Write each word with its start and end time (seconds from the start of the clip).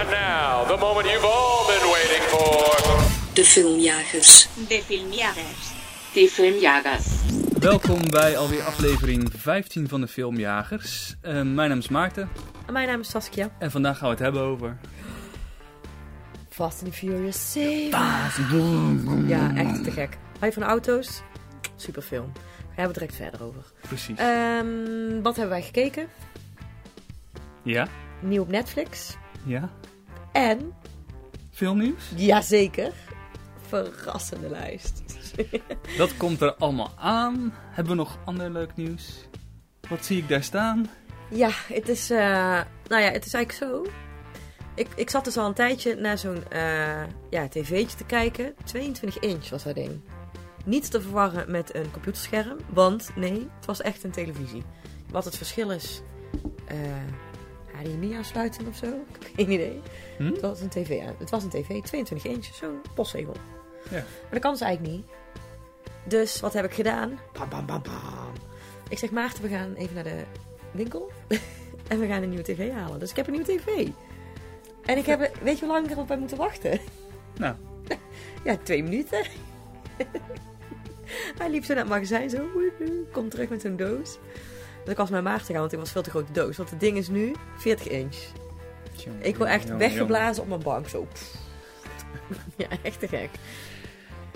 And 0.00 0.10
now, 0.10 0.66
the 0.66 0.76
moment 0.76 1.06
you've 1.06 1.24
all 1.24 1.66
been 1.66 1.90
waiting 1.92 2.22
for. 2.22 3.34
De 3.34 3.44
filmjagers. 3.44 4.48
De 4.68 4.82
filmjagers. 4.84 5.72
Die 6.12 6.28
filmjagers. 6.28 7.06
Welkom 7.58 8.10
bij 8.10 8.36
alweer 8.36 8.62
aflevering 8.62 9.30
15 9.36 9.88
van 9.88 10.00
de 10.00 10.08
Filmjagers. 10.08 11.14
Eh, 11.20 11.32
mijn 11.32 11.68
naam 11.68 11.78
is 11.78 11.88
Maarten 11.88 12.28
Mijn 12.72 12.88
naam 12.88 13.00
is 13.00 13.10
Saskia. 13.10 13.50
en 13.58 13.70
vandaag 13.70 13.98
gaan 13.98 14.08
we 14.08 14.14
het 14.14 14.22
hebben 14.22 14.42
over... 14.42 14.76
Fast 16.48 16.82
and 16.84 16.94
Furious 16.94 17.52
7. 17.52 17.98
Ja, 19.28 19.56
echt 19.56 19.84
te 19.84 19.90
gek. 19.90 20.18
Hou 20.32 20.46
je 20.46 20.52
van 20.52 20.62
auto's? 20.62 21.22
Super 21.76 22.02
film. 22.02 22.32
Daar 22.34 22.42
hebben 22.74 22.94
we 22.94 23.00
het 23.00 23.12
direct 23.12 23.14
verder 23.16 23.46
over. 23.46 23.62
Precies. 23.80 24.18
Ehm, 24.18 25.22
wat 25.22 25.36
hebben 25.36 25.48
wij 25.54 25.62
gekeken? 25.62 26.08
Ja? 27.62 27.86
Nieuw 28.20 28.42
op 28.42 28.48
Netflix. 28.48 29.16
Ja? 29.44 29.70
En, 30.32 30.72
Filmnieuws? 31.50 32.10
jazeker, 32.16 32.92
verrassende 33.68 34.48
lijst. 34.48 35.02
Dat 35.98 36.16
komt 36.16 36.40
er 36.40 36.54
allemaal 36.54 36.92
aan. 36.96 37.52
Hebben 37.54 37.92
we 37.92 37.98
nog 37.98 38.18
ander 38.24 38.50
leuk 38.50 38.76
nieuws? 38.76 39.28
Wat 39.88 40.04
zie 40.04 40.18
ik 40.18 40.28
daar 40.28 40.42
staan? 40.42 40.90
Ja, 41.30 41.50
het 41.68 41.88
is, 41.88 42.10
eh, 42.10 42.18
nou 42.88 43.02
ja, 43.02 43.10
het 43.10 43.26
is 43.26 43.34
eigenlijk 43.34 43.52
zo. 43.52 43.92
Ik, 44.74 44.88
ik 44.96 45.10
zat 45.10 45.24
dus 45.24 45.36
al 45.36 45.46
een 45.46 45.54
tijdje 45.54 45.94
naar 45.94 46.18
zo'n 46.18 46.48
eh, 46.50 47.02
ja, 47.30 47.48
tv'tje 47.48 47.96
te 47.96 48.04
kijken. 48.04 48.54
22 48.64 49.18
inch 49.18 49.48
was 49.48 49.62
dat 49.62 49.74
ding. 49.74 50.00
Niet 50.64 50.90
te 50.90 51.00
verwarren 51.00 51.50
met 51.50 51.74
een 51.74 51.90
computerscherm, 51.90 52.56
want 52.68 53.10
nee, 53.14 53.48
het 53.56 53.66
was 53.66 53.80
echt 53.80 54.04
een 54.04 54.10
televisie. 54.10 54.62
Wat 55.10 55.24
het 55.24 55.36
verschil 55.36 55.70
is, 55.70 56.02
eh 56.66 56.76
HDMI 57.74 58.14
aansluiten 58.14 58.66
of 58.66 58.76
zo? 58.76 58.86
Ik 58.86 58.92
heb 59.22 59.32
geen 59.36 59.50
idee. 59.50 59.80
Hm? 60.16 60.24
Het 60.24 60.40
was 60.40 60.60
een 60.60 60.68
tv, 60.68 61.02
aan- 61.06 61.14
het 61.18 61.30
was 61.30 61.42
een 61.42 61.48
tv, 61.50 61.82
22 61.82 62.24
inch, 62.24 62.44
zo'n 62.44 62.80
postzegel. 62.94 63.34
Ja. 63.90 63.96
Maar 63.96 64.30
dat 64.30 64.40
kan 64.40 64.56
ze 64.56 64.64
eigenlijk 64.64 64.96
niet. 64.96 65.06
Dus 66.04 66.40
wat 66.40 66.52
heb 66.52 66.64
ik 66.64 66.72
gedaan? 66.74 67.18
Bam, 67.32 67.48
bam, 67.48 67.66
bam, 67.66 67.82
bam. 67.82 68.32
Ik 68.88 68.98
zeg 68.98 69.10
Maarten, 69.10 69.42
we 69.42 69.48
gaan 69.48 69.74
even 69.74 69.94
naar 69.94 70.04
de 70.04 70.22
winkel. 70.70 71.12
en 71.88 71.98
we 71.98 72.06
gaan 72.06 72.22
een 72.22 72.28
nieuwe 72.28 72.44
tv 72.44 72.72
halen. 72.72 72.98
Dus 72.98 73.10
ik 73.10 73.16
heb 73.16 73.26
een 73.26 73.32
nieuwe 73.32 73.46
tv. 73.56 73.88
En 74.84 74.96
ik 74.98 75.06
heb, 75.06 75.30
weet 75.42 75.58
je 75.58 75.64
hoe 75.64 75.74
lang 75.74 75.86
ik 75.86 75.92
erop 75.92 76.08
heb 76.08 76.18
moeten 76.18 76.36
wachten? 76.38 76.78
Nou, 77.38 77.54
Ja, 78.44 78.56
twee 78.62 78.82
minuten. 78.82 79.22
Hij 81.38 81.50
liep 81.50 81.64
zo 81.64 81.74
naar 81.74 81.82
het 81.82 81.92
magazijn, 81.92 82.30
zo. 82.30 82.38
Komt 83.12 83.30
terug 83.30 83.48
met 83.48 83.60
zo'n 83.60 83.76
doos. 83.76 84.18
Dus 84.84 84.92
ik 84.92 84.96
was 84.98 85.10
met 85.10 85.22
Maarten 85.22 85.46
gaan, 85.46 85.58
want 85.58 85.70
het 85.70 85.80
was 85.80 85.90
veel 85.90 86.02
te 86.02 86.10
grote 86.10 86.32
doos. 86.32 86.56
Want 86.56 86.70
het 86.70 86.80
ding 86.80 86.96
is 86.96 87.08
nu 87.08 87.34
40 87.56 87.88
inch. 87.88 88.16
Ik 89.18 89.36
word 89.36 89.50
echt 89.50 89.76
weggeblazen 89.76 90.42
op 90.42 90.48
mijn 90.48 90.62
bank, 90.62 90.88
zo. 90.88 91.06
Ja, 92.56 92.66
echt 92.82 93.00
te 93.00 93.08
gek. 93.08 93.28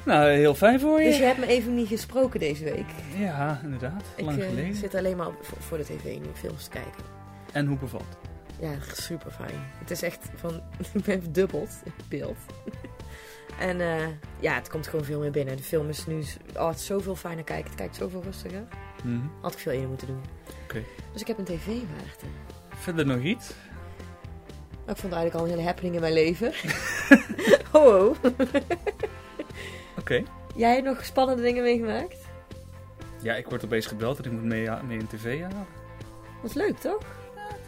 Nou, 0.05 0.31
heel 0.31 0.55
fijn 0.55 0.81
voor 0.81 1.01
je. 1.01 1.07
Dus 1.09 1.17
je 1.19 1.25
hebt 1.25 1.39
me 1.39 1.47
even 1.47 1.75
niet 1.75 1.89
gesproken 1.89 2.41
deze 2.41 2.65
week. 2.65 2.87
Ja, 3.17 3.61
inderdaad. 3.63 4.03
Lang 4.17 4.37
ik 4.37 4.43
eh, 4.43 4.49
geleden. 4.49 4.75
zit 4.75 4.95
alleen 4.95 5.17
maar 5.17 5.27
op- 5.27 5.45
voor, 5.45 5.59
voor 5.61 5.79
de 5.79 5.85
tv 5.85 6.05
nu 6.05 6.27
films 6.35 6.65
te 6.65 6.71
kijken. 6.71 7.03
En 7.53 7.67
hoe 7.67 7.77
bevalt? 7.79 8.17
Ja, 8.61 8.71
super 8.93 9.31
fijn. 9.31 9.55
Het 9.79 9.91
is 9.91 10.03
echt 10.03 10.19
van, 10.37 10.55
ik 10.93 11.05
ben 11.05 11.23
verdubbeld 11.23 11.71
in 11.85 11.93
beeld. 12.09 12.37
en 13.69 13.81
eh, 13.81 14.07
ja, 14.41 14.55
het 14.55 14.69
komt 14.69 14.87
gewoon 14.87 15.05
veel 15.05 15.21
meer 15.21 15.31
binnen. 15.31 15.57
De 15.57 15.63
film 15.63 15.89
is 15.89 16.07
nu, 16.07 16.23
oh, 16.57 16.69
het 16.69 16.79
is 16.79 16.87
zoveel 16.87 17.17
fijner 17.17 17.45
kijken. 17.45 17.67
Het 17.67 17.75
kijkt 17.79 17.97
zoveel 17.97 18.23
rustiger. 18.23 18.63
Mhm. 19.05 19.27
Had 19.41 19.53
ik 19.53 19.59
veel 19.59 19.73
eerder 19.73 19.89
moeten 19.89 20.07
doen. 20.07 20.21
Oké. 20.65 20.83
Dus 21.13 21.21
ik 21.21 21.27
heb 21.27 21.39
een 21.39 21.45
tv, 21.45 21.67
Maarten. 21.67 22.29
Verder 22.69 23.07
nog 23.07 23.21
iets? 23.23 23.51
Maar 24.85 24.95
ik 24.95 25.01
vond 25.01 25.13
eigenlijk 25.13 25.35
al 25.35 25.43
een 25.45 25.51
hele 25.59 25.67
happening 25.67 25.95
in 25.95 26.01
mijn 26.01 26.13
leven. 26.13 26.53
oh, 27.73 28.17
Oké. 29.99 30.23
jij 30.57 30.73
hebt 30.73 30.85
nog 30.87 31.05
spannende 31.05 31.43
dingen 31.43 31.63
meegemaakt? 31.63 32.17
Ja, 33.23 33.35
ik 33.35 33.47
word 33.49 33.65
opeens 33.65 33.87
gebeld 33.87 34.17
dat 34.17 34.27
ik 34.27 34.33
moet 34.33 34.43
mee, 34.43 34.69
mee 34.87 34.99
een 34.99 35.07
tv 35.07 35.41
halen. 35.43 35.67
Dat 36.43 36.51
is 36.51 36.57
leuk, 36.57 36.79
toch? 36.79 37.03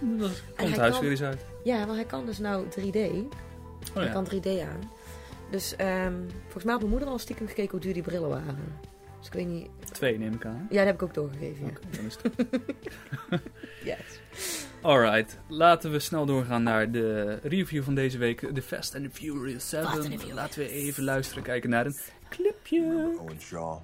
Dat 0.01 0.31
hij 0.55 0.65
komt 0.65 0.77
huis 0.77 0.99
weer 1.01 1.11
eens 1.11 1.23
uit. 1.23 1.45
Ja, 1.65 1.87
maar 1.87 1.95
hij 1.95 2.05
kan 2.05 2.27
dus 2.27 2.39
nou 2.39 2.67
3D. 2.67 2.97
Oh 2.97 3.95
Hij 3.95 4.05
ja. 4.05 4.13
kan 4.13 4.27
3D 4.35 4.47
aan. 4.47 4.91
Dus 5.51 5.77
ehm, 5.77 6.15
volgens 6.43 6.65
mij 6.65 6.73
had 6.73 6.81
mijn 6.81 6.91
moeder 6.93 7.09
al 7.09 7.19
stiekem 7.19 7.47
gekeken 7.47 7.71
hoe 7.71 7.81
duur 7.81 7.93
die 7.93 8.03
brillen 8.03 8.29
waren. 8.29 8.79
Dus 9.21 9.29
ik 9.29 9.35
weet 9.35 9.47
niet... 9.47 9.69
Twee 9.93 10.19
neem 10.19 10.35
ik 10.35 10.45
aan. 10.45 10.67
Ja, 10.71 10.77
dat 10.77 10.87
heb 10.87 10.95
ik 10.95 11.03
ook 11.03 11.15
doorgegeven. 11.15 11.65
Ja. 11.65 11.71
Oké, 11.71 11.81
dan 11.97 12.05
is 12.05 12.17
het 12.23 13.43
Yes. 13.85 14.21
Alright, 14.83 15.39
laten 15.49 15.91
we 15.91 15.99
snel 15.99 16.27
doorgaan 16.27 16.63
naar 16.63 16.91
de 16.91 17.39
review 17.43 17.83
van 17.83 17.95
deze 17.95 18.19
week. 18.19 18.51
The 18.55 18.63
Fast 18.63 18.95
and 18.95 19.05
the 19.05 19.11
Furious 19.11 19.69
7. 19.69 19.89
Fast 19.89 19.99
and 19.99 20.11
the 20.11 20.19
Furious. 20.19 20.37
Laten 20.37 20.59
we 20.59 20.71
even 20.71 21.05
luisteren, 21.05 21.43
kijken 21.43 21.71
naar 21.71 21.87
een 21.87 21.97
clipje. 22.29 23.17
Owen 23.21 23.41
Shaw. 23.41 23.79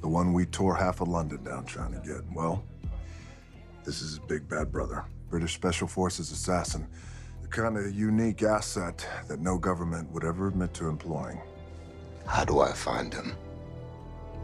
The 0.00 0.06
one 0.06 0.36
we 0.36 0.48
tore 0.48 0.76
half 0.76 1.00
of 1.00 1.08
London 1.08 1.42
down 1.42 1.64
trying 1.64 1.94
to 1.94 2.00
get. 2.02 2.22
Well, 2.34 2.58
this 3.82 4.00
is 4.00 4.08
his 4.08 4.20
big 4.26 4.46
bad 4.48 4.70
brother. 4.70 5.04
British 5.28 5.52
Special 5.52 5.88
Forces 5.88 6.32
assassin. 6.32 6.86
The 7.42 7.62
kind 7.62 7.76
of 7.76 7.94
unique 7.94 8.46
asset 8.46 9.06
that 9.28 9.40
no 9.40 9.58
government 9.58 10.10
would 10.10 10.24
ever 10.24 10.46
admit 10.46 10.72
to 10.74 10.88
employing. 10.88 11.40
How 12.26 12.44
do 12.44 12.60
I 12.60 12.72
find 12.72 13.12
him? 13.12 13.36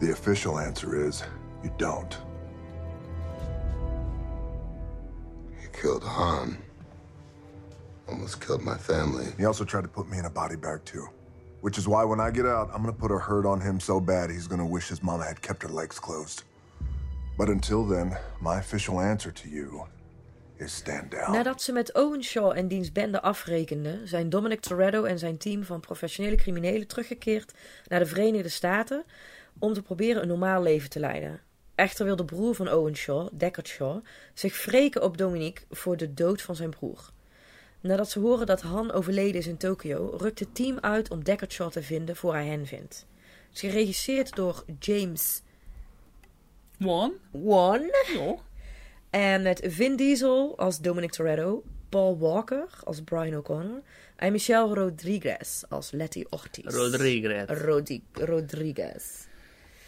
The 0.00 0.12
official 0.12 0.58
answer 0.58 1.06
is 1.06 1.22
you 1.62 1.72
don't. 1.78 2.16
He 5.60 5.68
killed 5.72 6.04
Han. 6.04 6.58
Almost 8.08 8.40
killed 8.40 8.62
my 8.62 8.76
family. 8.76 9.26
He 9.36 9.44
also 9.44 9.64
tried 9.64 9.82
to 9.82 9.88
put 9.88 10.08
me 10.08 10.18
in 10.18 10.26
a 10.26 10.30
body 10.30 10.56
bag, 10.56 10.84
too. 10.84 11.08
Which 11.60 11.78
is 11.78 11.88
why 11.88 12.04
when 12.04 12.20
I 12.20 12.30
get 12.30 12.46
out, 12.46 12.70
I'm 12.72 12.82
gonna 12.82 12.92
put 12.92 13.10
a 13.10 13.18
hurt 13.18 13.46
on 13.46 13.60
him 13.60 13.80
so 13.80 13.98
bad 13.98 14.30
he's 14.30 14.46
gonna 14.46 14.66
wish 14.66 14.88
his 14.88 15.02
mama 15.02 15.24
had 15.24 15.42
kept 15.42 15.62
her 15.62 15.68
legs 15.68 15.98
closed. 15.98 16.44
But 17.36 17.48
until 17.48 17.84
then, 17.84 18.16
my 18.40 18.58
official 18.58 19.00
answer 19.00 19.32
to 19.32 19.48
you 19.48 19.86
is 19.86 19.86
stand 19.86 19.86
down. 19.86 19.95
Nadat 21.30 21.62
ze 21.62 21.72
met 21.72 21.94
Owen 21.94 22.24
Shaw 22.24 22.56
en 22.56 22.68
diens 22.68 22.92
bende 22.92 23.22
afrekenden, 23.22 24.08
zijn 24.08 24.28
Dominic 24.28 24.60
Toretto 24.60 25.04
en 25.04 25.18
zijn 25.18 25.36
team 25.36 25.64
van 25.64 25.80
professionele 25.80 26.36
criminelen 26.36 26.86
teruggekeerd 26.86 27.52
naar 27.86 27.98
de 27.98 28.06
Verenigde 28.06 28.48
Staten 28.48 29.04
om 29.58 29.72
te 29.72 29.82
proberen 29.82 30.22
een 30.22 30.28
normaal 30.28 30.62
leven 30.62 30.90
te 30.90 31.00
leiden. 31.00 31.40
Echter 31.74 32.04
wil 32.04 32.16
de 32.16 32.24
broer 32.24 32.54
van 32.54 32.72
Owen 32.72 32.96
Shaw, 32.96 33.28
Deckard 33.32 33.68
Shaw, 33.68 34.04
zich 34.34 34.64
wreken 34.64 35.02
op 35.02 35.18
Dominic 35.18 35.66
voor 35.70 35.96
de 35.96 36.14
dood 36.14 36.42
van 36.42 36.56
zijn 36.56 36.70
broer. 36.70 37.10
Nadat 37.80 38.10
ze 38.10 38.18
horen 38.18 38.46
dat 38.46 38.62
Han 38.62 38.92
overleden 38.92 39.40
is 39.40 39.46
in 39.46 39.56
Tokio, 39.56 40.16
rukt 40.16 40.38
het 40.38 40.54
team 40.54 40.78
uit 40.80 41.10
om 41.10 41.24
Deckard 41.24 41.52
Shaw 41.52 41.70
te 41.70 41.82
vinden 41.82 42.16
voor 42.16 42.32
hij 42.32 42.46
hen 42.46 42.66
vindt. 42.66 43.06
Het 43.46 43.54
is 43.54 43.60
geregisseerd 43.60 44.34
door 44.34 44.64
James 44.78 45.42
One. 46.80 47.12
Wan. 47.30 47.80
Ja. 48.14 48.36
En 49.10 49.42
met 49.42 49.60
Vin 49.64 49.96
Diesel 49.96 50.58
als 50.58 50.80
Dominic 50.80 51.10
Toretto, 51.12 51.62
Paul 51.88 52.18
Walker 52.18 52.68
als 52.84 53.02
Brian 53.02 53.36
O'Connor 53.36 53.82
en 54.16 54.32
Michelle 54.32 54.74
Rodriguez 54.74 55.62
als 55.68 55.90
Letty 55.90 56.24
Ortiz. 56.30 56.64
Rodriguez. 56.74 57.48
Rodi- 57.48 58.02
Rodriguez. 58.12 59.24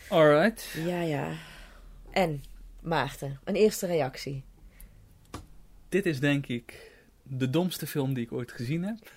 Alright. 0.09 0.75
Ja, 0.85 1.01
ja. 1.01 1.29
En, 2.11 2.43
Maarten, 2.81 3.41
een 3.45 3.55
eerste 3.55 3.87
reactie. 3.87 4.45
Dit 5.89 6.07
is 6.07 6.21
denk 6.21 6.47
ik 6.47 6.93
de 7.23 7.51
domste 7.51 7.87
film 7.87 8.15
die 8.15 8.25
ik 8.25 8.33
ooit 8.33 8.53
gezien 8.53 8.83
heb. 8.85 9.13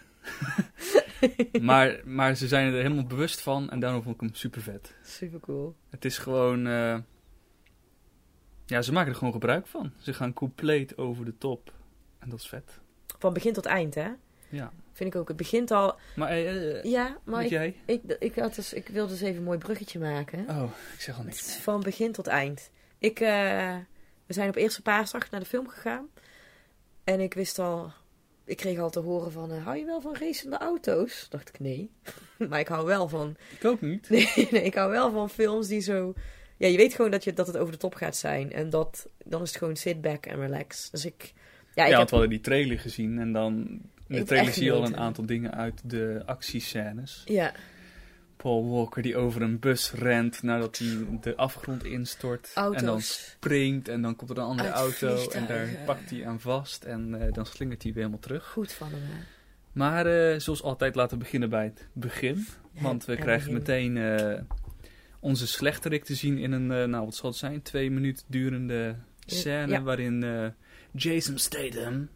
maar, 1.61 1.99
maar 2.05 2.35
ze 2.35 2.47
zijn 2.47 2.73
er 2.73 2.81
helemaal 2.81 3.03
bewust 3.05 3.41
van 3.41 3.69
en 3.69 3.79
daarom 3.79 4.03
vond 4.03 4.15
ik 4.15 4.21
hem 4.21 4.33
super 4.33 4.61
vet. 4.61 4.95
Super 5.03 5.39
cool. 5.39 5.75
Het 5.89 6.05
is 6.05 6.17
gewoon... 6.17 6.67
eh, 6.67 6.97
Ja, 8.71 8.81
ze 8.81 8.91
maken 8.91 9.11
er 9.11 9.17
gewoon 9.17 9.33
gebruik 9.33 9.67
van. 9.67 9.91
Ze 9.99 10.13
gaan 10.13 10.33
compleet 10.33 10.97
over 10.97 11.25
de 11.25 11.37
top. 11.37 11.73
En 12.19 12.29
dat 12.29 12.39
is 12.39 12.47
vet. 12.47 12.79
Van 13.19 13.33
begin 13.33 13.53
tot 13.53 13.65
eind, 13.65 13.95
hè? 13.95 14.09
Ja. 14.49 14.71
Vind 14.91 15.13
ik 15.13 15.19
ook. 15.19 15.27
Het 15.27 15.37
begint 15.37 15.71
al... 15.71 15.95
Maar 16.15 16.29
eh, 16.29 16.77
eh, 16.77 16.83
Ja, 16.83 17.17
maar 17.23 17.43
ik, 17.43 17.49
jij? 17.49 17.75
ik, 17.85 18.01
ik, 18.19 18.35
had 18.35 18.55
dus, 18.55 18.73
ik 18.73 18.87
wilde 18.87 19.11
dus 19.11 19.21
even 19.21 19.37
een 19.37 19.43
mooi 19.43 19.57
bruggetje 19.57 19.99
maken. 19.99 20.49
Oh, 20.49 20.71
ik 20.93 21.01
zeg 21.01 21.17
al 21.17 21.23
niks. 21.23 21.55
Van 21.55 21.81
begin 21.81 22.11
tot 22.11 22.27
eind. 22.27 22.71
Ik, 22.97 23.19
eh, 23.19 23.75
we 24.25 24.33
zijn 24.33 24.49
op 24.49 24.55
eerste 24.55 24.81
paasdag 24.81 25.31
naar 25.31 25.39
de 25.39 25.45
film 25.45 25.67
gegaan. 25.67 26.07
En 27.03 27.19
ik 27.19 27.33
wist 27.33 27.59
al... 27.59 27.91
Ik 28.45 28.57
kreeg 28.57 28.79
al 28.79 28.89
te 28.89 28.99
horen 28.99 29.31
van... 29.31 29.51
eh, 29.51 29.63
hou 29.63 29.77
je 29.77 29.85
wel 29.85 30.01
van 30.01 30.15
racende 30.15 30.57
auto's? 30.57 31.25
Dacht 31.29 31.49
ik, 31.49 31.59
nee. 31.59 31.91
maar 32.49 32.59
ik 32.59 32.67
hou 32.67 32.85
wel 32.85 33.07
van... 33.07 33.35
Ik 33.59 33.65
ook 33.65 33.81
niet. 33.81 34.09
Nee, 34.35 34.47
nee, 34.51 34.63
ik 34.63 34.73
hou 34.75 34.91
wel 34.91 35.11
van 35.11 35.29
films 35.29 35.67
die 35.67 35.81
zo... 35.81 36.13
Ja, 36.61 36.67
je 36.67 36.77
weet 36.77 36.93
gewoon 36.93 37.11
dat, 37.11 37.23
je, 37.23 37.33
dat 37.33 37.47
het 37.47 37.57
over 37.57 37.71
de 37.71 37.79
top 37.79 37.95
gaat 37.95 38.15
zijn. 38.15 38.51
En 38.51 38.69
dat, 38.69 39.09
dan 39.25 39.41
is 39.41 39.49
het 39.49 39.57
gewoon 39.57 39.75
sit 39.75 40.01
back 40.01 40.25
en 40.25 40.39
relax. 40.39 40.89
Dus 40.89 41.05
ik... 41.05 41.33
Ja, 41.73 41.83
Ja, 41.83 41.85
ik 41.85 41.89
want 41.89 41.99
heb... 41.99 42.09
we 42.09 42.15
hadden 42.15 42.29
die 42.29 42.41
trailer 42.41 42.79
gezien 42.79 43.19
en 43.19 43.31
dan... 43.31 43.79
In 44.07 44.17
de 44.17 44.23
trailer 44.23 44.53
zie 44.53 44.63
je 44.63 44.71
al 44.71 44.85
een 44.85 44.97
aantal 44.97 45.25
dingen 45.25 45.53
uit 45.53 45.81
de 45.83 46.23
actiescènes. 46.25 47.21
Ja, 47.25 47.53
Paul 48.41 48.69
Walker 48.69 49.01
die 49.01 49.17
over 49.17 49.41
een 49.41 49.59
bus 49.59 49.91
rent 49.91 50.43
nadat 50.43 50.77
hij 50.77 51.05
de 51.21 51.35
afgrond 51.35 51.83
instort. 51.83 52.51
En 52.53 52.85
dan 52.85 53.01
springt 53.01 53.87
en 53.87 54.01
dan 54.01 54.15
komt 54.15 54.29
er 54.29 54.37
een 54.37 54.43
andere 54.43 54.69
auto 54.69 55.29
en 55.29 55.47
daar 55.47 55.67
pakt 55.85 56.09
hij 56.09 56.25
aan 56.25 56.39
vast 56.39 56.83
en 56.83 57.21
eh, 57.21 57.33
dan 57.33 57.45
slingert 57.45 57.83
hij 57.83 57.91
weer 57.91 58.01
helemaal 58.01 58.23
terug. 58.23 58.47
Goed 58.47 58.71
van 58.71 58.87
hem, 58.87 59.01
hè? 59.01 59.23
Maar 59.71 60.05
eh, 60.05 60.39
zoals 60.39 60.63
altijd 60.63 60.95
laten 60.95 61.17
we 61.17 61.23
beginnen 61.23 61.49
bij 61.49 61.63
het 61.63 61.87
begin. 61.93 62.47
Want 62.79 63.05
we 63.05 63.15
krijgen 63.15 63.53
begin. 63.53 63.93
meteen 63.93 63.97
eh, 63.97 64.41
onze 65.21 65.47
slechterik 65.47 66.03
te 66.03 66.15
zien 66.15 66.37
in 66.37 66.51
een, 66.51 66.71
eh, 66.71 66.83
nou 66.83 67.05
wat 67.05 67.15
zal 67.15 67.29
het 67.29 67.39
zijn, 67.39 67.61
twee 67.61 67.91
minuten 67.91 68.25
durende 68.27 68.95
scène 69.25 69.67
Ja. 69.67 69.81
waarin 69.81 70.23
eh, 70.23 70.47
Jason 70.91 71.37
Statham 71.37 72.09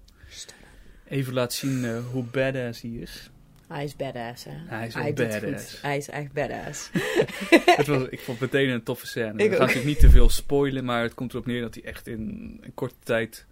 even 1.07 1.33
laat 1.33 1.53
zien 1.53 1.85
eh, 1.85 1.97
hoe 2.11 2.23
badass 2.23 2.81
hij 2.81 2.91
is. 2.91 3.29
Hij 3.67 3.83
is 3.83 3.95
badass, 3.95 4.43
hè? 4.43 4.51
Hij 4.65 4.87
is 4.87 4.93
het 4.93 5.15
badass. 5.15 5.81
Hij 5.81 5.97
is 5.97 6.09
echt 6.09 6.31
badass. 6.31 6.89
het 7.79 7.87
was, 7.87 8.07
ik 8.09 8.19
vond 8.19 8.39
het 8.39 8.51
meteen 8.51 8.69
een 8.69 8.83
toffe 8.83 9.07
scène. 9.07 9.31
Ik 9.31 9.37
we 9.37 9.43
gaan 9.43 9.53
ook. 9.53 9.59
natuurlijk 9.59 9.85
niet 9.85 9.99
te 9.99 10.09
veel 10.09 10.29
spoilen, 10.29 10.85
maar 10.85 11.01
het 11.01 11.13
komt 11.13 11.31
erop 11.33 11.45
neer 11.45 11.61
dat 11.61 11.73
hij 11.73 11.83
echt 11.83 12.07
in 12.07 12.19
een 12.61 12.73
korte 12.73 12.95
tijd 13.03 13.45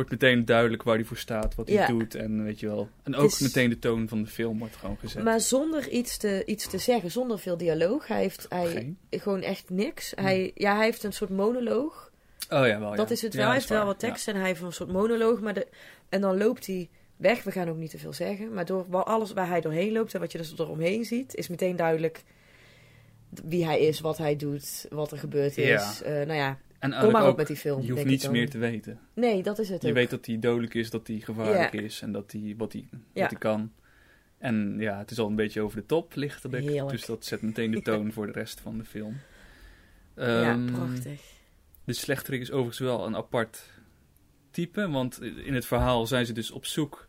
wordt 0.00 0.22
meteen 0.22 0.44
duidelijk 0.44 0.82
waar 0.82 0.94
hij 0.94 1.04
voor 1.04 1.16
staat, 1.16 1.54
wat 1.54 1.68
hij 1.68 1.76
Ja. 1.76 1.86
doet 1.86 2.14
en 2.14 2.44
weet 2.44 2.60
je 2.60 2.66
wel. 2.66 2.88
En 3.02 3.14
ook 3.14 3.30
is- 3.30 3.38
meteen 3.40 3.70
de 3.70 3.78
toon 3.78 4.08
van 4.08 4.22
de 4.22 4.28
film 4.28 4.58
wordt 4.58 4.76
gewoon 4.76 4.96
gezet. 4.98 5.24
Maar 5.24 5.40
zonder 5.40 5.88
iets 5.88 6.16
te, 6.16 6.42
iets 6.46 6.68
te 6.68 6.78
zeggen, 6.78 7.10
zonder 7.10 7.38
veel 7.38 7.56
dialoog. 7.56 8.06
Hij 8.06 8.20
heeft 8.20 8.46
hij, 8.48 8.66
Geen? 8.66 8.98
gewoon 9.10 9.42
echt 9.42 9.70
niks. 9.70 10.12
Hij, 10.14 10.50
ja, 10.54 10.76
hij 10.76 10.84
heeft 10.84 11.02
een 11.04 11.12
soort 11.12 11.30
monoloog. 11.30 12.10
Oh 12.50 12.66
ja, 12.66 12.80
wel. 12.80 12.94
dat 12.94 13.08
ja. 13.08 13.14
is 13.14 13.22
het 13.22 13.32
Ja, 13.32 13.38
wel. 13.38 13.48
hij 13.48 13.58
dat 13.58 13.68
heeft 13.68 13.78
wel 13.80 13.86
wat 13.90 13.98
tekst 13.98 14.28
en 14.28 14.36
hij 14.36 14.46
heeft 14.46 14.60
een 14.62 14.72
soort 14.72 14.92
monoloog. 14.92 15.40
Maar 15.40 15.54
de, 15.54 15.66
en 16.08 16.20
dan 16.20 16.36
loopt 16.38 16.66
hij 16.66 16.88
weg. 17.16 17.42
We 17.42 17.50
gaan 17.50 17.68
ook 17.68 17.76
niet 17.76 17.90
te 17.90 17.98
veel 17.98 18.12
zeggen. 18.12 18.52
Maar 18.54 18.64
door 18.66 18.84
alles 19.04 19.32
waar 19.32 19.48
hij 19.48 19.60
doorheen 19.60 19.92
loopt 19.92 20.14
en 20.14 20.20
wat 20.20 20.32
je 20.32 20.38
dus 20.38 20.54
eromheen 20.58 21.04
ziet, 21.04 21.34
is 21.34 21.48
meteen 21.48 21.76
duidelijk 21.76 22.22
wie 23.44 23.64
hij 23.64 23.80
is, 23.80 24.00
wat 24.00 24.18
hij 24.18 24.36
doet, 24.36 24.86
wat 24.90 25.12
er 25.12 25.18
gebeurd 25.18 25.58
is. 25.58 25.66
Ja. 25.66 26.00
Eh, 26.04 26.12
nou 26.26 26.32
ja, 26.38 26.58
En 26.80 26.90
kom 27.00 27.12
maar 27.12 27.22
op 27.22 27.28
ook, 27.28 27.36
met 27.36 27.46
die 27.46 27.56
film. 27.56 27.82
je 27.82 27.92
hoeft 27.92 28.04
niets 28.04 28.28
meer 28.28 28.50
te 28.50 28.58
weten. 28.58 28.98
Nee, 29.14 29.42
dat 29.42 29.58
is 29.58 29.68
het 29.68 29.82
Je 29.82 29.88
ook. 29.88 29.94
weet 29.94 30.10
dat 30.10 30.26
hij 30.26 30.38
dodelijk 30.38 30.74
is, 30.74 30.90
dat 30.90 31.06
hij 31.06 31.18
gevaarlijk 31.20 31.72
Ja. 31.72 31.80
is 31.80 32.00
en 32.02 32.12
dat 32.12 32.32
hij, 32.32 32.54
wat, 32.56 32.72
hij, 32.72 32.88
Ja. 32.90 33.20
wat 33.20 33.30
hij 33.30 33.38
kan. 33.38 33.72
En 34.38 34.76
ja, 34.78 34.98
het 34.98 35.10
is 35.10 35.18
al 35.18 35.26
een 35.26 35.34
beetje 35.34 35.60
over 35.60 35.76
de 35.80 35.86
top, 35.86 36.14
lichtelijk. 36.14 36.62
Heerlijk. 36.64 36.90
Dus 36.90 37.04
dat 37.06 37.24
zet 37.24 37.42
meteen 37.42 37.70
de 37.70 37.82
toon 37.82 38.12
voor 38.12 38.26
de 38.26 38.32
rest 38.32 38.60
van 38.60 38.78
de 38.78 38.84
film. 38.84 39.16
ja, 40.16 40.50
Ehm, 40.52 40.72
prachtig. 40.72 41.20
De 41.84 41.92
slechterik 41.92 42.40
is 42.40 42.50
overigens 42.50 42.78
wel 42.78 43.06
een 43.06 43.16
apart 43.16 43.70
type. 44.50 44.88
Want 44.90 45.22
in 45.22 45.54
het 45.54 45.66
verhaal 45.66 46.06
zijn 46.06 46.26
ze 46.26 46.32
dus 46.32 46.50
op 46.50 46.66
zoek. 46.66 47.08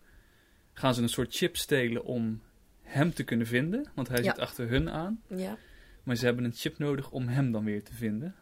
Gaan 0.73 0.93
ze 0.93 1.01
een 1.01 1.09
soort 1.09 1.35
chip 1.35 1.57
stelen 1.57 2.03
om 2.03 2.41
hem 2.81 3.13
te 3.13 3.23
kunnen 3.23 3.47
vinden. 3.47 3.85
Want 3.95 4.07
hij 4.07 4.17
Ja. 4.17 4.23
zit 4.23 4.39
achter 4.39 4.69
hun 4.69 4.89
aan. 4.89 5.21
Ja. 5.27 5.57
Maar 6.03 6.15
ze 6.15 6.25
hebben 6.25 6.43
een 6.43 6.53
chip 6.53 6.77
nodig 6.77 7.11
om 7.11 7.27
hem 7.27 7.51
dan 7.51 7.63
weer 7.63 7.83
te 7.83 7.93
vinden. 7.93 8.35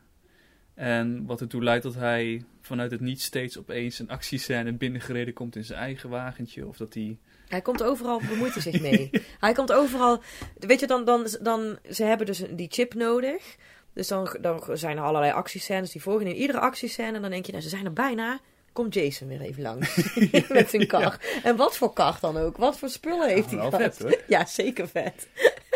En 0.80 1.26
wat 1.26 1.42
ertoe 1.42 1.64
leidt 1.64 1.84
dat 1.84 1.96
hij 1.96 2.44
vanuit 2.62 2.92
het 2.92 3.00
niet 3.00 3.22
steeds 3.22 3.58
opeens 3.58 4.00
een 4.00 4.10
actiescène 4.10 4.74
binnengereden 4.74 5.34
komt 5.34 5.56
in 5.56 5.64
zijn 5.64 5.80
eigen 5.80 6.10
wagentje. 6.10 6.68
Of 6.68 6.78
dat 6.78 6.94
hij... 6.94 7.18
Hij 7.48 7.62
komt 7.62 7.84
overal, 7.84 8.22
bemoeit 8.30 8.54
hij 8.54 8.62
zich 8.62 8.82
mee. 8.82 9.10
hij 9.40 9.54
komt 9.54 9.72
overal, 9.72 10.22
weet 10.60 10.80
je, 10.80 10.88
dan, 10.88 11.06
dan, 11.06 11.28
dan, 11.42 11.80
ze 11.90 12.04
hebben 12.04 12.26
dus 12.26 12.44
die 12.52 12.68
chip 12.72 12.94
nodig. 12.94 13.56
Dus 13.94 14.08
dan, 14.08 14.38
dan 14.42 14.64
zijn 14.74 14.98
er 14.98 15.04
allerlei 15.04 15.32
actiescènes 15.32 15.92
die 15.92 16.02
volgen. 16.02 16.28
In 16.28 16.36
iedere 16.36 16.60
actiescène, 16.60 17.20
dan 17.20 17.30
denk 17.30 17.46
je, 17.46 17.52
nou, 17.52 17.64
ze 17.64 17.70
zijn 17.70 17.86
er 17.86 17.94
bijna. 17.94 18.40
Komt 18.74 18.94
Jason 18.94 19.28
weer 19.28 19.42
even 19.42 19.62
langs. 19.62 20.16
Met 20.50 20.70
zijn 20.70 20.88
kar. 20.88 21.20
En 21.44 21.56
wat 21.56 21.78
voor 21.78 21.94
kar 21.94 22.18
dan 22.22 22.38
ook? 22.38 22.58
Wat 22.58 22.80
voor 22.80 22.90
spullen 22.90 23.30
heeft 23.30 23.50
hij 23.52 23.60
gehad? 23.60 23.76
vet, 23.76 24.00
hoor. 24.00 24.22
Ja, 24.28 24.46
zeker 24.46 24.88
vet. 24.88 25.28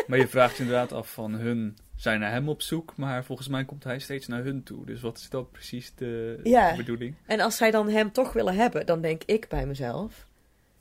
Maar 0.07 0.19
je 0.19 0.27
vraagt 0.27 0.57
je 0.57 0.63
inderdaad 0.63 0.91
af 0.91 1.13
van 1.13 1.33
hun 1.33 1.77
zijn 2.03 2.19
naar 2.19 2.31
hem 2.31 2.49
op 2.49 2.61
zoek. 2.61 2.93
Maar 2.95 3.23
volgens 3.23 3.47
mij 3.47 3.65
komt 3.65 3.83
hij 3.83 3.99
steeds 3.99 4.27
naar 4.27 4.43
hun 4.43 4.63
toe. 4.63 4.85
Dus 4.85 5.01
wat 5.01 5.17
is 5.17 5.29
dan 5.29 5.49
precies 5.51 5.95
de, 5.95 6.39
Ja. 6.43 6.71
de 6.71 6.77
bedoeling? 6.77 7.15
En 7.25 7.39
als 7.39 7.57
zij 7.57 7.71
dan 7.71 7.89
hem 7.89 8.11
toch 8.11 8.33
willen 8.33 8.55
hebben, 8.55 8.85
dan 8.85 9.01
denk 9.01 9.23
ik 9.25 9.47
bij 9.47 9.65
mezelf: 9.65 10.27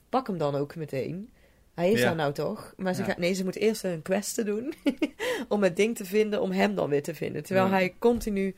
pak 0.09 0.27
hem 0.27 0.39
dan 0.39 0.55
ook 0.55 0.77
meteen. 0.77 1.31
Hij 1.75 1.93
is 1.93 1.99
Ja. 2.01 2.05
daar 2.07 2.17
nou 2.17 2.33
toch? 2.33 2.75
Maar 2.77 2.95
ze 2.95 3.01
Ja. 3.01 3.07
gaat, 3.07 3.19
nee, 3.19 3.33
ze 3.33 3.45
moet 3.45 3.57
eerst 3.57 3.85
een 3.85 4.03
quest 4.03 4.45
doen 4.45 4.75
om 5.49 5.63
het 5.63 5.77
ding 5.77 5.97
te 5.97 6.05
vinden, 6.05 6.41
om 6.41 6.51
hem 6.51 6.75
dan 6.75 6.89
weer 6.89 7.03
te 7.03 7.15
vinden. 7.15 7.43
Terwijl 7.43 7.69
hij 7.69 7.95
continu 7.99 8.55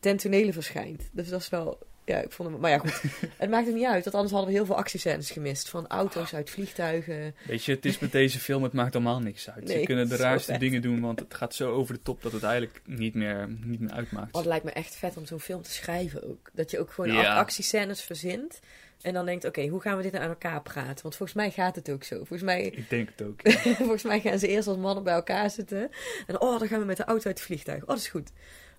ten 0.00 0.16
tonele 0.16 0.52
verschijnt. 0.52 1.08
Dus 1.12 1.28
dat 1.28 1.40
is 1.40 1.48
wel, 1.48 1.78
ja, 2.04 2.18
ik 2.18 2.32
vond 2.32 2.50
hem, 2.50 2.60
maar 2.60 2.70
ja 2.70 2.78
goed. 2.78 3.02
het 3.36 3.50
maakt 3.50 3.66
er 3.66 3.72
niet 3.74 3.84
uit, 3.86 4.04
want 4.04 4.14
anders 4.16 4.32
hadden 4.32 4.50
we 4.50 4.56
heel 4.56 4.66
veel 4.66 4.76
actiescènes 4.76 5.30
gemist. 5.30 5.68
Van 5.68 5.86
auto's 5.88 6.34
uit 6.34 6.50
vliegtuigen. 6.50 7.34
Weet 7.46 7.64
je, 7.64 7.72
het 7.72 7.84
is 7.84 7.98
met 7.98 8.12
deze 8.12 8.38
film, 8.38 8.62
het 8.62 8.72
maakt 8.72 8.94
allemaal 8.94 9.20
niks 9.20 9.50
uit. 9.50 9.64
Nee, 9.64 9.78
Ze 9.78 9.84
kunnen 9.84 10.08
de 10.08 10.16
raarste 10.16 10.58
dingen 10.58 10.82
doen, 10.82 11.00
want 11.00 11.18
het 11.20 11.34
gaat 11.34 11.54
zo 11.54 11.72
over 11.72 11.94
de 11.94 12.02
top 12.02 12.22
dat 12.22 12.32
het 12.32 12.42
eigenlijk 12.42 12.80
niet 12.86 13.14
meer, 13.14 13.48
niet 13.64 13.80
meer 13.80 13.90
uitmaakt. 13.92 14.28
Oh, 14.34 14.40
het 14.40 14.48
lijkt 14.48 14.64
me 14.64 14.70
echt 14.70 14.94
vet 14.96 15.16
om 15.16 15.26
zo'n 15.26 15.40
film 15.40 15.62
te 15.62 15.70
schrijven 15.70 16.28
ook. 16.28 16.50
Dat 16.52 16.70
je 16.70 16.78
ook 16.78 16.90
gewoon 16.92 17.12
Ja. 17.12 17.36
actiescènes 17.36 18.00
verzint. 18.02 18.60
En 19.00 19.12
dan 19.14 19.24
denkt, 19.26 19.44
oké, 19.44 19.66
hoe 19.66 19.80
gaan 19.80 19.96
we 19.96 20.02
dit 20.02 20.12
nou 20.12 20.24
aan 20.24 20.30
elkaar 20.30 20.62
praten? 20.62 21.02
Want 21.02 21.16
volgens 21.16 21.32
mij 21.32 21.50
gaat 21.50 21.76
het 21.76 21.90
ook 21.90 22.04
zo. 22.04 22.16
Volgens 22.16 22.42
mij 22.42 22.62
Ik 22.64 22.90
denk 22.90 23.08
het 23.16 23.26
ook. 23.26 23.40
Volgens 23.76 24.02
mij 24.02 24.20
gaan 24.20 24.38
ze 24.38 24.48
eerst 24.48 24.68
als 24.68 24.76
mannen 24.76 25.04
bij 25.04 25.14
elkaar 25.14 25.50
zitten. 25.50 25.90
En 26.26 26.40
oh, 26.40 26.58
dan 26.58 26.68
gaan 26.68 26.80
we 26.80 26.84
met 26.86 26.96
de 26.96 27.04
auto 27.04 27.26
uit 27.26 27.36
het 27.38 27.46
vliegtuig. 27.46 27.82
Oh, 27.82 27.88
dat 27.88 27.98
is 27.98 28.08
goed. 28.08 28.30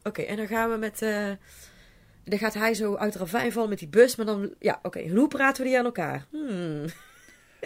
Oké, 0.03 0.21
en 0.21 0.37
dan 0.37 0.47
gaan 0.47 0.69
we 0.71 0.77
met... 0.77 1.01
eh, 1.01 1.29
dan 2.23 2.39
gaat 2.39 2.53
hij 2.53 2.73
zo 2.73 2.95
uit 2.95 3.13
de 3.13 3.19
ravijn 3.19 3.51
vallen 3.51 3.69
met 3.69 3.79
die 3.79 3.87
bus. 3.87 4.15
Maar 4.15 4.25
dan... 4.25 4.53
Ja, 4.59 4.79
oké. 4.83 5.09
Hoe 5.09 5.27
praten 5.27 5.63
we 5.63 5.69
die 5.69 5.77
aan 5.77 5.85
elkaar? 5.85 6.25
Hmm. 6.29 6.85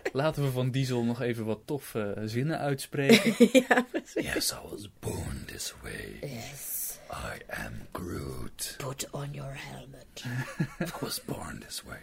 Laten 0.14 0.44
we 0.44 0.52
van 0.52 0.72
Diesel 0.72 1.04
nog 1.04 1.22
even 1.22 1.46
wat 1.46 1.60
toffe 1.66 2.22
zinnen 2.26 2.60
uitspreken. 2.60 3.36
ja, 3.68 3.86
precies. 3.92 4.34
yes, 4.34 4.52
I 4.52 4.70
was 4.70 4.90
born 5.00 5.44
this 5.46 5.74
way. 5.82 6.30
Yes. 6.32 7.00
I 7.12 7.62
am 7.64 7.74
Groot. 7.92 8.76
Put 8.78 9.08
on 9.12 9.28
your 9.32 9.54
helmet. 9.54 10.24
I 10.90 11.00
was 11.00 11.24
born 11.26 11.64
this 11.68 11.84
way. 11.84 12.00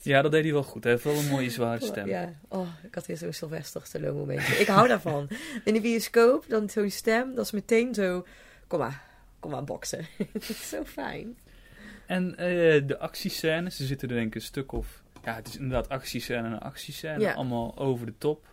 ja, 0.00 0.22
dat 0.22 0.32
deed 0.32 0.42
hij 0.42 0.52
wel 0.52 0.62
goed. 0.62 0.82
Hij 0.82 0.92
heeft 0.92 1.04
wel 1.04 1.14
een 1.14 1.28
mooie 1.28 1.50
zware 1.50 1.84
stem. 1.84 2.08
Ja, 2.08 2.32
oh, 2.48 2.68
ik 2.82 2.94
had 2.94 3.06
weer 3.06 3.16
zo'n 3.16 3.32
Sylvester 3.32 3.80
Stallone 3.84 4.18
momentje. 4.18 4.54
Ik 4.54 4.66
hou 4.66 4.88
daarvan. 4.88 5.28
In 5.64 5.74
de 5.74 5.80
bioscoop, 5.80 6.44
dan 6.48 6.70
zo'n 6.70 6.90
stem. 6.90 7.34
Dat 7.34 7.44
is 7.44 7.50
meteen 7.50 7.94
zo... 7.94 8.26
Kom 8.66 8.78
maar, 8.78 9.02
kom 9.44 9.52
maar 9.52 9.64
boksen. 9.64 10.06
zo 10.72 10.84
fijn. 10.84 11.38
En 12.06 12.36
eh, 12.36 12.86
de 12.86 12.98
actiescènes, 12.98 13.78
er 13.78 13.86
zitten 13.86 14.08
er 14.08 14.14
denk 14.14 14.26
ik 14.26 14.34
een 14.34 14.40
stuk 14.40 14.72
of... 14.72 15.02
Ja, 15.24 15.34
het 15.34 15.48
is 15.48 15.56
inderdaad 15.56 15.88
actiescène 15.88 16.48
en 16.48 16.60
actiescène. 16.60 17.20
Ja. 17.20 17.32
Allemaal 17.32 17.78
over 17.78 18.06
de 18.06 18.14
top. 18.18 18.46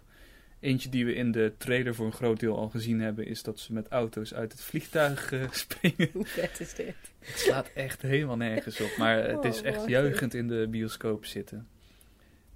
Eentje 0.59 0.89
die 0.89 1.05
we 1.05 1.13
in 1.13 1.31
de 1.31 1.53
trailer 1.57 1.95
voor 1.95 2.05
een 2.05 2.11
groot 2.11 2.39
deel 2.39 2.57
al 2.57 2.69
gezien 2.69 3.01
hebben... 3.01 3.25
is 3.25 3.43
dat 3.43 3.59
ze 3.59 3.73
met 3.73 3.87
auto's 3.87 4.33
uit 4.33 4.51
het 4.51 4.61
vliegtuig 4.61 5.31
eh, 5.31 5.51
springen. 5.63 6.09
Hoe 6.13 6.25
vet 6.25 6.59
is 6.59 6.73
dit? 6.73 6.95
Het 7.19 7.39
slaat 7.39 7.71
echt 7.75 8.01
helemaal 8.01 8.37
nergens 8.37 8.81
op. 8.81 8.97
Maar 8.97 9.17
het 9.29 9.43
is 9.43 9.59
Oh, 9.59 9.65
echt 9.65 9.77
wat 9.77 9.89
jeugend 9.89 10.33
in 10.33 10.47
de 10.47 10.67
bioscoop 10.69 11.25
zitten. 11.25 11.67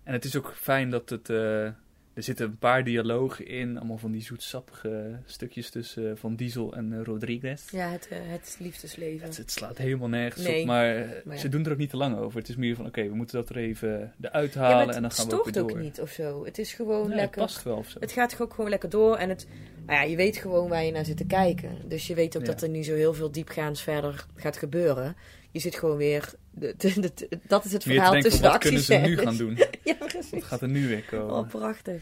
En 0.04 0.14
het 0.14 0.26
is 0.26 0.36
ook 0.36 0.54
fijn 0.56 0.90
dat 0.90 1.10
het... 1.10 1.30
eh, 1.30 1.70
er 2.16 2.24
zitten 2.24 2.46
een 2.46 2.58
paar 2.58 2.84
dialogen 2.84 3.48
in. 3.48 3.78
Allemaal 3.78 3.98
van 3.98 4.12
die 4.12 4.22
zoetsappige 4.22 5.20
stukjes 5.26 5.70
tussen 5.70 6.10
eh, 6.10 6.16
Van 6.16 6.36
Diesel 6.36 6.74
en 6.76 6.94
eh, 6.94 7.04
Rodriguez. 7.04 7.72
Ja, 7.72 7.90
het, 7.90 8.08
eh, 8.08 8.18
het 8.22 8.58
liefdesleven. 8.60 9.28
Het, 9.28 9.38
het 9.38 9.52
slaat 9.52 9.78
helemaal 9.78 10.08
nergens 10.10 10.44
Nee, 10.44 10.62
op, 10.62 10.68
maar, 10.68 10.96
maar 11.26 11.36
ja. 11.36 11.42
ze 11.42 11.50
doen 11.50 11.66
er 11.66 11.72
ook 11.72 11.78
niet 11.78 11.90
te 11.90 11.98
lang 11.98 12.18
over. 12.18 12.40
Het 12.40 12.50
is 12.50 12.56
meer 12.56 12.76
van, 12.76 12.86
oké, 12.86 13.08
we 13.08 13.16
moeten 13.16 13.36
dat 13.38 13.50
er 13.50 13.58
even 13.58 14.14
eruit 14.22 14.54
halen 14.56 14.88
het 14.88 14.96
en 14.96 15.02
dan 15.02 15.12
gaan 15.12 15.28
we 15.28 15.34
ook 15.34 15.40
stoort 15.40 15.56
weer 15.56 15.64
ook, 15.64 15.70
door. 15.70 15.80
niet 15.80 16.02
of 16.02 16.10
zo. 16.10 16.46
Het 16.46 16.58
is 16.58 16.74
gewoon 16.74 17.08
Nee, 17.08 17.16
lekker. 17.16 17.42
Het 17.42 17.52
past 17.52 17.64
wel 17.64 17.78
of 17.78 17.90
zo. 17.90 18.00
Het 18.00 18.12
gaat 18.12 18.42
ook 18.42 18.54
gewoon 18.54 18.70
lekker 18.70 18.90
door. 18.90 19.16
En 19.16 19.30
het, 19.30 19.48
nou 19.86 20.00
ja, 20.00 20.06
je 20.06 20.16
weet 20.16 20.38
gewoon 20.38 20.70
waar 20.70 20.84
je 20.84 20.92
naar 20.92 21.06
zit 21.06 21.18
te 21.18 21.26
kijken. 21.26 21.78
Dus 21.88 22.08
je 22.08 22.16
weet 22.16 22.36
ook 22.38 22.46
Ja. 22.46 22.52
dat 22.52 22.62
er 22.62 22.70
niet 22.70 22.86
zo 22.86 22.94
heel 22.94 23.14
veel 23.14 23.32
diepgaans 23.32 23.82
verder 23.82 24.26
gaat 24.36 24.58
gebeuren. 24.58 25.16
Je 25.56 25.62
zit 25.62 25.76
gewoon 25.76 25.98
weer... 25.98 26.34
De, 26.52 26.74
de- 26.78 27.00
de- 27.00 27.12
de- 27.16 27.40
dat 27.48 27.66
is 27.66 27.72
het 27.72 27.84
verhaal 27.84 28.12
denken 28.12 28.30
tussen 28.30 28.42
de 28.48 28.50
wat 28.50 28.58
kunnen 28.62 28.82
ze 28.82 28.94
nu 28.96 29.18
gaan 29.18 29.38
doen? 29.38 29.58
Ja, 29.84 29.96
Wat 30.32 30.44
gaat 30.44 30.62
er 30.62 30.68
nu 30.68 30.88
weer 30.88 31.04
komen? 31.04 31.36
Oh, 31.36 31.48
prachtig. 31.48 32.02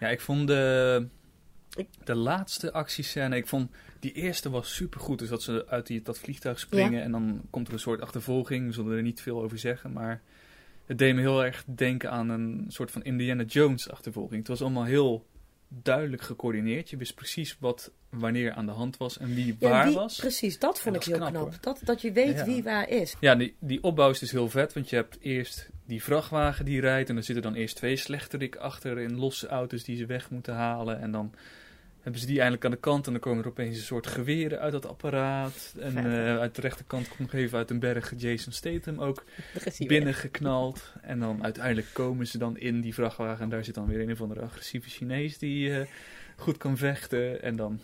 Ja, 0.00 0.08
ik 0.08 0.20
vond 0.20 0.46
de, 0.46 1.06
de 2.04 2.14
laatste 2.14 2.72
actiescène, 2.72 3.36
ik 3.36 3.46
vond 3.46 3.70
die 4.00 4.12
eerste 4.12 4.50
was 4.50 4.74
supergoed. 4.74 5.18
Dus 5.18 5.28
dat 5.28 5.42
ze 5.42 5.66
uit 5.68 5.86
die, 5.86 6.02
dat 6.02 6.18
vliegtuig 6.18 6.58
springen 6.58 7.02
en 7.02 7.10
dan 7.12 7.40
komt 7.50 7.66
er 7.66 7.72
een 7.72 7.78
soort 7.80 8.00
achtervolging. 8.00 8.66
We 8.66 8.72
zullen 8.72 8.96
er 8.96 9.02
niet 9.02 9.20
veel 9.20 9.42
over 9.42 9.58
zeggen, 9.58 9.92
maar 9.92 10.22
het 10.84 10.98
deed 10.98 11.14
me 11.14 11.20
heel 11.20 11.44
erg 11.44 11.64
denken 11.66 12.10
aan 12.10 12.28
een 12.28 12.64
soort 12.68 12.90
van 12.90 13.04
Indiana 13.04 13.42
Jones 13.42 13.90
achtervolging. 13.90 14.38
Het 14.38 14.48
was 14.48 14.62
allemaal 14.62 14.84
heel 14.84 15.26
duidelijk 15.68 16.22
gecoördineerd. 16.22 16.90
Je 16.90 16.96
wist 16.96 17.14
precies 17.14 17.56
wat 17.60 17.92
wanneer 18.10 18.52
aan 18.52 18.66
de 18.66 18.72
hand 18.72 18.96
was 18.96 19.18
en 19.18 19.34
wie 19.34 19.56
Ja, 19.58 19.68
waar 19.68 19.86
wie- 19.86 19.94
was. 19.94 20.16
Precies, 20.18 20.58
dat 20.58 20.80
vond 20.80 20.96
ik 20.96 21.04
heel 21.04 21.18
knap. 21.28 21.62
Dat, 21.62 21.80
dat 21.84 22.00
je 22.00 22.12
weet 22.12 22.36
Ja. 22.36 22.44
wie 22.44 22.62
waar 22.62 22.88
is. 22.88 23.16
Ja, 23.20 23.34
die, 23.34 23.56
die 23.60 23.82
opbouw 23.82 24.10
is 24.10 24.18
dus 24.18 24.30
heel 24.30 24.48
vet, 24.48 24.72
want 24.72 24.90
je 24.90 24.96
hebt 24.96 25.18
eerst 25.20 25.68
die 25.86 26.02
vrachtwagen 26.02 26.64
die 26.64 26.80
rijdt 26.80 27.08
en 27.08 27.16
er 27.16 27.22
zitten 27.24 27.44
dan 27.44 27.54
eerst 27.54 27.76
twee 27.76 27.96
slechterikken 27.96 28.60
achter 28.60 28.98
in 28.98 29.16
losse 29.18 29.46
auto's 29.46 29.84
die 29.84 29.96
ze 29.96 30.06
weg 30.06 30.30
moeten 30.30 30.54
halen. 30.54 31.00
En 31.00 31.10
dan 31.12 31.32
hebben 32.06 32.24
ze 32.24 32.30
die 32.30 32.40
eindelijk 32.40 32.64
aan 32.64 32.70
de 32.70 32.76
kant 32.76 33.06
en 33.06 33.12
dan 33.12 33.20
komen 33.20 33.42
er 33.42 33.50
opeens 33.50 33.76
een 33.76 33.82
soort 33.82 34.06
geweren 34.06 34.60
uit 34.60 34.72
dat 34.72 34.86
apparaat. 34.86 35.74
En 35.78 35.96
eh, 35.96 36.38
uit 36.38 36.54
de 36.54 36.60
rechterkant 36.60 37.08
komt 37.08 37.18
nog 37.20 37.32
even 37.32 37.58
uit 37.58 37.70
een 37.70 37.78
berg 37.78 38.12
Jason 38.16 38.52
Statham 38.52 39.00
ook 39.00 39.24
binnengeknald. 39.78 40.92
En 41.02 41.18
dan 41.18 41.44
uiteindelijk 41.44 41.86
komen 41.92 42.26
ze 42.26 42.38
dan 42.38 42.58
in 42.58 42.80
die 42.80 42.94
vrachtwagen 42.94 43.44
en 43.44 43.48
daar 43.48 43.64
zit 43.64 43.74
dan 43.74 43.86
weer 43.86 44.00
een 44.00 44.12
of 44.12 44.20
andere 44.20 44.40
agressieve 44.40 44.88
Chinees 44.88 45.38
die 45.38 45.78
eh, 45.78 45.86
goed 46.36 46.56
kan 46.56 46.76
vechten. 46.76 47.42
En 47.42 47.56
dan 47.56 47.80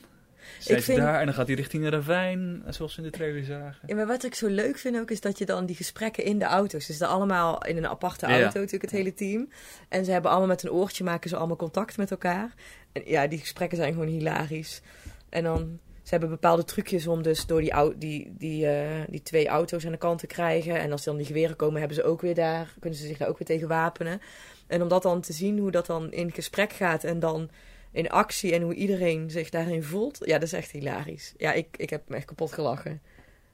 Ik 0.67 0.83
vind- 0.83 0.99
daar 0.99 1.19
en 1.21 1.25
dan 1.27 1.35
gaat 1.35 1.47
hij 1.47 1.57
richting 1.57 1.85
een 1.85 1.91
ravijn, 1.91 2.63
zoals 2.69 2.97
we 2.97 3.03
in 3.03 3.11
de 3.11 3.17
trailer 3.17 3.45
zagen. 3.45 3.81
Ja, 3.87 3.95
maar 3.95 4.07
wat 4.07 4.25
ik 4.25 4.35
zo 4.35 4.47
leuk 4.49 4.79
vind 4.79 4.99
ook, 4.99 5.11
is 5.11 5.21
dat 5.21 5.39
je 5.39 5.47
dan 5.47 5.67
die 5.67 5.77
gesprekken 5.77 6.25
in 6.25 6.39
de 6.39 6.45
auto's... 6.45 6.85
Ze 6.85 6.93
zitten 6.93 7.09
allemaal 7.09 7.65
in 7.65 7.77
een 7.77 7.87
aparte 7.87 8.27
Ja. 8.27 8.33
auto, 8.33 8.59
natuurlijk 8.59 8.83
het 8.83 8.91
hele 8.91 9.15
team. 9.15 9.49
En 9.89 10.05
ze 10.05 10.11
hebben 10.11 10.31
allemaal 10.31 10.49
met 10.49 10.63
een 10.63 10.71
oortje, 10.71 11.05
maken 11.05 11.31
ze 11.31 11.37
allemaal 11.37 11.57
contact 11.57 11.97
met 11.97 12.11
elkaar. 12.11 12.55
En 12.93 13.03
ja, 13.05 13.27
die 13.27 13.39
gesprekken 13.39 13.77
zijn 13.79 13.93
gewoon 13.93 14.09
hilarisch. 14.09 14.81
En 15.29 15.43
dan... 15.45 15.79
Ze 16.03 16.11
hebben 16.11 16.29
bepaalde 16.29 16.65
trucjes 16.65 17.07
om 17.07 17.23
dus 17.23 17.47
door 17.47 17.61
die, 17.61 17.73
die, 17.97 18.35
die, 18.39 18.67
eh, 18.67 19.01
die 19.09 19.23
twee 19.23 19.49
auto's 19.49 19.87
aan 19.87 19.93
de 19.93 19.99
kant 19.99 20.19
te 20.19 20.27
krijgen. 20.27 20.81
En 20.81 20.93
als 20.93 21.05
dan 21.05 21.17
die 21.17 21.27
geweren 21.27 21.57
komen, 21.57 21.79
hebben 21.79 21.97
ze 21.97 22.05
ook 22.05 22.21
weer 22.21 22.35
daar, 22.35 22.75
kunnen 22.81 22.99
ze 22.99 23.07
zich 23.07 23.17
daar 23.19 23.29
ook 23.29 23.39
weer 23.39 23.47
tegen 23.47 23.69
wapenen. 23.69 24.21
En 24.67 24.83
om 24.83 24.89
dat 24.89 25.03
dan 25.03 25.21
te 25.21 25.33
zien, 25.33 25.59
hoe 25.59 25.71
dat 25.71 25.87
dan 25.87 26.13
in 26.13 26.33
gesprek 26.33 26.73
gaat 26.73 27.05
en 27.05 27.19
dan 27.19 27.51
in 27.93 28.11
actie 28.11 28.53
en 28.55 28.63
hoe 28.63 28.75
iedereen 28.75 29.31
zich 29.31 29.51
daarin 29.51 29.83
voelt. 29.83 30.19
Ja, 30.25 30.33
dat 30.33 30.43
is 30.43 30.53
echt 30.53 30.71
hilarisch. 30.71 31.35
Ja, 31.37 31.53
ik, 31.53 31.67
ik 31.77 31.91
heb 31.91 32.09
me 32.09 32.17
echt 32.17 32.25
kapot 32.25 32.53
gelachen. 32.53 33.01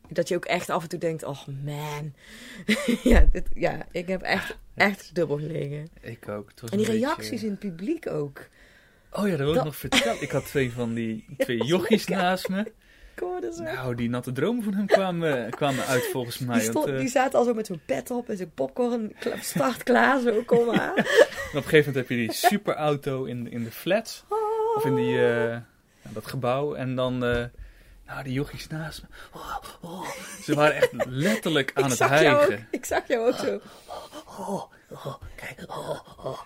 Dat 0.09 0.29
je 0.29 0.35
ook 0.37 0.45
echt 0.45 0.71
af 0.71 0.83
en 0.83 0.89
toe 0.89 0.99
denkt, 0.99 1.23
oh 1.25 1.47
man. 1.65 2.15
ja, 3.03 3.27
dit, 3.33 3.47
ja, 3.55 3.87
ik 3.93 4.09
heb 4.09 4.23
echt, 4.23 4.59
echt 4.75 5.15
dubbel 5.15 5.39
gelegen. 5.39 5.89
Ik 6.01 6.29
ook. 6.29 6.49
Het 6.51 6.61
was 6.61 6.71
En 6.71 6.77
die 6.79 6.87
beetje- 6.87 7.07
reacties 7.07 7.43
in 7.43 7.51
het 7.51 7.59
publiek 7.59 8.07
ook. 8.11 8.49
Oh 9.13 9.25
ja, 9.25 9.31
dat 9.31 9.39
wil 9.39 9.49
ik 9.49 9.55
Dat- 9.55 9.65
nog 9.65 9.77
vertellen. 9.77 10.23
Ik 10.23 10.31
had 10.31 10.47
twee 10.47 10.73
van 10.73 10.95
die 10.95 11.25
twee 11.39 11.65
jochies 11.65 12.07
naast 12.07 12.49
me. 12.49 12.73
Nou, 13.57 13.95
die 13.95 14.09
natte 14.09 14.33
dromen 14.33 14.63
van 14.63 14.75
hem 14.75 14.87
kwamen, 14.87 15.51
kwamen 15.61 15.87
uit 15.87 16.05
volgens 16.13 16.39
mij. 16.39 16.59
die, 16.59 16.63
stond, 16.63 16.85
want, 16.85 16.89
eh, 16.89 16.99
die 16.99 17.09
zaten 17.09 17.39
al 17.39 17.45
zo 17.45 17.55
met 17.55 17.67
zo'n 17.67 17.81
pet 17.87 18.11
op 18.11 18.29
en 18.29 18.37
zijn 18.37 18.51
popcorn 18.55 19.17
start 19.41 19.83
klaar, 19.83 20.21
zo, 20.21 20.43
kom 20.43 20.67
maar. 20.67 20.93
op 20.97 21.55
een 21.55 21.63
gegeven 21.63 21.77
moment 21.77 21.95
heb 21.95 22.09
je 22.09 22.17
die 22.17 22.33
superauto 22.33 23.25
in, 23.25 23.51
in 23.51 23.65
de 23.65 23.71
flats. 23.71 24.25
Of 24.75 24.85
in 24.85 24.95
die, 24.95 25.17
eh, 25.17 25.51
ja, 25.51 26.11
dat 26.13 26.27
gebouw. 26.27 26.75
En 26.75 26.95
dan, 26.95 27.25
eh, 27.25 27.45
nou, 28.07 28.23
die 28.25 28.33
jochies 28.33 28.67
naast 28.67 29.03
me. 29.03 29.09
Oh, 29.33 29.57
oh. 29.81 30.09
Ze 30.43 30.55
waren 30.55 30.75
echt 30.77 30.91
letterlijk 31.07 31.71
aan 31.83 31.91
het 31.91 32.03
ook, 32.03 32.09
hijgen. 32.09 32.69
ik 32.71 32.85
zag 32.85 33.09
jou 33.09 33.29
ook 33.29 33.39
zo. 33.39 33.61
Oh, 34.27 34.63
oh, 34.91 35.15
kijk, 35.35 35.65
oh, 35.67 36.01
oh. 36.25 36.41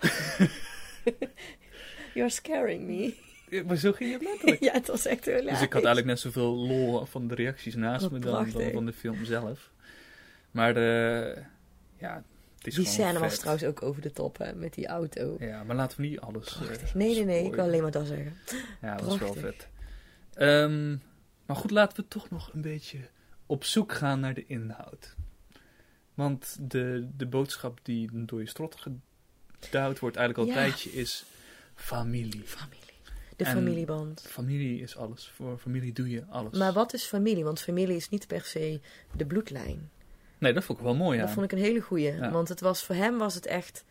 You're 2.15 2.31
scaring 2.31 2.87
me. 2.87 3.31
Ja, 3.53 3.63
Maar 3.65 3.77
zo 3.77 3.93
ging 3.93 4.13
het 4.13 4.23
letterlijk. 4.23 4.63
ja, 4.69 4.73
het 4.73 4.87
was 4.87 5.07
echt 5.07 5.25
heel 5.25 5.43
Dus 5.43 5.61
ik 5.63 5.73
had 5.73 5.85
eigenlijk 5.85 6.07
net 6.07 6.21
zoveel 6.21 6.57
lol 6.57 7.05
van 7.05 7.29
de 7.29 7.35
reacties 7.35 7.75
naast 7.75 8.03
Wat 8.03 8.11
me 8.13 8.19
dan, 8.19 8.51
van 8.73 8.87
de 8.87 8.93
film 8.93 9.25
zelf. 9.25 9.71
Maar 10.51 10.75
de, 10.75 11.43
ja, 11.99 12.25
het 12.57 12.67
is 12.67 12.75
Die 12.75 12.87
scène 12.87 13.19
was 13.19 13.39
trouwens 13.39 13.65
ook 13.65 13.83
over 13.83 14.03
de 14.03 14.13
top, 14.13 14.39
hè, 14.39 14.55
met 14.55 14.75
die 14.75 14.87
auto. 14.87 15.37
Ja, 15.39 15.63
maar 15.65 15.77
laten 15.77 16.01
we 16.01 16.07
niet 16.07 16.21
alles 16.21 16.47
eh, 16.55 16.63
Prachtig. 16.63 16.95
Nee, 16.95 17.15
nee, 17.15 17.25
nee, 17.25 17.45
ik 17.45 17.55
wil 17.55 17.65
alleen 17.65 17.83
maar 17.83 17.91
dat 17.91 18.07
zeggen. 18.07 18.37
Ja, 18.81 18.97
dat 18.97 19.07
was 19.07 19.19
wel 19.19 19.33
Prachtig. 19.33 19.55
vet. 19.57 19.69
Ehm, 20.35 20.91
maar 21.47 21.57
goed, 21.57 21.71
laten 21.71 21.97
we 22.03 22.09
toch 22.09 22.31
nog 22.31 22.51
een 22.53 22.61
beetje 22.63 22.99
op 23.47 23.65
zoek 23.65 23.93
gaan 23.93 24.21
naar 24.21 24.35
de 24.35 24.47
inhoud. 24.47 25.17
Want 26.15 26.57
de, 26.61 27.09
de 27.17 27.27
boodschap 27.27 27.81
die 27.83 28.09
door 28.13 28.41
je 28.41 28.47
strot 28.49 28.77
geduwd 28.81 29.99
wordt 29.99 30.17
eigenlijk 30.17 30.39
al 30.39 30.43
een 30.43 30.63
Ja. 30.63 30.69
tijdje 30.69 30.93
is 30.93 31.25
familie. 31.75 32.43
Familie. 32.45 32.81
De 33.43 33.49
En- 33.49 33.55
familieband. 33.57 34.25
Familie 34.29 34.81
is 34.83 34.97
alles. 34.97 35.31
Voor 35.35 35.59
familie 35.59 35.93
doe 35.93 36.11
je 36.11 36.25
alles. 36.29 36.59
Maar 36.59 36.73
wat 36.73 36.93
is 36.95 37.05
familie? 37.05 37.45
Want 37.45 37.61
familie 37.61 37.97
is 37.97 38.09
niet 38.09 38.27
per 38.27 38.41
se 38.45 38.81
de 39.17 39.27
bloedlijn. 39.27 39.91
Nee, 40.39 40.53
dat 40.53 40.65
vond 40.65 40.79
ik 40.79 40.85
wel 40.85 40.95
mooi, 40.95 41.19
ja. 41.19 41.25
Dat 41.25 41.33
vond 41.33 41.45
ik 41.45 41.53
een 41.53 41.65
hele 41.65 41.81
goeie. 41.81 42.13
Ja. 42.13 42.31
Want 42.31 42.49
het 42.49 42.61
was, 42.61 42.85
voor 42.85 42.95
hem 42.95 43.19
was 43.19 43.35
het 43.35 43.47
echt... 43.47 43.85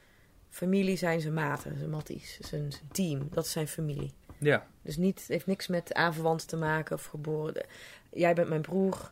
Familie 0.50 0.98
zijn 0.98 1.22
zijn 1.22 1.34
maten, 1.34 1.77
zijn 1.77 1.89
matties, 1.89 2.38
zijn, 2.41 2.72
zijn 2.72 2.89
team. 2.91 3.27
Dat 3.31 3.46
is 3.46 3.51
zijn 3.51 3.67
familie. 3.67 4.13
Ja, 4.38 4.67
Dus 4.81 4.98
niet, 4.98 5.24
heeft 5.27 5.46
niks 5.46 5.67
met 5.67 5.93
aanverwanten 5.93 6.48
te 6.48 6.55
maken 6.58 6.96
of 6.96 7.05
geboren. 7.05 7.65
Jij 8.12 8.34
bent 8.34 8.50
mijn 8.50 8.62
broer. 8.62 9.12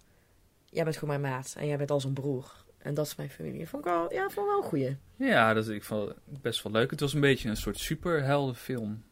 Jij 0.69 0.83
bent 0.83 0.97
gewoon 0.97 1.21
mijn 1.21 1.33
maat. 1.33 1.55
En 1.57 1.67
jij 1.67 1.77
bent 1.77 1.91
als 1.91 2.03
een 2.03 2.13
broer. 2.13 2.51
En 2.77 2.93
dat 2.93 3.05
is 3.05 3.15
mijn 3.15 3.29
familie. 3.29 3.67
Vond 3.67 3.85
ik 3.85 3.91
wel, 3.91 4.13
ja, 4.13 4.19
vond 4.29 4.31
ik 4.47 4.53
wel 4.53 4.57
een 4.63 4.69
goeie. 4.69 4.97
ja 5.15 5.53
dat, 5.53 5.69
ik 5.69 5.83
vond 5.83 6.07
het 6.09 6.41
best 6.41 6.63
wel 6.63 6.71
leuk. 6.71 6.91
Het 6.91 6.99
was 6.99 7.13
een 7.13 7.19
beetje 7.21 7.49
een 7.49 7.57
soort 7.57 7.79
superheldenfilm. 7.79 9.03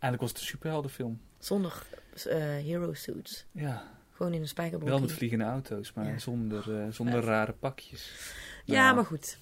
Ja. 0.00 0.04
Eigenlijk 0.08 0.20
was 0.20 0.30
het 0.30 0.38
een 0.40 0.46
superheldenfilm. 0.46 1.20
Zonder 1.38 1.82
eh, 2.26 2.36
hero 2.38 2.92
suits. 2.92 3.46
Ja, 3.52 3.82
Gewoon 4.12 4.32
in 4.34 4.40
een 4.40 4.48
spijkerbroek. 4.48 4.88
wel 4.90 5.00
met 5.00 5.12
vliegende 5.12 5.44
auto's, 5.44 5.92
maar 5.92 6.06
Ja. 6.06 6.18
zonder, 6.18 6.80
eh, 6.80 6.86
zonder 6.90 7.14
Vet. 7.14 7.24
rare 7.24 7.52
pakjes. 7.52 8.12
Ja, 8.64 8.82
Nou, 8.82 8.94
maar 8.94 9.04
goed. 9.04 9.38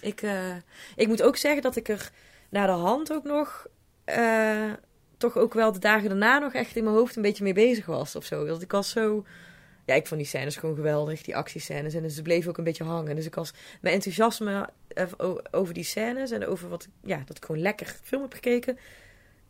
Ik, 0.00 0.22
eh, 0.22 0.56
ik 0.96 1.08
moet 1.08 1.22
ook 1.22 1.36
zeggen 1.36 1.62
dat 1.62 1.76
ik 1.76 1.88
er 1.88 2.10
naar 2.48 2.66
de 2.66 2.72
hand 2.72 3.12
ook 3.12 3.24
nog... 3.24 3.66
eh, 4.04 4.72
toch 5.16 5.36
ook 5.36 5.54
wel 5.54 5.72
de 5.72 5.78
dagen 5.78 6.08
daarna 6.08 6.38
nog 6.38 6.52
echt 6.52 6.76
in 6.76 6.84
mijn 6.84 6.96
hoofd 6.96 7.16
een 7.16 7.22
beetje 7.22 7.44
mee 7.44 7.52
bezig 7.52 7.86
was 7.86 8.16
of 8.16 8.24
zo. 8.24 8.46
Dat 8.46 8.62
ik 8.62 8.70
was 8.72 8.90
zo... 8.90 9.24
Ja, 9.86 9.94
ik 9.94 10.06
vond 10.06 10.20
die 10.20 10.28
scènes 10.28 10.56
gewoon 10.56 10.74
geweldig, 10.74 11.22
die 11.22 11.36
actiescènes. 11.36 11.94
En 11.94 12.10
ze 12.10 12.22
bleven 12.22 12.50
ook 12.50 12.58
een 12.58 12.64
beetje 12.64 12.84
hangen. 12.84 13.16
Dus 13.16 13.26
ik 13.26 13.34
was... 13.34 13.52
Mijn 13.80 13.94
enthousiasme 13.94 14.68
eh, 14.88 15.06
over 15.50 15.74
die 15.74 15.82
scènes 15.84 16.30
en 16.30 16.46
over 16.46 16.68
wat... 16.68 16.88
Ja, 17.02 17.22
dat 17.24 17.36
ik 17.36 17.44
gewoon 17.44 17.60
lekker 17.62 17.96
film 18.02 18.22
heb 18.22 18.32
gekeken... 18.32 18.78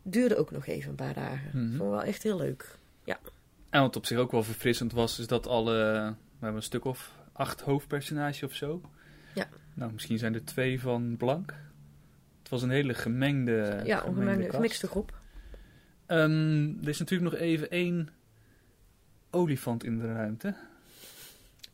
duurde 0.03 0.37
ook 0.37 0.51
nog 0.51 0.65
even 0.65 0.89
een 0.89 0.95
paar 0.95 1.13
dagen. 1.13 1.49
Mhm. 1.53 1.69
Vond 1.69 1.73
ik 1.73 1.89
wel 1.89 2.03
echt 2.03 2.23
heel 2.23 2.37
leuk. 2.37 2.77
En 3.69 3.81
wat 3.81 3.95
op 3.95 4.05
zich 4.05 4.17
ook 4.17 4.31
wel 4.31 4.43
verfrissend 4.43 4.91
was, 4.91 5.19
is 5.19 5.27
dat 5.27 5.47
alle... 5.47 5.73
We 5.73 6.45
hebben 6.45 6.55
een 6.55 6.67
stuk 6.67 6.85
of 6.85 7.11
acht 7.31 7.61
hoofdpersonages 7.61 8.43
of 8.43 8.53
zo. 8.53 8.81
Ja. 9.35 9.47
Nou, 9.73 9.91
misschien 9.93 10.17
zijn 10.17 10.33
er 10.33 10.45
twee 10.45 10.81
van 10.81 11.17
blank. 11.17 11.55
Het 12.39 12.49
was 12.49 12.61
een 12.61 12.69
hele 12.69 12.93
gemengde, 12.93 13.51
ja, 13.51 13.97
gemengde 13.97 14.07
ongemengde, 14.07 14.43
cast. 14.43 14.55
gemixte 14.55 14.87
groep. 14.87 15.19
Ehm, 16.05 16.73
er 16.81 16.87
is 16.87 16.99
natuurlijk 16.99 17.31
nog 17.31 17.41
even 17.41 17.69
één 17.69 18.09
olifant 19.29 19.83
in 19.83 19.97
de 19.97 20.13
ruimte. 20.13 20.55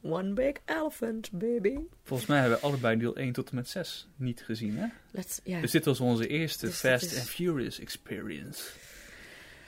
One 0.09 0.33
big 0.33 0.51
elephant, 0.65 1.31
baby. 1.31 1.77
Volgens 2.03 2.29
mij 2.29 2.39
hebben 2.39 2.57
we 2.59 2.63
allebei 2.65 2.97
deel 2.97 3.15
1 3.15 3.33
tot 3.33 3.49
en 3.49 3.55
met 3.55 3.69
6 3.69 4.07
niet 4.15 4.41
gezien, 4.43 4.77
hè? 4.77 4.85
Let's. 5.11 5.39
Dus 5.43 5.71
dit 5.71 5.85
was 5.85 5.99
onze 5.99 6.27
eerste 6.27 6.65
Dus 6.65 6.75
Fast 6.79 7.03
is- 7.11 7.17
and 7.17 7.29
Furious 7.29 7.79
experience. 7.79 8.63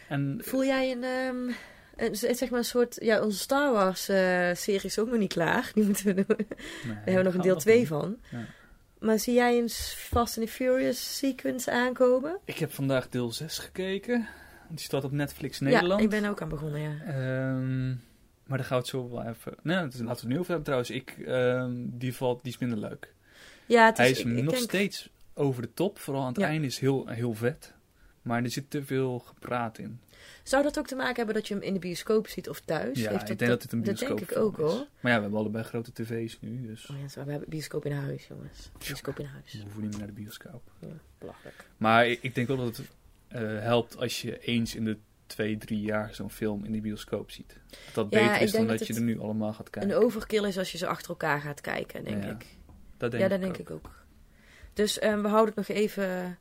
En 0.10 0.42
Voel 0.44 0.66
jij 0.66 0.92
een, 0.92 1.04
ehm, 1.04 1.52
een, 1.96 2.16
zeg 2.36 2.50
maar 2.50 2.60
een 2.60 2.66
soort... 2.66 2.98
Ja, 3.02 3.22
onze 3.24 3.38
Star 3.38 3.72
Wars 3.74 4.10
eh, 4.10 4.50
serie 4.54 4.84
is 4.84 5.00
ook 5.00 5.10
nog 5.10 5.20
niet 5.20 5.34
klaar. 5.34 5.72
Die 5.76 5.84
moeten 5.84 6.06
we 6.06 6.14
doen. 6.14 6.26
nee, 6.38 6.48
Daar 6.86 6.96
hebben 6.96 7.16
we 7.16 7.24
nog 7.24 7.34
een 7.34 7.42
deel 7.42 7.56
2 7.58 7.78
doen. 7.78 7.86
van. 7.88 8.18
Ja. 8.32 8.46
Maar 9.00 9.20
zie 9.20 9.34
jij 9.34 9.58
een 9.58 9.70
Fast 9.70 10.38
and 10.38 10.50
Furious 10.50 11.18
sequence 11.18 11.72
aankomen? 11.72 12.38
Ik 12.46 12.58
heb 12.58 12.72
vandaag 12.74 13.10
deel 13.10 13.32
6 13.32 13.58
gekeken. 13.58 14.28
Die 14.70 14.80
staat 14.80 15.04
op 15.04 15.12
Netflix 15.12 15.60
Nederland. 15.60 16.00
Ja, 16.02 16.06
ik 16.06 16.10
ben 16.22 16.30
ook 16.30 16.42
aan 16.42 16.50
begonnen, 16.50 16.82
ja. 16.82 16.96
Ehm, 17.06 17.94
maar 18.48 18.58
daar 18.58 18.68
gaan 18.68 18.78
we 18.78 18.84
het 18.84 18.92
zo 18.92 19.10
wel 19.10 19.24
even... 19.24 19.54
Nee, 19.64 19.76
dat 19.80 19.94
is- 19.94 20.00
laten 20.00 20.06
we 20.06 20.12
het 20.22 20.28
nu 20.28 20.34
over 20.40 20.46
hebben 20.48 20.64
trouwens. 20.64 20.90
Ik, 20.90 21.10
ehm, 21.26 21.72
die, 21.78 22.14
valt, 22.16 22.44
die 22.44 22.52
is 22.52 22.58
minder 22.58 22.80
leuk. 22.80 23.14
Ja, 23.66 23.86
het 23.86 23.94
is, 23.94 23.98
Hij 24.00 24.10
is 24.12 24.20
ik, 24.20 24.26
ik 24.38 24.44
nog 24.44 24.54
denk, 24.54 24.64
steeds 24.66 25.10
over 25.34 25.62
de 25.62 25.74
top. 25.74 26.00
Vooral 26.00 26.22
aan 26.24 26.28
het 26.32 26.38
Ja. 26.38 26.48
einde 26.48 26.68
is 26.68 26.80
heel, 26.80 27.08
heel 27.08 27.34
vet. 27.34 27.74
Maar 28.22 28.44
er 28.44 28.50
zit 28.50 28.70
te 28.70 28.84
veel 28.84 29.20
gepraat 29.20 29.78
in. 29.78 30.00
Zou 30.44 30.64
dat 30.64 30.80
ook 30.80 30.88
te 30.88 30.96
maken 30.96 31.16
hebben 31.16 31.36
dat 31.36 31.48
je 31.48 31.54
hem 31.54 31.64
in 31.64 31.74
de 31.74 31.80
bioscoop 31.80 32.28
ziet 32.28 32.50
of 32.50 32.60
thuis? 32.60 33.00
ja, 33.00 33.12
Heeft 33.12 33.30
ik 33.30 33.40
denk 33.40 33.52
dat 33.52 33.62
dit 33.62 33.72
een 33.72 33.84
Dat 33.84 33.96
bioscoop 33.96 34.18
denk 34.18 34.32
ik 34.32 34.38
ook, 34.38 34.58
hoor. 34.58 34.70
Maar 35.00 35.12
ja, 35.12 35.16
we 35.18 35.22
hebben 35.22 35.40
allebei 35.40 35.64
grote 35.64 35.92
tv's 35.94 36.38
nu. 36.42 36.68
Dus 36.68 36.90
Oh 36.90 36.96
ja, 37.00 37.24
we 37.24 37.32
hebben 37.32 37.50
bioscoop 37.50 37.86
in 37.86 37.92
huis, 37.92 38.28
jongens. 38.28 38.70
Bioscoop 38.88 39.20
in 39.20 39.26
huis. 39.26 39.54
we 39.54 39.60
hoeven 39.62 39.82
niet 39.82 39.90
meer 39.90 39.98
naar 40.00 40.08
de 40.08 40.14
bioscoop. 40.22 40.62
Ja, 40.80 40.88
belachelijk. 41.18 41.66
Maar 41.78 42.08
ik, 42.08 42.20
ik 42.22 42.36
denk 42.36 42.48
wel 42.48 42.58
dat 42.58 42.78
het 42.78 42.88
eh, 43.28 43.42
helpt 43.42 43.98
als 43.98 44.22
je 44.22 44.40
eens 44.40 44.76
in 44.76 44.84
de 44.86 44.98
twee, 45.28 45.58
drie 45.58 45.82
jaar 45.82 46.14
zo'n 46.14 46.30
film 46.32 46.66
in 46.66 46.72
de 46.72 46.82
bioscoop 46.82 47.32
ziet. 47.32 47.58
Dat 47.70 47.94
dat 47.94 48.08
Ja, 48.10 48.28
beter 48.28 48.42
is 48.42 48.52
dan 48.52 48.68
dat, 48.68 48.78
dat 48.78 48.88
je 48.88 48.94
er 48.94 49.02
nu 49.02 49.20
allemaal 49.20 49.54
gaat 49.54 49.70
kijken. 49.70 49.92
Een 49.92 49.98
overkill 50.04 50.44
is 50.48 50.58
als 50.58 50.72
je 50.72 50.78
ze 50.78 50.88
achter 50.88 51.10
elkaar 51.10 51.42
gaat 51.42 51.62
kijken, 51.62 52.04
denk 52.04 52.24
Ja, 52.24 52.30
ik. 52.30 52.46
dat 52.98 53.12
denk 53.12 53.24
ja, 53.24 53.24
ik 53.24 53.30
dat 53.30 53.40
denk 53.42 53.54
ook. 53.54 53.60
ik 53.60 53.72
ook. 53.72 54.06
Dus 54.74 55.00
ehm, 55.00 55.22
we 55.22 55.28
houden 55.28 55.56
het 55.56 55.68
nog 55.68 55.78
even... 55.78 56.38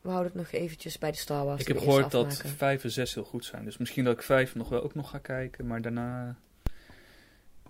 We 0.00 0.08
houden 0.08 0.32
het 0.32 0.40
nog 0.42 0.52
eventjes 0.62 0.98
bij 0.98 1.10
de 1.10 1.16
Star 1.16 1.44
Wars. 1.44 1.60
Ik 1.60 1.68
heb 1.68 1.78
gehoord 1.78 2.10
dat 2.10 2.26
afmaken. 2.26 2.50
vijf 2.50 2.84
en 2.84 2.90
zes 2.90 3.14
heel 3.14 3.24
goed 3.24 3.44
zijn. 3.44 3.64
Dus 3.64 3.76
misschien 3.76 4.04
dat 4.04 4.14
ik 4.14 4.22
vijf 4.22 4.54
nog 4.54 4.68
wel 4.68 4.82
ook 4.82 4.94
nog 4.94 5.10
ga 5.10 5.18
kijken. 5.18 5.66
Maar 5.66 5.82
daarna 5.82 6.36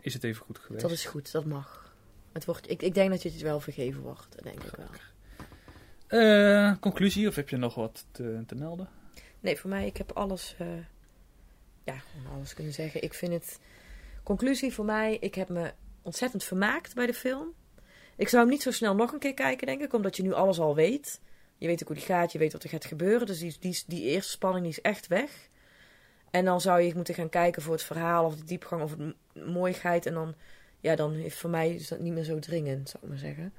is 0.00 0.14
het 0.14 0.24
even 0.24 0.44
goed 0.44 0.58
geweest. 0.58 0.82
Dat 0.82 0.90
is 0.92 1.04
goed, 1.04 1.32
dat 1.32 1.44
mag. 1.44 1.92
Het 2.32 2.44
wordt, 2.44 2.70
ik, 2.70 2.82
ik 2.82 2.94
denk 2.94 3.10
dat 3.10 3.22
je 3.22 3.28
het 3.30 3.40
wel 3.40 3.60
vergeven 3.60 4.02
wordt, 4.02 4.26
dat 4.34 4.42
denk 4.44 4.62
ik 4.62 4.74
wel. 4.76 4.86
Eh, 6.06 6.72
conclusie, 6.80 7.28
of 7.28 7.34
heb 7.34 7.48
je 7.48 7.56
nog 7.56 7.74
wat 7.74 8.06
te, 8.10 8.42
te 8.46 8.54
melden? 8.54 8.88
Nee, 9.40 9.56
voor 9.58 9.70
mij, 9.70 9.86
ik 9.86 9.96
heb 9.96 10.12
alles, 10.12 10.54
eh, 10.58 10.66
ja, 11.84 11.94
alles 12.32 12.54
kunnen 12.54 12.72
zeggen. 12.72 13.02
Ik 13.02 13.14
vind 13.14 13.32
het, 13.32 13.58
conclusie 14.22 14.74
voor 14.74 14.84
mij, 14.84 15.16
ik 15.20 15.34
heb 15.34 15.48
me 15.48 15.72
ontzettend 16.02 16.44
vermaakt 16.44 16.94
bij 16.94 17.06
de 17.06 17.14
film. 17.14 17.52
Ik 18.16 18.28
zou 18.28 18.42
hem 18.42 18.52
niet 18.52 18.62
zo 18.62 18.70
snel 18.70 18.94
nog 18.94 19.12
een 19.12 19.18
keer 19.18 19.34
kijken, 19.34 19.66
denk 19.66 19.80
ik, 19.82 19.92
omdat 19.92 20.16
je 20.16 20.22
nu 20.22 20.32
alles 20.32 20.58
al 20.60 20.74
weet. 20.74 21.20
Je 21.56 21.66
weet 21.66 21.82
ook 21.82 21.88
hoe 21.88 21.96
die 21.96 22.06
gaat, 22.06 22.32
je 22.32 22.38
weet 22.38 22.52
wat 22.52 22.62
er 22.62 22.68
gaat 22.68 22.84
gebeuren. 22.84 23.26
Dus 23.26 23.38
die, 23.38 23.56
die, 23.60 23.82
die 23.86 24.02
eerste 24.02 24.30
spanning 24.30 24.62
die 24.64 24.72
is 24.72 24.80
echt 24.80 25.06
weg. 25.06 25.48
En 26.30 26.44
dan 26.44 26.60
zou 26.60 26.80
je 26.80 26.94
moeten 26.94 27.14
gaan 27.14 27.28
kijken 27.28 27.62
voor 27.62 27.72
het 27.72 27.82
verhaal 27.82 28.24
of 28.24 28.36
de 28.36 28.44
diepgang 28.44 28.82
of 28.82 28.94
de 28.94 29.14
m- 29.34 29.50
mooiigheid. 29.52 30.06
En 30.06 30.14
dan, 30.14 30.34
ja, 30.80 30.96
dan 30.96 31.12
heeft 31.14 31.36
voor 31.36 31.50
mij 31.50 31.74
is 31.74 31.88
dat 31.88 31.98
niet 31.98 32.12
meer 32.12 32.24
zo 32.24 32.38
dringend, 32.38 32.88
zou 32.88 33.02
ik 33.02 33.08
maar 33.08 33.18
zeggen. 33.18 33.52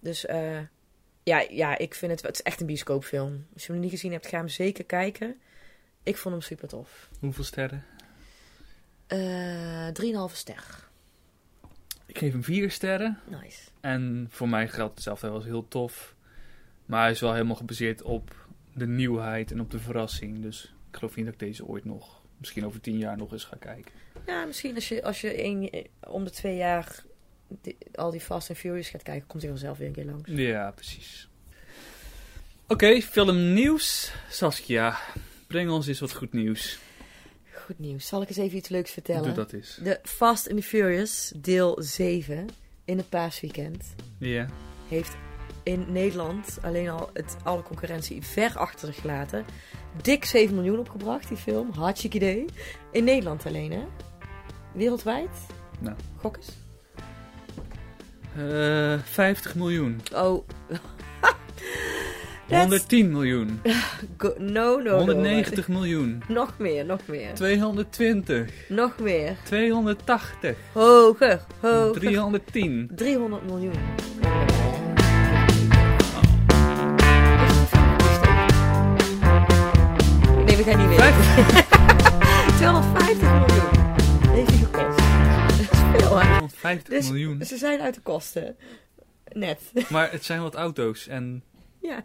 Dus 0.00 0.26
eh, 0.26 0.58
ja, 1.22 1.46
ja, 1.50 1.78
ik 1.78 1.94
vind 1.94 2.12
het, 2.12 2.22
het 2.22 2.34
is 2.34 2.42
echt 2.42 2.60
een 2.60 2.66
bioscoopfilm. 2.66 3.46
Als 3.54 3.66
je 3.66 3.72
hem 3.72 3.80
niet 3.80 3.90
gezien 3.90 4.12
hebt, 4.12 4.26
ga 4.26 4.36
hem 4.36 4.48
zeker 4.48 4.84
kijken. 4.84 5.40
Ik 6.02 6.16
vond 6.16 6.34
hem 6.34 6.44
super 6.44 6.68
tof. 6.68 7.08
Hoeveel 7.18 7.44
sterren? 7.44 7.84
Eh 9.06 9.88
3,5 10.30 10.34
ster. 10.34 10.88
Ik 12.06 12.18
geef 12.18 12.32
hem 12.32 12.44
vier 12.44 12.70
sterren. 12.70 13.18
Nice. 13.28 13.68
En 13.80 14.26
voor 14.30 14.48
mij 14.48 14.68
geldt 14.68 14.94
hetzelfde. 14.94 15.26
Hij 15.26 15.34
was 15.34 15.44
heel 15.44 15.68
tof. 15.68 16.14
Maar 16.86 17.02
hij 17.02 17.10
is 17.10 17.20
wel 17.20 17.32
helemaal 17.32 17.56
gebaseerd 17.56 18.02
op 18.02 18.46
de 18.74 18.86
nieuwheid 18.86 19.50
en 19.50 19.60
op 19.60 19.70
de 19.70 19.78
verrassing. 19.78 20.42
Dus 20.42 20.74
ik 20.90 20.96
geloof 20.96 21.16
niet 21.16 21.24
dat 21.24 21.34
ik 21.34 21.40
deze 21.40 21.66
ooit 21.66 21.84
nog, 21.84 22.22
misschien 22.36 22.66
over 22.66 22.80
tien 22.80 22.98
jaar 22.98 23.16
nog 23.16 23.32
eens 23.32 23.44
ga 23.44 23.56
kijken. 23.56 23.92
Ja, 24.26 24.44
misschien 24.44 24.74
als 24.74 24.88
je, 24.88 25.04
als 25.04 25.20
je 25.20 25.44
een, 25.44 25.86
om 26.00 26.24
de 26.24 26.30
twee 26.30 26.56
jaar 26.56 27.04
die- 27.60 27.76
al 27.94 28.10
die 28.10 28.20
Fast 28.20 28.48
and 28.50 28.58
Furious 28.58 28.88
gaat 28.88 29.02
kijken, 29.02 29.26
komt 29.26 29.42
hij 29.42 29.50
vanzelf 29.50 29.78
weer 29.78 29.86
een 29.86 29.92
keer 29.92 30.04
langs. 30.04 30.30
Ja, 30.30 30.70
precies. 30.70 31.28
Oké, 32.68 33.00
filmnieuws. 33.00 34.12
Saskia, 34.30 34.98
breng 35.46 35.70
ons 35.70 35.86
eens 35.86 36.00
wat 36.00 36.12
goed 36.14 36.32
nieuws. 36.32 36.78
Goed 37.52 37.78
nieuws. 37.78 38.06
Zal 38.06 38.22
ik 38.22 38.28
eens 38.28 38.36
even 38.38 38.56
iets 38.58 38.68
leuks 38.68 38.90
vertellen? 38.90 39.22
Doe 39.22 39.32
dat 39.32 39.52
eens. 39.52 39.78
De 39.82 40.00
Fast 40.02 40.50
and 40.50 40.64
Furious 40.64 41.32
deel 41.36 41.76
7 41.82 42.46
in 42.84 42.96
het 42.96 43.08
paasweekend 43.08 43.94
Ja. 44.18 44.46
heeft 44.88 45.12
in 45.62 45.92
Nederland 45.92 46.58
alleen 46.62 46.88
al 46.88 47.10
het, 47.12 47.36
alle 47.42 47.62
concurrentie 47.62 48.22
ver 48.22 48.58
achter 48.58 48.86
zich 48.92 49.00
gelaten. 49.00 49.44
Dik 50.02 50.24
7 50.24 50.54
miljoen 50.54 50.78
opgebracht, 50.78 51.28
die 51.28 51.36
film. 51.36 51.70
Hartstikke 51.72 52.16
idee. 52.16 52.44
In 52.92 53.04
Nederland 53.04 53.46
alleen, 53.46 53.72
hè? 53.72 53.84
Wereldwijd? 54.74 55.30
Nou. 55.80 55.96
Gok 56.16 56.36
eens. 58.38 58.52
Eh 58.52 58.98
50 59.04 59.54
miljoen. 59.54 60.00
Oh. 60.14 60.42
110 62.48 63.10
miljoen. 63.12 63.60
Go- 64.18 64.34
no, 64.38 64.76
no, 64.76 64.82
no. 64.82 64.96
190 64.96 65.68
miljoen. 65.68 66.22
Nog 66.28 66.54
meer, 66.58 66.84
nog 66.84 67.00
meer. 67.06 67.34
220. 67.34 68.50
Nog 68.68 68.98
meer. 68.98 69.36
280. 69.44 70.56
Hoger, 70.72 71.40
hoger. 71.60 71.92
310. 72.00 72.90
300 72.94 73.44
miljoen. 73.46 73.72
Nee, 80.46 80.56
we 80.56 80.62
gaan 80.62 80.78
niet 80.78 80.88
meer. 80.88 80.98
250 82.56 83.28
miljoen. 83.30 83.91
250 86.20 86.88
Dus 86.94 87.08
miljoen. 87.10 87.44
ze 87.44 87.56
zijn 87.56 87.80
uit 87.80 87.94
de 87.94 88.00
kosten. 88.00 88.56
Net. 89.32 89.60
Maar 89.90 90.10
het 90.12 90.24
zijn 90.24 90.42
wat 90.42 90.54
auto's 90.54 91.08
en 91.08 91.42
ja. 91.78 92.04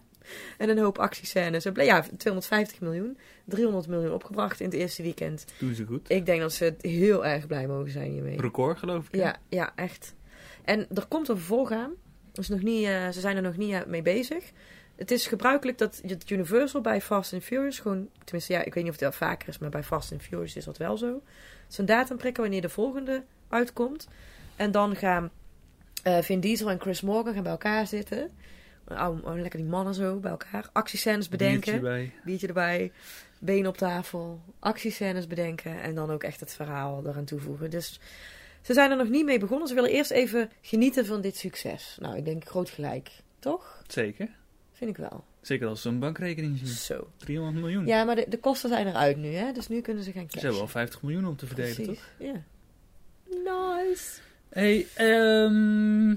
En 0.57 0.69
een 0.69 0.77
hoop 0.79 0.97
actiescènes. 0.97 1.63
Ja, 1.73 2.03
250 2.17 2.79
miljoen. 2.81 3.17
300 3.45 3.87
miljoen 3.87 4.13
opgebracht 4.13 4.59
in 4.59 4.65
het 4.65 4.75
eerste 4.75 5.01
weekend. 5.03 5.45
doen 5.59 5.73
ze 5.75 5.85
goed. 5.85 6.09
Ik 6.09 6.25
denk 6.25 6.41
dat 6.41 6.53
ze 6.53 6.75
heel 6.81 7.25
erg 7.25 7.47
blij 7.47 7.67
mogen 7.67 7.91
zijn 7.91 8.11
hiermee. 8.11 8.41
Record 8.41 8.77
geloof 8.79 9.05
ik. 9.07 9.11
hè? 9.15 9.19
Ja, 9.21 9.35
ja, 9.49 9.71
echt. 9.75 10.13
En 10.63 10.87
er 10.93 11.05
komt 11.07 11.27
een 11.29 11.35
vervolg 11.37 11.71
aan. 11.71 11.91
Dus 12.31 12.47
nog 12.47 12.61
niet, 12.61 12.85
eh, 12.85 13.09
ze 13.09 13.19
zijn 13.19 13.35
er 13.35 13.41
nog 13.41 13.57
niet 13.57 13.73
eh, 13.73 13.85
mee 13.85 14.01
bezig. 14.01 14.43
Het 14.95 15.11
is 15.11 15.27
gebruikelijk 15.27 15.77
dat 15.77 16.01
het 16.07 16.29
Universal 16.29 16.81
bij 16.81 17.01
Fast 17.01 17.33
and 17.33 17.43
Furious 17.43 17.79
gewoon... 17.79 18.09
Tenminste, 18.23 18.53
ja, 18.53 18.59
ik 18.63 18.73
weet 18.73 18.83
niet 18.83 18.93
of 18.93 18.99
het 18.99 19.09
wel 19.19 19.29
vaker 19.29 19.47
is, 19.49 19.57
maar 19.57 19.69
bij 19.69 19.83
Fast 19.83 20.11
and 20.11 20.21
Furious 20.21 20.55
is 20.55 20.65
dat 20.65 20.77
wel 20.77 20.97
zo. 20.97 21.21
Zo'n 21.67 21.85
datum 21.85 22.17
prikken 22.17 22.41
wanneer 22.43 22.61
de 22.61 22.69
volgende 22.69 23.23
uitkomt. 23.49 24.07
En 24.55 24.71
dan 24.71 24.95
gaan 24.95 25.29
eh, 26.03 26.21
Vin 26.21 26.39
Diesel 26.39 26.69
en 26.69 26.79
Chris 26.79 27.01
Morgan 27.01 27.33
gaan 27.33 27.43
bij 27.43 27.51
elkaar 27.51 27.87
zitten. 27.87 28.31
Oh, 28.87 29.17
oh, 29.23 29.35
lekker 29.35 29.59
die 29.59 29.69
mannen 29.69 29.93
zo 29.93 30.19
bij 30.19 30.31
elkaar. 30.31 30.69
Actiescènes 30.73 31.29
bedenken 31.29 31.59
Biertje 31.59 31.71
erbij. 31.87 32.11
biertje 32.23 32.47
erbij, 32.47 32.91
been 33.39 33.67
op 33.67 33.77
tafel, 33.77 34.41
actiescènes 34.59 35.27
bedenken 35.27 35.81
en 35.81 35.95
dan 35.95 36.11
ook 36.11 36.23
echt 36.23 36.39
het 36.39 36.53
verhaal 36.53 37.07
eraan 37.07 37.25
toevoegen. 37.25 37.69
Dus 37.69 37.99
ze 38.61 38.73
zijn 38.73 38.91
er 38.91 38.97
nog 38.97 39.09
niet 39.09 39.25
mee 39.25 39.39
begonnen. 39.39 39.67
Ze 39.67 39.73
willen 39.73 39.89
eerst 39.91 40.11
even 40.11 40.51
genieten 40.61 41.05
van 41.05 41.21
dit 41.21 41.37
succes. 41.37 41.97
Nou, 41.99 42.17
ik 42.17 42.25
denk 42.25 42.45
groot 42.47 42.69
gelijk, 42.69 43.11
toch? 43.39 43.81
Zeker. 43.87 44.29
Vind 44.73 44.89
ik 44.89 44.97
wel. 44.97 45.23
Zeker 45.41 45.67
als 45.67 45.81
ze 45.81 45.89
een 45.89 45.99
bankrekening 45.99 46.57
zien. 46.57 46.67
Zo. 46.67 47.07
300 47.17 47.57
miljoen. 47.65 47.85
Ja, 47.85 48.03
maar 48.03 48.15
de, 48.15 48.25
de 48.29 48.39
kosten 48.39 48.69
zijn 48.69 48.87
eruit 48.87 49.17
nu, 49.17 49.33
hè? 49.33 49.51
Dus 49.51 49.67
nu 49.67 49.81
kunnen 49.81 50.03
ze 50.03 50.11
gaan 50.11 50.21
Ze 50.21 50.27
cashen. 50.27 50.41
hebben 50.41 50.59
wel 50.59 50.67
50 50.67 51.01
miljoen 51.01 51.25
om 51.25 51.35
te 51.35 51.47
verdelen, 51.47 51.75
Precies, 51.75 51.93
toch? 51.95 52.09
Ja. 52.27 52.43
Nice. 53.29 54.19
Hey, 54.49 54.87
ehm 54.93 56.15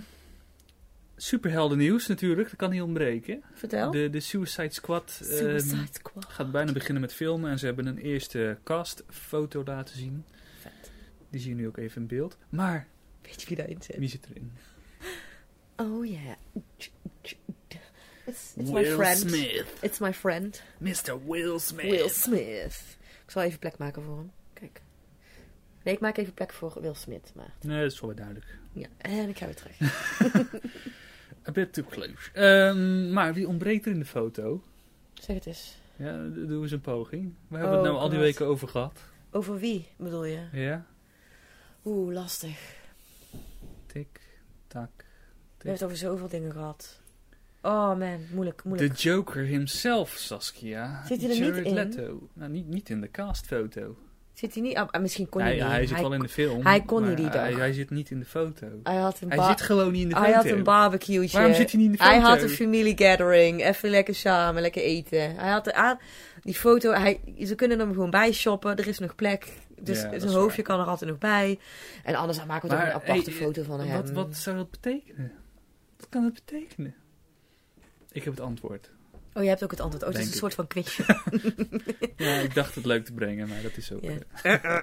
superhelden 1.23 1.79
nieuws 1.79 2.07
natuurlijk. 2.07 2.49
Dat 2.49 2.59
kan 2.59 2.71
niet 2.71 2.83
ontbreken. 2.83 3.43
Vertel. 3.53 3.91
De, 3.91 4.11
de 4.11 4.21
Suicide 4.21 4.73
Squad 4.73 5.21
ehm, 5.31 5.59
Squad. 5.93 6.25
gaat 6.29 6.51
bijna 6.51 6.73
beginnen 6.73 7.01
met 7.01 7.15
filmen. 7.15 7.51
En 7.51 7.59
ze 7.59 7.67
hebben 7.67 7.87
een 7.87 7.99
eerste 7.99 8.59
castfoto 8.65 9.63
laten 9.65 9.97
zien. 9.97 10.25
Vet. 10.61 10.91
Die 11.31 11.41
zie 11.41 11.51
je 11.51 11.57
nu 11.57 11.67
ook 11.67 11.77
even 11.77 12.01
in 12.01 12.09
beeld. 12.09 12.37
Maar, 12.49 12.87
Weet 13.23 13.41
je 13.41 13.49
wie 13.49 13.57
daarin 13.57 13.83
zit? 13.83 13.97
wie 13.97 14.09
zit 14.09 14.27
erin? 14.31 14.53
Oh 15.77 16.07
yeah. 16.07 16.35
It's, 18.27 18.53
it's 18.57 18.71
my 18.71 18.85
friend. 18.85 19.19
Smith. 19.19 19.67
It's 19.81 19.99
my 19.99 20.13
friend. 20.13 20.63
Mr. 20.79 21.27
Will 21.27 21.59
Smith. 21.59 21.91
Will 21.91 22.09
Smith. 22.09 22.83
Ik 23.25 23.31
zal 23.31 23.43
even 23.43 23.59
plek 23.59 23.79
maken 23.79 24.03
voor 24.03 24.17
hem. 24.17 24.31
Nee, 25.85 25.95
ik 25.95 26.01
maak 26.01 26.17
even 26.17 26.35
plek 26.35 26.53
voor 26.53 26.79
Will 26.81 26.95
Smith. 26.95 27.33
Maar 27.35 27.55
Nee, 27.61 27.83
dat 27.83 27.93
is 27.93 28.01
wel 28.01 28.15
duidelijk. 28.15 28.59
ja, 28.73 28.87
en 28.99 29.29
ik 29.29 29.39
ga 29.39 29.47
weer 29.47 29.55
terug. 29.57 29.79
A 31.49 31.53
bit 31.53 31.73
too 31.73 31.85
close. 31.85 32.33
Ehm, 32.33 33.13
maar 33.13 33.35
wie 33.35 33.49
ontbreekt 33.49 33.87
er 33.87 33.93
in 33.93 33.99
de 33.99 34.05
foto? 34.05 34.63
Zeg 35.15 35.37
het 35.37 35.47
eens. 35.47 35.79
Ja, 35.97 36.23
doe 36.29 36.63
eens 36.63 36.71
een 36.73 36.81
poging. 36.81 37.35
We 37.49 37.57
hebben 37.57 37.77
Oh, 37.79 37.83
het 37.83 37.91
nou 37.93 38.03
al 38.03 38.09
die 38.09 38.19
God. 38.19 38.27
weken 38.27 38.47
over 38.47 38.69
gehad. 38.69 39.01
Over 39.31 39.59
wie 39.59 39.87
bedoel 39.97 40.25
je? 40.25 40.41
Ja? 40.53 40.87
Oeh, 41.85 42.13
lastig. 42.15 42.77
Tik, 43.87 44.21
tak. 44.67 44.91
We 44.97 45.05
hebben 45.57 45.73
het 45.73 45.83
over 45.85 45.97
zoveel 45.97 46.29
dingen 46.29 46.53
gehad. 46.53 47.01
Oh 47.63 47.99
man, 47.99 48.21
moeilijk, 48.33 48.65
moeilijk. 48.65 48.97
De 48.97 49.03
Joker 49.03 49.43
himself, 49.45 50.11
Saskia. 50.11 51.07
Zit 51.07 51.21
hij 51.23 51.31
er 51.31 51.41
niet 51.57 51.67
in? 51.67 51.75
Leto. 51.75 52.29
Nou, 52.33 52.51
niet, 52.51 52.67
niet 52.67 52.91
in 52.91 53.01
de 53.01 53.11
castfoto. 53.11 53.97
Zit 54.35 54.55
hij 54.55 54.63
niet... 54.63 54.77
Ah, 54.77 55.01
misschien 55.01 55.29
kon 55.29 55.41
hij 55.41 55.51
hij, 55.57 55.63
niet. 55.63 55.73
hij 55.73 55.87
zit 55.87 56.01
wel 56.01 56.13
in 56.13 56.21
de 56.21 56.29
film. 56.29 56.67
hij 56.67 56.81
kon 56.83 57.09
niet 57.09 57.17
die 57.17 57.27
Hij, 57.29 57.49
dag. 57.51 57.59
hij 57.59 57.73
zit 57.73 57.91
niet 57.91 58.11
in 58.11 58.19
de 58.19 58.25
foto. 58.25 58.67
Hij 58.83 58.97
had 58.97 59.21
een, 59.21 59.33
Hij 59.33 59.49
zit 59.49 59.61
gewoon 59.61 59.93
niet 59.93 60.03
in 60.03 60.09
de 60.09 60.15
foto. 60.15 60.27
hij 60.27 60.35
had 60.37 60.45
een 60.45 60.63
barbecue'tje. 60.63 61.37
Waarom 61.39 61.55
zit 61.55 61.71
hij 61.71 61.81
niet 61.81 61.87
in 61.91 61.93
de 61.97 61.99
foto? 61.99 62.11
Hij 62.11 62.21
had 62.21 62.43
een 62.43 62.49
familiegathering. 62.49 63.65
Even 63.65 63.91
lekker 63.91 64.15
samen, 64.15 64.63
lekker 64.63 64.83
eten. 64.83 65.37
Hij 65.37 65.51
had. 65.51 65.75
Die 66.43 66.55
foto, 66.55 66.93
hij, 66.93 67.21
ze 67.45 67.55
kunnen 67.55 67.79
hem 67.79 67.93
gewoon 67.93 68.11
bijshoppen. 68.11 68.77
Er 68.77 68.89
is 68.89 68.99
nog 68.99 69.15
plek. 69.15 69.47
Dus 69.81 70.01
Ja, 70.03 70.19
zijn 70.19 70.33
hoofdje 70.33 70.63
waar. 70.63 70.77
kan 70.77 70.81
er 70.85 70.91
altijd 70.91 71.11
nog 71.11 71.19
bij. 71.19 71.59
En 72.05 72.15
anders 72.15 72.45
maken 72.45 72.69
we 72.69 72.75
Maar, 72.75 72.87
een 72.87 72.93
aparte 72.93 73.31
hey, 73.31 73.39
foto 73.39 73.63
van 73.63 73.81
hem. 73.81 73.93
Wat, 74.03 74.11
wat 74.11 74.37
zou 74.37 74.57
dat 74.57 74.71
betekenen? 74.71 75.33
Wat 75.97 76.09
kan 76.09 76.23
dat 76.23 76.33
betekenen? 76.35 76.95
Ik 78.13 78.25
heb 78.25 78.33
het 78.33 78.43
antwoord. 78.43 78.91
Oh, 79.35 79.43
je 79.43 79.49
hebt 79.49 79.63
ook 79.65 79.71
het 79.71 79.81
antwoord. 79.81 80.05
Oh, 80.05 80.11
het 80.11 80.19
is 80.19 80.27
een 80.27 80.39
soort 80.39 80.55
van 80.55 80.67
quizje. 80.67 81.05
Ja, 82.17 82.39
ik 82.39 82.55
dacht 82.55 82.75
het 82.75 82.85
leuk 82.85 83.05
te 83.05 83.13
brengen, 83.13 83.49
maar 83.49 83.63
dat 83.63 83.77
is 83.77 83.93
ook... 83.93 84.03
Ja. 84.03 84.19
eh, 84.43 84.81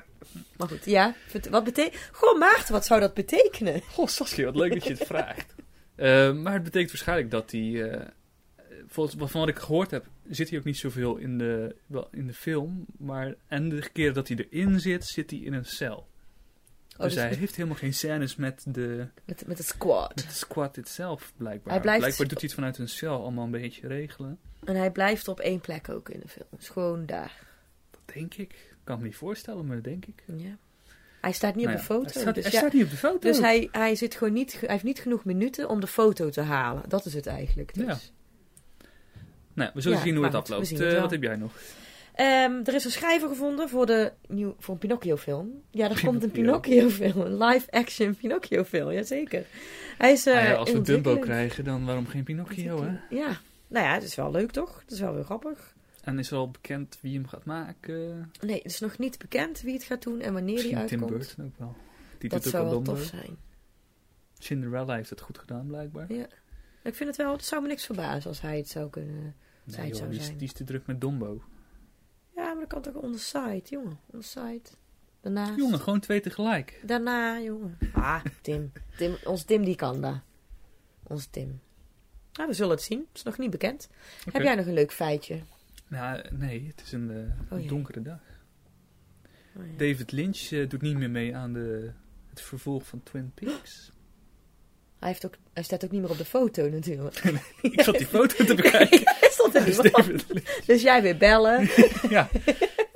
maar 0.57 0.67
goed, 0.67 0.85
ja. 0.85 1.15
Wat 1.49 1.63
betekent... 1.63 2.09
Goh, 2.11 2.39
Maarten, 2.39 2.73
wat 2.73 2.85
zou 2.85 2.99
dat 2.99 3.13
betekenen? 3.13 3.81
Goh, 3.81 4.07
Saskia, 4.07 4.45
wat 4.45 4.55
leuk 4.55 4.73
dat 4.73 4.83
je 4.83 4.93
het 4.93 5.05
vraagt. 5.05 5.55
Eh, 5.95 6.33
maar 6.33 6.53
het 6.53 6.63
betekent 6.63 6.91
waarschijnlijk 6.91 7.31
dat 7.31 7.51
hij... 7.51 7.91
eh, 7.91 8.07
volgens 8.87 9.31
van 9.31 9.39
wat 9.39 9.49
ik 9.49 9.57
gehoord 9.57 9.91
heb, 9.91 10.05
zit 10.29 10.49
hij 10.49 10.59
ook 10.59 10.65
niet 10.65 10.77
zoveel 10.77 11.15
in 11.15 11.37
de, 11.37 11.75
wel, 11.85 12.07
in 12.11 12.27
de 12.27 12.33
film. 12.33 12.85
Maar, 12.97 13.35
en 13.47 13.69
de 13.69 13.89
keer 13.93 14.13
dat 14.13 14.27
hij 14.27 14.47
erin 14.49 14.79
zit, 14.79 15.05
zit 15.05 15.29
hij 15.29 15.39
in 15.39 15.53
een 15.53 15.65
cel. 15.65 16.07
Oh, 16.97 17.03
dus 17.03 17.15
hij 17.15 17.33
heeft 17.33 17.55
helemaal 17.55 17.77
geen 17.77 17.93
scènes 17.93 18.35
met 18.35 18.63
de, 18.67 19.07
met, 19.25 19.47
met 19.47 19.57
het 19.57 19.67
squad. 19.67 20.15
met 20.15 20.25
de 20.25 20.33
squad 20.33 20.77
itself, 20.77 21.33
blijkbaar. 21.37 21.73
Hij 21.73 21.81
blijft- 21.81 21.99
Blijkbaar 22.01 22.27
doet 22.27 22.37
hij 22.39 22.47
het 22.47 22.53
vanuit 22.53 22.77
een 22.77 22.89
cel 22.89 23.21
allemaal 23.21 23.45
een 23.45 23.51
beetje 23.51 23.87
regelen. 23.87 24.39
En 24.63 24.75
hij 24.75 24.91
blijft 24.91 25.27
op 25.27 25.39
één 25.39 25.59
plek 25.59 25.89
ook 25.89 26.09
in 26.09 26.19
de 26.19 26.27
film. 26.27 26.47
Dus 26.49 26.69
gewoon 26.69 27.05
daar. 27.05 27.33
Dat 27.91 28.15
denk 28.15 28.33
ik. 28.33 28.51
Ik 28.51 28.75
kan 28.83 28.97
me 28.97 29.03
niet 29.03 29.15
voorstellen, 29.15 29.65
maar 29.65 29.75
dat 29.75 29.85
denk 29.85 30.05
ik. 30.05 30.23
Ja. 30.25 30.57
Hij 31.21 31.31
staat 31.31 31.55
niet 31.55 31.65
Nou 31.65 31.77
op 31.77 31.83
ja, 31.83 31.87
de 31.87 31.93
foto. 31.93 32.13
Hij 32.13 32.21
staat, 32.21 32.35
dus 32.35 32.43
hij 32.43 32.53
ja, 32.53 32.59
staat 32.59 32.73
niet 32.73 32.83
op 32.83 32.89
de 32.89 32.97
foto. 32.97 33.19
dus 33.19 33.39
hij, 33.39 33.69
hij, 33.71 33.95
zit 33.95 34.15
gewoon 34.15 34.33
niet, 34.33 34.59
hij 34.59 34.69
heeft 34.69 34.83
niet 34.83 34.99
genoeg 34.99 35.25
minuten 35.25 35.69
om 35.69 35.79
de 35.79 35.87
foto 35.87 36.29
te 36.29 36.41
halen. 36.41 36.83
Dat 36.87 37.05
is 37.05 37.13
het 37.13 37.27
eigenlijk. 37.27 37.73
Dus. 37.73 37.85
Ja. 37.85 37.97
Nou, 39.53 39.71
we 39.73 39.81
zullen 39.81 39.99
zien 39.99 40.15
hoe 40.15 40.25
het 40.25 40.35
afloopt. 40.35 40.69
het 40.69 40.79
Eh, 40.81 41.01
wat 41.01 41.11
heb 41.11 41.23
jij 41.23 41.35
nog? 41.35 41.51
Ehm, 42.17 42.59
er 42.63 42.73
is 42.73 42.85
een 42.85 42.91
schrijver 42.91 43.27
gevonden 43.27 43.69
voor, 43.69 43.85
de 43.85 44.11
nieuw, 44.27 44.55
voor 44.59 44.73
een 44.73 44.79
Pinocchio-film. 44.79 45.61
Ja, 45.71 45.89
er 45.89 46.01
komt 46.03 46.23
een 46.23 46.31
Pinocchio. 46.31 46.87
Pinocchio-film. 46.87 47.25
Een 47.25 47.37
live-action 47.43 48.15
Pinocchio-film, 48.15 48.91
jazeker. 48.91 49.45
Hij 49.97 50.11
is 50.11 50.25
eh 50.25 50.37
Ah 50.37 50.43
ja, 50.43 50.53
als 50.53 50.71
we 50.71 50.81
Dumbo 50.81 51.17
krijgen, 51.17 51.63
dan 51.63 51.85
waarom 51.85 52.07
geen 52.07 52.23
Pinocchio, 52.23 52.83
hè? 52.83 53.15
Ja, 53.15 53.39
nou 53.67 53.85
ja, 53.85 53.93
het 53.93 54.03
is 54.03 54.15
wel 54.15 54.31
leuk 54.31 54.51
toch? 54.51 54.79
Het 54.81 54.91
is 54.91 54.99
wel 54.99 55.13
weer 55.13 55.23
grappig. 55.23 55.75
En 56.03 56.19
is 56.19 56.31
er 56.31 56.37
al 56.37 56.51
bekend 56.51 56.97
wie 57.01 57.13
hem 57.13 57.27
gaat 57.27 57.45
maken? 57.45 58.31
Nee, 58.41 58.57
het 58.57 58.71
is 58.71 58.79
nog 58.79 58.97
niet 58.97 59.17
bekend 59.17 59.61
wie 59.61 59.73
het 59.73 59.83
gaat 59.83 60.03
doen 60.03 60.21
en 60.21 60.33
wanneer 60.33 60.55
die 60.61 60.75
Misschien 60.75 60.87
Tim 60.87 60.99
uitkomt. 60.99 61.19
Burton 61.19 61.45
ook 61.45 61.57
wel. 61.57 61.75
Die 62.17 62.29
dat 62.29 62.43
doet 62.43 62.51
zou 62.51 62.65
ook 62.65 62.71
wel 62.71 62.81
tof 62.81 63.09
Dumbo. 63.09 63.17
zijn. 63.17 63.37
Cinderella 64.39 64.95
heeft 64.95 65.09
het 65.09 65.21
goed 65.21 65.37
gedaan, 65.37 65.67
blijkbaar. 65.67 66.13
Ja. 66.13 66.27
Ik 66.83 66.95
vind 66.95 67.09
het 67.09 67.17
wel, 67.17 67.31
het 67.31 67.45
zou 67.45 67.61
me 67.61 67.67
niks 67.67 67.85
verbazen 67.85 68.29
als 68.29 68.41
hij 68.41 68.57
het 68.57 68.69
zou 68.69 68.89
kunnen. 68.89 69.35
Nee, 69.63 69.85
het 69.87 69.97
zou 69.97 70.09
die, 70.09 70.19
is, 70.19 70.25
zijn. 70.25 70.37
die 70.37 70.47
is 70.47 70.53
te 70.53 70.63
druk 70.63 70.87
met 70.87 71.01
Dombo. 71.01 71.41
Maar 72.57 72.67
dat 72.67 72.81
kan 72.83 72.93
toch 72.93 73.03
on 73.03 73.11
the 73.11 73.19
side, 73.19 73.61
jongen. 73.63 73.99
On 74.05 74.19
the 74.19 74.27
side. 74.27 74.61
Daarnaast. 75.21 75.57
Jongen, 75.57 75.79
gewoon 75.79 75.99
twee 75.99 76.19
tegelijk. 76.19 76.79
Daarna, 76.83 77.39
jongen. 77.39 77.77
Ah, 77.93 78.25
Tim. 78.41 78.71
Tim. 78.97 79.17
Ons 79.23 79.43
Tim 79.43 79.63
die 79.65 79.75
kan 79.75 80.01
dat. 80.01 80.19
Ons 81.03 81.25
Tim. 81.25 81.61
Nou, 82.33 82.49
we 82.49 82.55
zullen 82.55 82.71
het 82.71 82.81
zien. 82.81 82.99
Het 82.99 83.17
is 83.17 83.23
nog 83.23 83.37
niet 83.37 83.49
bekend. 83.49 83.89
Heb 84.31 84.41
jij 84.41 84.55
nog 84.55 84.65
een 84.65 84.73
leuk 84.73 84.91
feitje? 84.91 85.39
Nou, 85.87 86.23
nee, 86.31 86.67
het 86.67 86.85
is 86.85 86.91
een, 86.91 87.11
eh, 87.49 87.57
Oh 87.57 87.67
donkere 87.67 88.01
dag. 88.01 88.19
Oh, 89.55 89.65
ja. 89.65 89.77
David 89.77 90.11
Lynch 90.11 90.51
eh, 90.51 90.69
doet 90.69 90.81
niet 90.81 90.97
meer 90.97 91.09
mee 91.09 91.35
aan 91.35 91.53
de, 91.53 91.91
het 92.29 92.41
vervolg 92.41 92.87
van 92.87 93.03
Twin 93.03 93.31
Peaks. 93.33 93.91
Hij, 94.99 95.07
heeft 95.09 95.25
ook, 95.25 95.35
hij 95.53 95.63
staat 95.63 95.83
ook 95.85 95.91
niet 95.91 96.01
meer 96.01 96.09
op 96.09 96.17
de 96.17 96.25
foto 96.25 96.69
natuurlijk. 96.69 97.23
Ik 97.61 97.81
zat 97.81 97.97
die 97.97 98.07
foto 98.07 98.45
te 98.45 98.55
bekijken. 98.55 99.15
er. 99.65 100.23
Dus 100.65 100.81
jij 100.81 101.01
weer 101.01 101.17
bellen. 101.17 101.69
Ja. 102.09 102.29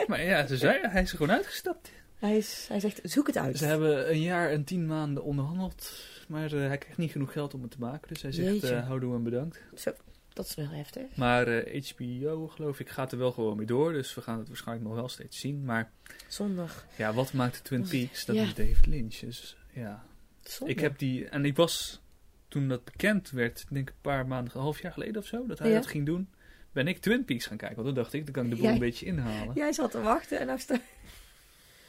Maar 0.07 0.23
ja, 0.23 0.47
ze 0.47 0.57
zei, 0.57 0.79
hij 0.87 1.01
is 1.01 1.11
er 1.11 1.17
gewoon 1.17 1.35
uitgestapt. 1.35 1.91
Hij, 2.19 2.37
is, 2.37 2.65
hij 2.67 2.79
zegt, 2.79 2.99
zoek 3.03 3.27
het 3.27 3.37
uit. 3.37 3.57
Ze 3.57 3.65
hebben 3.65 4.09
een 4.11 4.21
jaar 4.21 4.49
en 4.49 4.63
tien 4.63 4.85
maanden 4.85 5.23
onderhandeld. 5.23 6.03
Maar 6.27 6.53
eh, 6.53 6.67
hij 6.67 6.77
krijgt 6.77 6.97
niet 6.97 7.11
genoeg 7.11 7.31
geld 7.31 7.53
om 7.53 7.61
het 7.61 7.71
te 7.71 7.79
maken. 7.79 8.07
Dus 8.07 8.21
hij 8.21 8.31
zegt, 8.31 8.47
Jeetje. 8.51 8.75
eh 8.75 8.87
houdoe 8.87 9.15
en 9.15 9.23
bedankt. 9.23 9.59
Zo, 9.75 9.91
dat 10.33 10.45
is 10.45 10.55
wel 10.55 10.69
heftig. 10.69 11.15
Maar 11.15 11.47
eh, 11.47 11.83
HBO, 11.89 12.47
geloof 12.47 12.79
ik, 12.79 12.89
gaat 12.89 13.11
er 13.11 13.17
wel 13.17 13.31
gewoon 13.31 13.57
mee 13.57 13.65
door. 13.65 13.93
Dus 13.93 14.15
we 14.15 14.21
gaan 14.21 14.37
het 14.39 14.47
waarschijnlijk 14.47 14.87
nog 14.87 14.97
wel 14.97 15.09
steeds 15.09 15.39
zien. 15.39 15.65
Maar 15.65 15.91
Zondag. 16.27 16.85
ja, 16.95 17.13
wat 17.13 17.33
maakt 17.33 17.63
Twin 17.63 17.87
Peaks? 17.89 18.25
Dat 18.25 18.35
ja. 18.35 18.43
is 18.43 18.53
David 18.53 18.85
Lynch. 18.85 19.15
Dus 19.19 19.57
ja, 19.73 20.03
Zondag. 20.41 20.75
ik 20.75 20.81
heb 20.81 20.97
die... 20.99 21.25
En 21.29 21.45
ik 21.45 21.55
was, 21.55 22.01
toen 22.47 22.67
dat 22.67 22.83
bekend 22.85 23.29
werd, 23.29 23.59
ik 23.59 23.67
denk 23.69 23.89
een 23.89 23.95
paar 24.01 24.27
maanden, 24.27 24.55
een 24.55 24.61
half 24.61 24.81
jaar 24.81 24.91
geleden 24.91 25.21
of 25.21 25.27
zo, 25.27 25.45
dat 25.47 25.59
hij 25.59 25.69
Ja. 25.69 25.75
dat 25.75 25.87
ging 25.87 26.05
doen, 26.05 26.29
ben 26.71 26.87
ik 26.87 26.97
Twin 26.97 27.25
Peaks 27.25 27.45
gaan 27.45 27.57
kijken. 27.57 27.75
Want 27.75 27.87
toen 27.87 27.97
dacht 28.03 28.13
ik, 28.13 28.23
dan 28.23 28.33
kan 28.33 28.43
ik 28.43 28.49
de 28.49 28.55
boel 28.55 28.65
Jij- 28.65 28.73
een 28.73 28.79
beetje 28.79 29.05
inhalen. 29.05 29.53
Jij 29.55 29.73
zat 29.73 29.91
te 29.91 30.01
wachten 30.01 30.49
en 30.49 30.59
sta... 30.59 30.79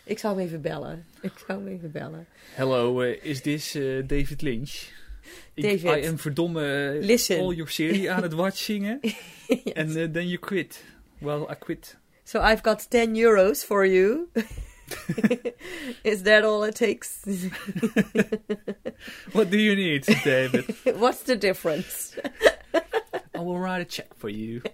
Ik 0.04 0.18
zou 0.18 0.36
hem 0.36 0.46
even 0.46 0.60
bellen. 0.60 1.06
Ik 1.20 1.32
zou 1.46 1.64
hem 1.64 1.72
even 1.74 1.90
bellen. 1.90 2.26
Hello, 2.54 3.00
eh, 3.00 3.24
is 3.24 3.40
this 3.40 3.74
eh, 3.74 3.82
David 4.06 4.42
Lynch? 4.42 4.90
Ik. 5.54 5.82
I 5.82 6.06
am 6.06 6.18
verdomme 6.18 6.94
eh, 6.98 7.04
Listen. 7.04 7.38
all 7.38 7.54
your 7.54 7.70
serie 7.70 8.10
aan 8.10 8.22
het 8.22 8.32
watchingen. 8.32 9.00
En 9.74 9.88
eh, 9.96 10.10
then 10.10 10.28
you 10.28 10.38
quit. 10.38 10.84
Well, 11.18 11.40
I 11.50 11.54
quit. 11.58 11.96
So 12.24 12.40
I've 12.40 12.62
got 12.62 12.90
10 12.90 13.16
euros 13.16 13.64
for 13.64 13.86
you. 13.86 14.28
Is 16.02 16.22
that 16.22 16.44
all 16.44 16.66
it 16.66 16.74
takes? 16.74 17.18
What 19.32 19.50
do 19.50 19.56
you 19.56 19.76
need, 19.76 20.04
David? 20.24 20.64
What's 20.96 21.22
the 21.22 21.38
difference? 21.38 22.16
Will 23.44 23.58
write 23.60 23.80
a 23.80 23.84
check 23.88 24.06
for 24.16 24.30
you. 24.30 24.60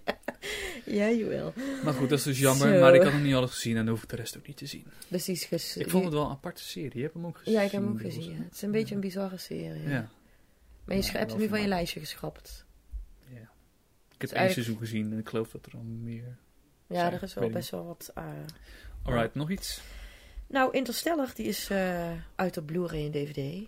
Ja, 0.85 1.09
you 1.09 1.24
will. 1.28 1.52
Maar 1.85 1.92
goed, 1.94 2.09
dat 2.09 2.18
is 2.18 2.24
dus 2.24 2.38
jammer. 2.38 2.81
Maar 2.81 2.94
ik 2.94 3.02
had 3.02 3.12
nog 3.12 3.22
niet 3.22 3.35
alles 3.35 3.50
gezien 3.50 3.76
en 3.76 3.88
hoef 3.88 4.02
ik 4.02 4.09
de 4.09 4.16
rest 4.16 4.37
ook 4.37 4.46
niet 4.46 4.57
te 4.57 4.66
zien. 4.66 4.85
Dus 5.09 5.28
is 5.28 5.44
ges- 5.44 5.76
Ik 5.76 5.90
vond 5.90 6.04
het 6.04 6.12
wel 6.12 6.24
een 6.24 6.31
aparte 6.31 6.62
serie. 6.62 6.90
Je 6.96 7.02
hebt 7.02 7.14
hem 7.14 7.26
ook 7.26 7.38
gezien. 7.38 7.52
Ja, 7.52 7.62
ik 7.62 7.70
heb 7.70 7.83
hem 7.83 7.90
ook 7.92 8.00
gezien. 8.00 8.31
Ja. 8.31 8.42
Het 8.44 8.54
is 8.54 8.62
een 8.62 8.70
beetje 8.70 8.94
een 8.94 9.00
bizarre 9.00 9.37
serie. 9.37 9.88
Ja. 9.88 10.09
Maar 10.85 10.96
je 10.96 11.02
hebt 11.11 11.31
hem 11.31 11.40
nu 11.40 11.48
van 11.48 11.61
je 11.61 11.66
lijstje 11.68 12.00
geschrapt. 12.00 12.64
ja. 13.28 13.35
Ik 13.37 13.40
heb 13.40 14.18
Dus 14.18 14.31
één 14.31 14.38
eigenlijk- 14.38 14.52
seizoen 14.52 14.78
gezien 14.78 15.12
en 15.12 15.18
ik 15.18 15.28
geloof 15.28 15.50
dat 15.50 15.66
er 15.66 15.72
al 15.74 15.83
meer... 15.83 16.37
Ja, 16.87 16.98
Zijn, 17.00 17.12
er 17.12 17.22
is 17.22 17.35
wel 17.35 17.50
best 17.50 17.70
wel 17.70 17.85
wat... 17.87 18.11
eh, 18.14 18.24
Alright, 19.02 19.35
nog 19.35 19.50
iets? 19.50 19.81
Nou, 20.46 20.72
Interstellar, 20.76 21.31
die 21.35 21.46
is 21.46 21.70
eh, 21.70 22.12
uit 22.35 22.57
op 22.57 22.66
Blu-ray 22.66 23.04
en 23.04 23.11
DVD. 23.11 23.66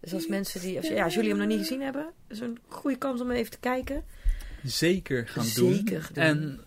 Dus 0.00 0.14
als 0.14 0.26
mensen 0.26 0.60
die... 0.60 0.76
Als, 0.76 0.88
ja, 0.88 1.04
als 1.04 1.14
jullie 1.14 1.28
hem 1.30 1.38
nog 1.38 1.48
niet 1.48 1.58
gezien 1.58 1.80
hebben, 1.80 2.12
is 2.28 2.40
een 2.40 2.58
goede 2.68 2.96
kans 2.98 3.20
om 3.20 3.30
even 3.30 3.50
te 3.50 3.58
kijken. 3.58 4.04
Zeker 4.64 5.28
gaan 5.28 5.46
doen. 5.54 5.74
Zeker 5.74 6.08
doen. 6.12 6.22
En 6.24 6.60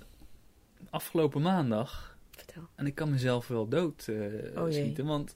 afgelopen 0.90 1.42
maandag... 1.42 2.18
Vertel. 2.32 2.68
En 2.76 2.86
ik 2.86 2.96
kan 2.96 3.10
mezelf 3.10 3.48
wel 3.48 3.68
dood 3.68 4.08
eh 4.08 4.62
Oh 4.62 4.72
schieten, 4.72 5.06
want 5.06 5.36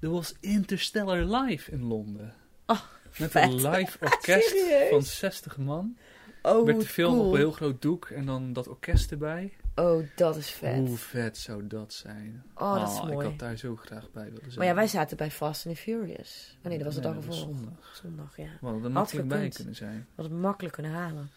er 0.00 0.10
was 0.10 0.34
Interstellar 0.40 1.40
Live 1.40 1.70
in 1.70 1.82
Londen. 1.84 2.34
Oh, 2.66 2.80
Met 3.18 3.30
vet. 3.30 3.42
een 3.42 3.68
live 3.70 3.98
orkest 4.04 4.54
van 4.90 5.02
60 5.02 5.56
man. 5.56 5.96
Oh, 6.42 6.64
werd 6.66 6.80
de 6.80 6.86
film 6.86 7.12
cool. 7.14 7.26
op 7.26 7.32
een 7.32 7.38
heel 7.38 7.50
groot 7.52 7.82
doek 7.82 8.04
en 8.08 8.26
dan 8.26 8.52
dat 8.52 8.68
orkest 8.68 9.10
erbij. 9.10 9.52
Oh, 9.74 10.06
dat 10.16 10.36
is 10.36 10.50
vet. 10.50 10.76
Hoe 10.76 10.96
vet 10.96 11.38
zou 11.38 11.66
dat 11.66 11.92
zijn? 11.92 12.42
Oh, 12.54 12.74
dat 12.80 12.90
is 12.92 13.00
mooi. 13.02 13.16
Ik 13.16 13.22
had 13.30 13.38
daar 13.38 13.56
zo 13.56 13.76
graag 13.76 14.10
bij 14.10 14.24
willen 14.24 14.40
zijn. 14.42 14.58
Maar 14.58 14.66
ja, 14.66 14.74
wij 14.74 14.86
zaten 14.86 15.16
bij 15.16 15.30
Fast 15.30 15.66
and 15.66 15.74
the 15.76 15.80
Furious. 15.82 16.56
Oh 16.62 16.64
nee, 16.68 16.76
dat 16.78 16.86
was 16.86 16.94
de 16.94 17.00
Nee, 17.00 17.10
dag 17.12 17.18
ervoor. 17.24 17.34
zondag. 17.34 18.00
Zondag, 18.02 18.36
ja. 18.36 18.44
We 18.60 18.66
hadden 18.66 18.76
er 18.76 18.82
Had 18.82 18.92
makkelijk 18.92 19.28
bij 19.28 19.48
kunnen 19.48 19.74
zijn. 19.74 19.96
We 20.14 20.22
hadden 20.22 20.34
het 20.34 20.44
makkelijk 20.44 20.74
kunnen 20.74 20.92
halen. 20.92 21.30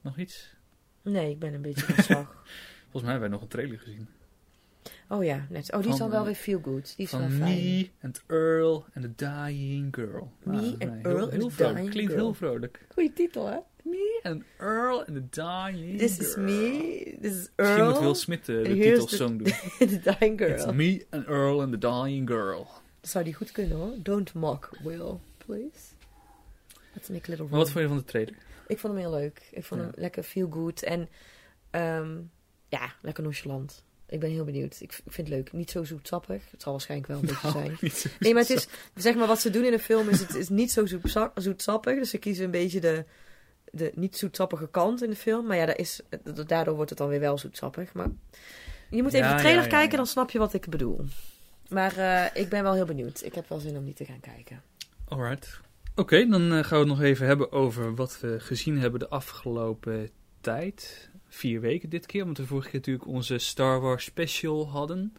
Nog 0.00 0.18
iets? 0.18 0.54
Nee, 1.02 1.30
ik 1.30 1.38
ben 1.38 1.54
een 1.54 1.62
beetje 1.62 1.84
van 1.84 2.04
slag. 2.04 2.42
Volgens 2.90 3.02
mij 3.02 3.10
hebben 3.12 3.20
wij 3.20 3.28
nog 3.28 3.40
een 3.42 3.48
trailer 3.48 3.78
gezien. 3.78 4.08
Oh 5.08 5.24
ja, 5.24 5.46
net. 5.48 5.72
Oh, 5.72 5.82
die 5.82 5.92
is 5.92 5.98
dan 5.98 6.10
wel 6.10 6.24
weer 6.24 6.34
feel 6.34 6.60
good. 6.64 6.94
Die 6.96 7.06
is 7.06 7.12
wel 7.12 7.20
Van 7.20 7.30
fijn. 7.30 7.54
Me 7.54 7.88
and 8.02 8.22
Earl 8.26 8.84
and 8.94 9.04
the 9.04 9.14
Dying 9.24 9.94
Girl. 9.94 10.32
Me 10.42 10.56
Ah, 10.56 10.62
and 10.62 10.78
nee, 10.78 10.88
Earl 11.02 11.16
heel, 11.16 11.22
and 11.22 11.32
heel 11.32 11.48
the 11.48 11.54
vrolijk. 11.54 11.74
Dying 11.76 11.90
Klinkt 11.90 12.12
Girl. 12.12 12.24
heel 12.24 12.34
vrolijk. 12.34 12.86
Goeie 12.92 13.12
titel, 13.12 13.46
hè? 13.46 13.56
Me 13.82 14.20
and 14.22 14.42
Earl 14.58 14.98
and 15.04 15.06
the 15.14 15.28
Dying 15.30 15.98
This 15.98 16.16
Girl. 16.18 16.28
is 16.28 16.36
me. 16.36 17.16
This 17.20 17.32
is 17.32 17.50
Misschien 17.56 17.78
Earl. 17.78 17.90
moet 17.90 18.00
Will 18.00 18.14
Smith 18.14 18.48
eh, 18.48 18.64
de 18.64 18.68
here's 18.70 19.00
titelsong 19.00 19.42
doen. 19.42 19.52
the 19.88 20.00
dying 20.18 20.40
It's 20.40 20.62
girl. 20.62 20.74
me 20.74 21.06
and 21.10 21.26
Earl 21.26 21.60
and 21.62 21.70
the 21.72 21.78
Dying 21.78 22.28
Girl. 22.28 22.66
Dat 23.00 23.10
zou 23.10 23.24
die 23.24 23.34
goed 23.34 23.52
kunnen, 23.52 23.76
hoor. 23.76 23.92
Don't 24.02 24.32
mock 24.34 24.70
Will, 24.82 25.18
please. 25.46 25.92
Let's 26.94 27.08
make 27.08 27.26
a 27.26 27.30
little 27.30 27.46
Maar 27.48 27.58
wat 27.58 27.68
room. 27.68 27.72
vond 27.72 27.78
je 27.80 27.88
van 27.88 27.96
de 27.96 28.04
trailer? 28.04 28.34
Ik 28.66 28.78
vond 28.78 28.92
hem 28.94 29.02
heel 29.02 29.12
leuk. 29.12 29.48
Ik 29.50 29.64
vond 29.64 29.80
Ja. 29.80 29.86
hem 29.86 29.94
lekker 29.96 30.22
feel 30.22 30.48
good. 30.50 30.82
En 30.82 31.08
ehm, 31.70 32.16
ja, 32.68 32.92
lekker 33.02 33.22
nonchalant. 33.22 33.82
Ik 34.06 34.20
ben 34.20 34.30
heel 34.30 34.44
benieuwd. 34.44 34.80
Ik, 34.80 34.92
ik 35.04 35.12
vind 35.12 35.28
het 35.28 35.36
leuk. 35.36 35.52
Niet 35.52 35.70
zo 35.70 35.84
zoetsappig. 35.84 36.50
Het 36.50 36.62
zal 36.62 36.72
waarschijnlijk 36.72 37.10
wel 37.10 37.20
een 37.20 37.26
beetje 37.26 37.50
zijn. 37.50 37.76
Niet 37.80 37.92
zo- 37.96 38.08
Nee, 38.18 38.32
maar 38.32 38.42
het 38.42 38.50
is, 38.50 38.66
zeg 38.94 39.14
maar, 39.14 39.26
wat 39.26 39.40
ze 39.40 39.50
doen 39.50 39.64
in 39.64 39.72
een 39.72 39.78
film 39.78 40.08
is, 40.08 40.20
het 40.20 40.34
is 40.34 40.48
niet 40.48 40.72
zo 40.72 40.86
zoetsa- 40.86 41.32
zoetsappig. 41.34 41.98
Dus 41.98 42.10
ze 42.10 42.18
kiezen 42.18 42.44
een 42.44 42.50
beetje 42.50 42.80
de, 42.80 43.04
de 43.70 43.92
niet 43.94 44.16
zoetsappige 44.16 44.68
kant 44.70 45.02
in 45.02 45.10
de 45.10 45.16
film. 45.16 45.46
Maar 45.46 45.56
ja, 45.56 45.66
daar 45.66 45.78
is, 45.78 46.00
daardoor 46.46 46.74
wordt 46.74 46.90
het 46.90 46.98
dan 46.98 47.08
weer 47.08 47.20
wel 47.20 47.38
zoetsappig. 47.38 47.92
Maar 47.92 48.08
je 48.90 49.02
moet 49.02 49.12
even 49.12 49.28
Ja, 49.28 49.34
de 49.34 49.40
trailer 49.40 49.62
ja, 49.62 49.68
kijken, 49.68 49.96
dan 49.96 50.06
snap 50.06 50.30
je 50.30 50.38
wat 50.38 50.54
ik 50.54 50.68
bedoel. 50.68 51.00
Maar 51.68 51.96
eh, 51.96 52.42
ik 52.42 52.48
ben 52.48 52.62
wel 52.62 52.74
heel 52.74 52.84
benieuwd. 52.84 53.22
Ik 53.24 53.34
heb 53.34 53.48
wel 53.48 53.58
zin 53.58 53.76
om 53.76 53.84
die 53.84 53.94
te 53.94 54.04
gaan 54.04 54.20
kijken. 54.20 54.62
Alright. 55.08 55.60
Oké, 55.96 56.26
dan 56.26 56.52
eh, 56.52 56.64
gaan 56.64 56.80
we 56.80 56.88
het 56.88 56.98
nog 56.98 57.02
even 57.02 57.26
hebben 57.26 57.52
over 57.52 57.94
wat 57.94 58.20
we 58.20 58.40
gezien 58.40 58.78
hebben 58.78 59.00
de 59.00 59.08
afgelopen 59.08 60.10
tijd. 60.40 61.10
Vier 61.28 61.60
weken 61.60 61.88
dit 61.88 62.06
keer, 62.06 62.22
omdat 62.22 62.36
we 62.36 62.46
vorige 62.46 62.68
keer 62.68 62.78
natuurlijk 62.78 63.06
onze 63.06 63.38
Star 63.38 63.80
Wars 63.80 64.04
special 64.04 64.68
hadden. 64.68 65.14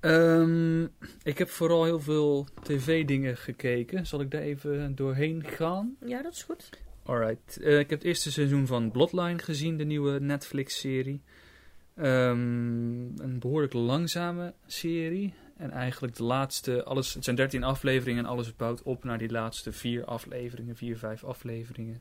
Ehm, 0.00 0.82
ik 1.22 1.38
heb 1.38 1.48
vooral 1.48 1.84
heel 1.84 2.00
veel 2.00 2.48
tv-dingen 2.62 3.36
gekeken. 3.36 4.06
Zal 4.06 4.20
ik 4.20 4.30
daar 4.30 4.42
even 4.42 4.94
doorheen 4.94 5.44
gaan? 5.44 5.96
Ja, 6.06 6.22
dat 6.22 6.32
is 6.32 6.42
goed. 6.42 6.70
Alright. 7.02 7.60
Eh, 7.60 7.78
ik 7.78 7.90
heb 7.90 7.98
het 7.98 8.08
eerste 8.08 8.32
seizoen 8.32 8.66
van 8.66 8.90
Bloodline 8.90 9.38
gezien, 9.38 9.76
de 9.76 9.84
nieuwe 9.84 10.20
Netflix-serie. 10.20 11.22
Ehm, 11.94 13.20
een 13.20 13.36
behoorlijk 13.38 13.72
langzame 13.72 14.54
serie. 14.66 15.34
En 15.60 15.70
eigenlijk 15.70 16.16
de 16.16 16.22
laatste, 16.22 16.84
alles, 16.84 17.14
het 17.14 17.24
zijn 17.24 17.36
13 17.36 17.64
afleveringen 17.64 18.24
en 18.24 18.30
alles 18.30 18.56
bouwt 18.56 18.82
op 18.82 19.04
naar 19.04 19.18
die 19.18 19.30
laatste 19.30 19.72
vier 19.72 20.04
afleveringen, 20.04 20.76
vier, 20.76 20.98
vijf 20.98 21.24
afleveringen. 21.24 22.00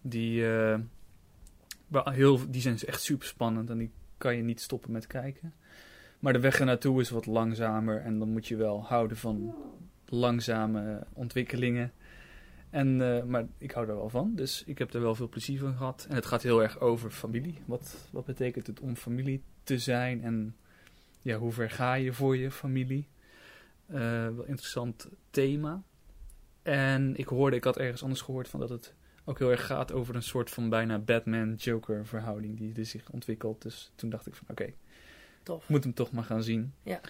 Die, 0.00 0.46
eh, 0.46 0.78
heel, 1.90 2.50
die 2.50 2.60
zijn 2.60 2.78
echt 2.78 3.02
super 3.02 3.26
spannend 3.26 3.70
en 3.70 3.78
die 3.78 3.90
kan 4.18 4.36
je 4.36 4.42
niet 4.42 4.60
stoppen 4.60 4.92
met 4.92 5.06
kijken. 5.06 5.54
Maar 6.18 6.32
de 6.32 6.40
weg 6.40 6.58
ernaartoe 6.58 7.00
is 7.00 7.10
wat 7.10 7.26
langzamer 7.26 8.00
en 8.00 8.18
dan 8.18 8.28
moet 8.28 8.46
je 8.46 8.56
wel 8.56 8.84
houden 8.84 9.16
van 9.16 9.54
langzame 10.06 11.06
ontwikkelingen. 11.12 11.92
En, 12.70 13.16
eh, 13.16 13.24
maar 13.24 13.46
ik 13.58 13.70
hou 13.70 13.88
er 13.88 13.96
wel 13.96 14.08
van, 14.08 14.34
dus 14.34 14.62
ik 14.66 14.78
heb 14.78 14.94
er 14.94 15.00
wel 15.00 15.14
veel 15.14 15.28
plezier 15.28 15.58
van 15.58 15.76
gehad. 15.76 16.06
En 16.08 16.14
het 16.14 16.26
gaat 16.26 16.42
heel 16.42 16.62
erg 16.62 16.80
over 16.80 17.10
familie. 17.10 17.58
Wat, 17.64 18.08
wat 18.10 18.24
betekent 18.24 18.66
het 18.66 18.80
om 18.80 18.96
familie 18.96 19.42
te 19.62 19.78
zijn 19.78 20.22
en 20.22 20.56
ja, 21.22 21.36
hoe 21.36 21.52
ver 21.52 21.70
ga 21.70 21.94
je 21.94 22.12
voor 22.12 22.36
je 22.36 22.50
familie? 22.50 23.08
Eh, 23.86 23.98
wel 24.28 24.44
interessant 24.44 25.08
thema. 25.30 25.82
En 26.62 27.16
ik 27.16 27.26
hoorde, 27.26 27.56
ik 27.56 27.64
had 27.64 27.78
ergens 27.78 28.02
anders 28.02 28.20
gehoord 28.20 28.48
van 28.48 28.60
dat 28.60 28.68
het 28.68 28.94
ook 29.24 29.38
heel 29.38 29.50
erg 29.50 29.66
gaat 29.66 29.92
over 29.92 30.14
een 30.14 30.22
soort 30.22 30.50
van 30.50 30.68
bijna 30.68 30.98
Batman-Joker 30.98 32.06
verhouding 32.06 32.58
die 32.58 32.74
er 32.74 32.86
zich 32.86 33.10
ontwikkelt. 33.10 33.62
Dus 33.62 33.92
toen 33.94 34.10
dacht 34.10 34.26
ik 34.26 34.34
van 34.34 34.46
oké, 34.50 34.72
Tof. 35.42 35.68
moet 35.68 35.84
hem 35.84 35.94
toch 35.94 36.12
maar 36.12 36.24
gaan 36.24 36.42
zien. 36.42 36.74
Ja. 36.82 37.00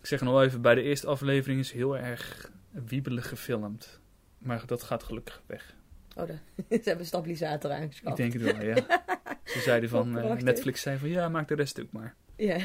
Ik 0.00 0.06
zeg 0.06 0.20
nog 0.20 0.32
wel 0.32 0.42
even, 0.44 0.60
bij 0.60 0.74
de 0.74 0.82
eerste 0.82 1.06
aflevering 1.06 1.60
is 1.60 1.72
heel 1.72 1.98
erg 1.98 2.50
wiebelig 2.70 3.28
gefilmd. 3.28 4.00
Maar 4.38 4.66
dat 4.66 4.82
gaat 4.82 5.02
gelukkig 5.02 5.42
weg. 5.46 5.74
Oh, 6.16 6.26
de, 6.26 6.32
ze 6.68 6.68
hebben 6.68 6.98
een 6.98 7.06
stabilisator 7.06 7.70
Ik 7.70 7.76
aangeschaft. 7.76 8.16
denk 8.16 8.32
het 8.32 8.42
wel, 8.42 8.62
ja. 8.62 8.74
Ze 9.44 9.60
zeiden 9.60 9.88
van, 9.88 10.18
eh. 10.18 10.32
Netflix 10.36 10.80
zei 10.80 10.98
van, 10.98 11.08
ja, 11.08 11.28
maak 11.28 11.48
de 11.48 11.54
rest 11.54 11.80
ook 11.80 11.92
maar. 11.92 12.14
Ja. 12.36 12.58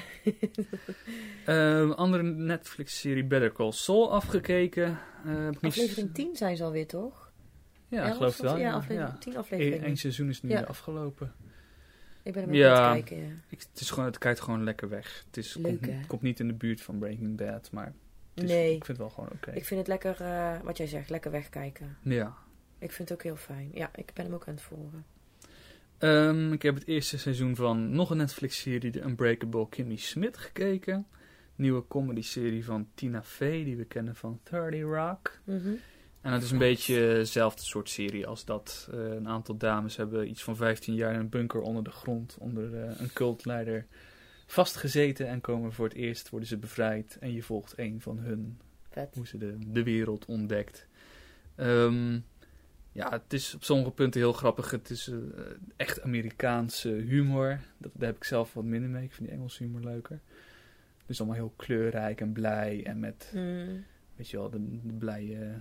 Ehm, 1.46 1.92
andere 1.92 2.24
Netflix-serie 2.24 3.24
Better 3.24 3.52
Call 3.52 3.72
Saul 3.72 4.12
afgekeken. 4.14 5.00
Eh, 5.26 5.48
Aflevering 5.62 6.14
10 6.14 6.36
zijn 6.36 6.58
ze 6.58 6.64
alweer, 6.64 6.88
toch? 6.88 7.32
Ja, 7.88 8.08
ik 8.08 8.14
geloof 8.14 8.32
het 8.34 8.42
wel. 8.42 8.58
Ja, 8.58 8.74
aflevering, 8.74 9.12
ja. 9.14 9.18
10 9.18 9.32
Eén 9.34 9.38
afleveringen. 9.40 9.86
één 9.86 9.98
seizoen 9.98 10.30
is 10.30 10.42
nu 10.42 10.50
Ja. 10.50 10.62
afgelopen. 10.62 11.34
Ik 12.24 12.34
ben 12.34 12.48
er 12.48 12.54
Ja. 12.54 12.76
aan 12.90 12.96
het 12.96 13.06
kijken, 13.06 13.28
ja. 13.28 13.34
Ik, 13.50 13.60
het, 13.72 13.80
is 13.82 13.90
gewoon, 13.90 14.06
het 14.06 14.18
kijkt 14.18 14.40
gewoon 14.40 14.64
lekker 14.64 14.90
weg. 14.90 15.24
Het 15.28 15.38
is, 15.38 15.56
Leuk, 15.56 15.90
komt, 16.08 16.22
niet 16.22 16.40
in 16.40 16.48
de 16.48 16.54
buurt 16.54 16.82
van 16.82 17.00
Breaking 17.00 17.38
Bad, 17.38 17.72
maar 17.72 17.94
het 18.34 18.44
is, 18.44 18.50
Nee. 18.50 18.76
ik 18.76 18.86
vind 18.86 18.88
het 18.88 18.98
wel 18.98 19.10
gewoon 19.10 19.30
oké. 19.34 19.52
Ik 19.52 19.66
vind 19.66 19.80
het 19.80 19.88
lekker, 19.88 20.22
eh, 20.22 20.60
wat 20.64 20.78
jij 20.78 20.88
zegt, 20.88 21.10
lekker 21.10 21.32
wegkijken. 21.32 21.98
Ja. 22.02 22.34
Ik 22.80 22.92
vind 22.92 23.10
het 23.10 23.18
ook 23.18 23.24
heel 23.24 23.36
fijn. 23.36 23.70
Ja, 23.74 23.90
ik 23.96 24.12
ben 24.14 24.26
hem 24.26 24.34
ook 24.34 24.48
aan 24.48 24.54
het 24.54 24.64
volgen. 24.64 25.06
Ehm, 26.00 26.54
ik 26.54 26.62
heb 26.62 26.76
het 26.76 26.88
eerste 26.88 27.18
seizoen 27.18 27.56
van 27.56 27.90
nog 27.92 28.10
een 28.10 28.18
Netflix-serie, 28.18 28.92
The 28.92 29.02
Unbreakable 29.02 29.70
Kimmy 29.70 29.96
Smith, 29.96 30.38
gekeken. 30.38 31.08
Nieuwe 31.56 31.88
comedy-serie 31.88 32.66
van 32.66 32.88
Tina 32.94 33.24
Fey, 33.24 33.64
die 33.64 33.78
we 33.78 33.86
kennen 33.86 34.16
van 34.16 34.40
30 34.44 34.82
Rock. 34.82 35.40
Mhm. 35.44 35.70
En 36.22 36.34
het 36.34 36.44
is 36.44 36.52
een 36.52 36.58
beetje 36.58 36.96
hetzelfde 36.96 37.64
soort 37.64 37.90
serie 37.90 38.28
als 38.28 38.46
dat. 38.46 38.90
Eh, 38.92 39.00
een 39.00 39.28
aantal 39.28 39.58
dames 39.58 39.96
hebben 39.96 40.30
iets 40.30 40.44
van 40.44 40.56
15 40.56 40.96
jaar 40.96 41.14
in 41.14 41.20
een 41.20 41.30
bunker 41.30 41.62
onder 41.62 41.84
de 41.84 41.92
grond, 41.92 42.38
onder 42.40 42.84
eh, 42.84 43.00
een 43.00 43.14
cultleider, 43.14 43.86
vastgezeten 44.46 45.28
en 45.28 45.42
komen 45.42 45.74
voor 45.74 45.86
het 45.86 45.94
eerst, 45.94 46.30
worden 46.30 46.50
ze 46.50 46.58
bevrijd. 46.58 47.18
En 47.20 47.34
je 47.34 47.44
volgt 47.44 47.74
een 47.78 48.02
van 48.02 48.20
hun, 48.20 48.60
Vet. 48.90 49.16
hoe 49.16 49.28
ze 49.28 49.38
de, 49.38 49.56
de 49.68 49.84
wereld 49.84 50.26
ontdekt. 50.26 50.88
Ehm, 51.56 52.20
ja, 52.92 53.10
het 53.10 53.34
is 53.34 53.56
op 53.56 53.64
sommige 53.64 53.92
punten 53.92 54.20
heel 54.20 54.34
grappig. 54.34 54.72
Het 54.72 54.90
is 54.90 55.08
eh, 55.08 55.18
echt 55.76 56.02
Amerikaanse 56.02 56.90
humor. 56.90 57.60
Dat, 57.78 57.92
daar 57.94 58.08
heb 58.08 58.16
ik 58.16 58.24
zelf 58.24 58.54
wat 58.54 58.64
minder 58.64 58.90
mee. 58.90 59.04
Ik 59.04 59.14
vind 59.14 59.28
die 59.28 59.38
Engelse 59.38 59.64
humor 59.64 59.82
leuker. 59.82 60.20
Dus 61.06 61.20
allemaal 61.20 61.38
heel 61.38 61.54
kleurrijk 61.56 62.22
en 62.22 62.32
blij 62.32 62.86
en 62.86 63.00
met 63.00 63.32
Mm. 63.34 63.86
weet 64.16 64.30
je 64.30 64.38
wel, 64.38 64.50
de, 64.50 64.80
de 64.84 64.94
blije, 64.94 65.60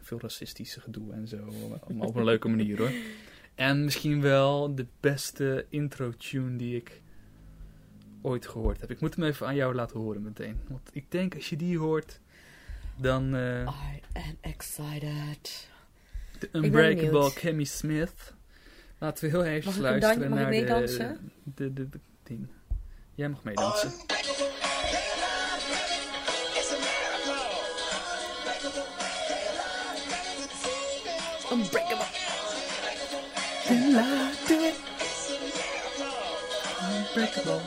veel 0.00 0.20
racistische 0.20 0.80
gedoe 0.80 1.12
en 1.12 1.28
zo. 1.28 1.36
Allemaal 1.86 2.08
op 2.08 2.16
een 2.16 2.24
leuke 2.24 2.48
manier 2.48 2.78
hoor. 2.78 2.90
En 3.54 3.84
misschien 3.84 4.20
wel 4.20 4.74
de 4.74 4.86
beste 5.00 5.66
intro-tune 5.68 6.56
die 6.56 6.76
ik 6.76 7.02
ooit 8.22 8.46
gehoord 8.46 8.80
heb. 8.80 8.90
Ik 8.90 9.00
moet 9.00 9.14
hem 9.16 9.24
even 9.24 9.46
aan 9.46 9.54
jou 9.54 9.74
laten 9.74 10.00
horen 10.00 10.22
meteen. 10.22 10.60
Want 10.68 10.90
ik 10.92 11.10
denk 11.10 11.34
als 11.34 11.48
je 11.48 11.56
die 11.56 11.78
hoort, 11.78 12.20
dan 12.96 13.34
eh 13.34 13.60
I 13.62 14.00
am 14.12 14.36
excited. 14.40 15.68
De 16.40 16.48
ben 16.52 16.64
Unbreakable. 16.64 17.32
Kimmy 17.32 17.64
Smith. 17.64 18.34
Laten 18.98 19.24
we 19.24 19.30
heel 19.30 19.44
even 19.44 19.64
Mag 19.64 19.74
ik 19.74 19.76
een 19.76 19.82
luisteren 20.00 20.18
dan- 20.20 20.28
mag 20.38 20.52
ik 20.52 20.68
naar 20.68 20.80
de, 20.86 21.16
de, 21.44 21.72
de, 21.72 21.88
de 21.88 22.00
ding. 22.22 22.48
Jij 23.14 23.28
mag 23.28 23.42
meedansen. 23.44 23.92
Unbreakable. 31.52 32.06
Unbreakable. 37.14 37.60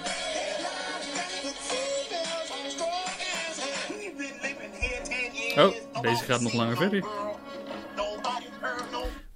Oh, 5.57 6.01
deze 6.01 6.23
gaat 6.23 6.41
nog 6.41 6.53
langer 6.53 6.77
verder. 6.77 7.03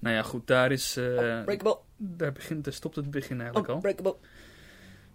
Nou 0.04 0.16
ja, 0.16 0.22
goed, 0.24 0.48
daar 0.48 0.72
is. 0.72 0.98
eh, 0.98 1.06
Unbreakable. 1.06 1.78
daar, 1.98 2.32
begint, 2.32 2.64
daar 2.64 2.74
stopt 2.74 2.96
het 2.96 3.12
begin 3.12 3.38
eigenlijk 3.38 3.70
al. 3.70 3.76
Unbreakable. 3.76 4.16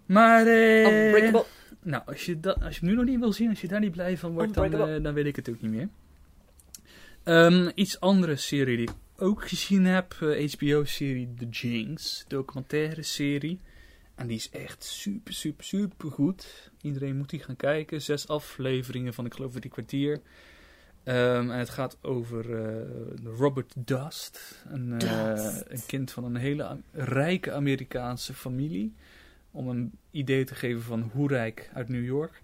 Maar. 0.05 0.47
eh, 0.47 1.05
Unbreakable. 1.05 1.45
nou, 1.83 2.03
als 2.05 2.25
je, 2.25 2.39
dat, 2.39 2.61
als 2.63 2.73
je 2.73 2.79
hem 2.79 2.89
nu 2.89 2.95
nog 2.95 3.05
niet 3.05 3.19
wil 3.19 3.33
zien, 3.33 3.49
als 3.49 3.61
je 3.61 3.67
daar 3.67 3.79
niet 3.79 3.91
blij 3.91 4.17
van 4.17 4.31
wordt, 4.31 4.53
dan, 4.53 4.73
eh, 4.73 5.03
dan 5.03 5.13
weet 5.13 5.25
ik 5.25 5.35
het 5.35 5.49
ook 5.49 5.61
niet 5.61 5.71
meer. 5.71 5.89
Ehm, 7.23 7.69
iets 7.75 7.99
andere 7.99 8.35
serie 8.35 8.77
die 8.77 8.87
ik 8.89 8.95
ook 9.17 9.47
gezien 9.47 9.85
heb: 9.85 10.13
HBO-serie 10.57 11.33
The 11.37 11.45
Jinx, 11.49 12.25
documentaire 12.27 13.03
serie. 13.03 13.59
En 14.15 14.27
die 14.27 14.37
is 14.37 14.49
echt 14.49 14.83
super, 14.83 15.33
super, 15.33 15.63
super 15.65 16.11
goed. 16.11 16.71
Iedereen 16.81 17.17
moet 17.17 17.29
die 17.29 17.39
gaan 17.39 17.55
kijken. 17.55 18.01
Zes 18.01 18.27
afleveringen 18.27 19.13
van, 19.13 19.25
ik 19.25 19.33
geloof, 19.33 19.51
drie 19.53 19.71
kwartier. 19.71 20.21
Ehm, 21.03 21.51
en 21.51 21.57
het 21.57 21.69
gaat 21.69 21.97
over 22.01 22.65
eh, 22.65 22.85
Robert 23.37 23.73
Dust, 23.77 24.63
een, 24.67 24.99
eh, 24.99 25.55
een 25.67 25.85
kind 25.87 26.11
van 26.11 26.23
een 26.23 26.35
hele 26.35 26.63
Am- 26.63 26.83
rijke 26.91 27.51
Amerikaanse 27.51 28.33
familie. 28.33 28.93
Om 29.51 29.67
een 29.67 29.91
idee 30.11 30.43
te 30.43 30.55
geven 30.55 30.81
van 30.81 31.09
hoe 31.13 31.27
rijk 31.27 31.69
uit 31.73 31.89
New 31.89 32.05
York. 32.05 32.41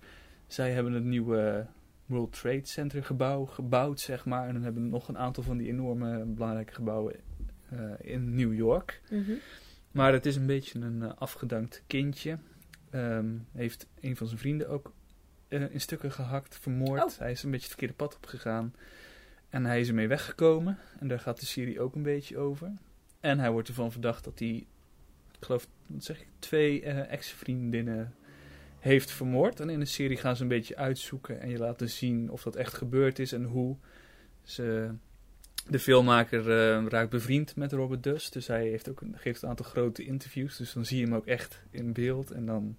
Zij 0.48 0.72
hebben 0.72 0.94
het 0.94 1.04
nieuwe 1.04 1.66
World 2.06 2.32
Trade 2.42 2.66
Center 2.66 3.04
gebouw 3.04 3.46
gebouwd, 3.46 4.00
zeg 4.00 4.26
maar. 4.26 4.48
En 4.48 4.54
dan 4.54 4.64
hebben 4.64 4.90
nog 4.90 5.08
een 5.08 5.18
aantal 5.18 5.44
van 5.44 5.58
die 5.58 5.68
enorme 5.68 6.26
belangrijke 6.26 6.74
gebouwen 6.74 7.16
eh, 7.70 7.80
in 8.00 8.36
New 8.36 8.54
York. 8.54 9.02
Mhm. 9.10 9.32
Maar 9.92 10.14
het 10.14 10.26
is 10.26 10.36
een 10.36 10.46
beetje 10.46 10.80
een 10.80 11.16
afgedankt 11.16 11.84
kindje. 11.88 12.38
Ehm, 12.90 13.28
heeft 13.52 13.88
een 14.00 14.16
van 14.16 14.28
zijn 14.28 14.40
vrienden 14.40 14.70
ook 14.70 14.94
eh, 15.56 15.74
in 15.74 15.82
stukken 15.82 16.12
gehakt, 16.12 16.58
vermoord. 16.58 17.04
Oh. 17.04 17.20
Hij 17.20 17.32
is 17.32 17.44
een 17.44 17.52
beetje 17.52 17.68
het 17.68 17.78
verkeerde 17.78 18.04
pad 18.04 18.16
opgegaan. 18.16 18.74
En 19.50 19.66
hij 19.66 19.80
is 19.80 19.88
ermee 19.88 20.08
weggekomen. 20.08 20.78
En 21.00 21.08
daar 21.08 21.20
gaat 21.20 21.40
de 21.40 21.46
serie 21.46 21.80
ook 21.80 21.96
een 21.96 22.04
beetje 22.04 22.38
over. 22.38 22.72
En 23.20 23.40
hij 23.40 23.52
wordt 23.52 23.68
ervan 23.68 23.92
verdacht 23.92 24.24
dat 24.24 24.40
hij, 24.40 24.66
ik 25.38 25.46
geloof, 25.46 25.68
wat 25.88 26.04
zeg 26.04 26.22
ik, 26.22 26.28
twee 26.40 26.82
eh, 26.84 27.12
ex-vriendinnen 27.12 28.16
heeft 28.80 29.12
vermoord. 29.12 29.60
En 29.60 29.70
in 29.70 29.80
de 29.80 29.86
serie 29.86 30.18
gaan 30.18 30.36
ze 30.36 30.42
een 30.42 30.48
beetje 30.48 30.76
uitzoeken 30.76 31.40
en 31.40 31.50
je 31.50 31.58
laten 31.58 31.90
zien 31.90 32.32
of 32.32 32.44
dat 32.44 32.56
echt 32.56 32.74
gebeurd 32.74 33.20
is 33.20 33.32
en 33.32 33.44
hoe. 33.44 33.78
Ze, 34.44 34.92
de 35.68 35.80
filmmaker 35.80 36.40
eh, 36.40 36.86
raakt 36.88 37.10
bevriend 37.10 37.56
met 37.56 37.72
Robert 37.72 38.04
Dust. 38.04 38.34
Dus 38.34 38.48
hij 38.48 38.68
heeft 38.68 38.90
ook 38.90 39.02
een, 39.02 39.16
geeft 39.18 39.42
een 39.42 39.50
aantal 39.50 39.66
grote 39.66 40.06
interviews. 40.06 40.58
Dus 40.58 40.74
dan 40.74 40.86
zie 40.86 40.98
je 40.98 41.04
hem 41.04 41.16
ook 41.16 41.26
echt 41.26 41.62
in 41.72 41.94
beeld. 41.94 42.32
En 42.32 42.46
dan, 42.46 42.78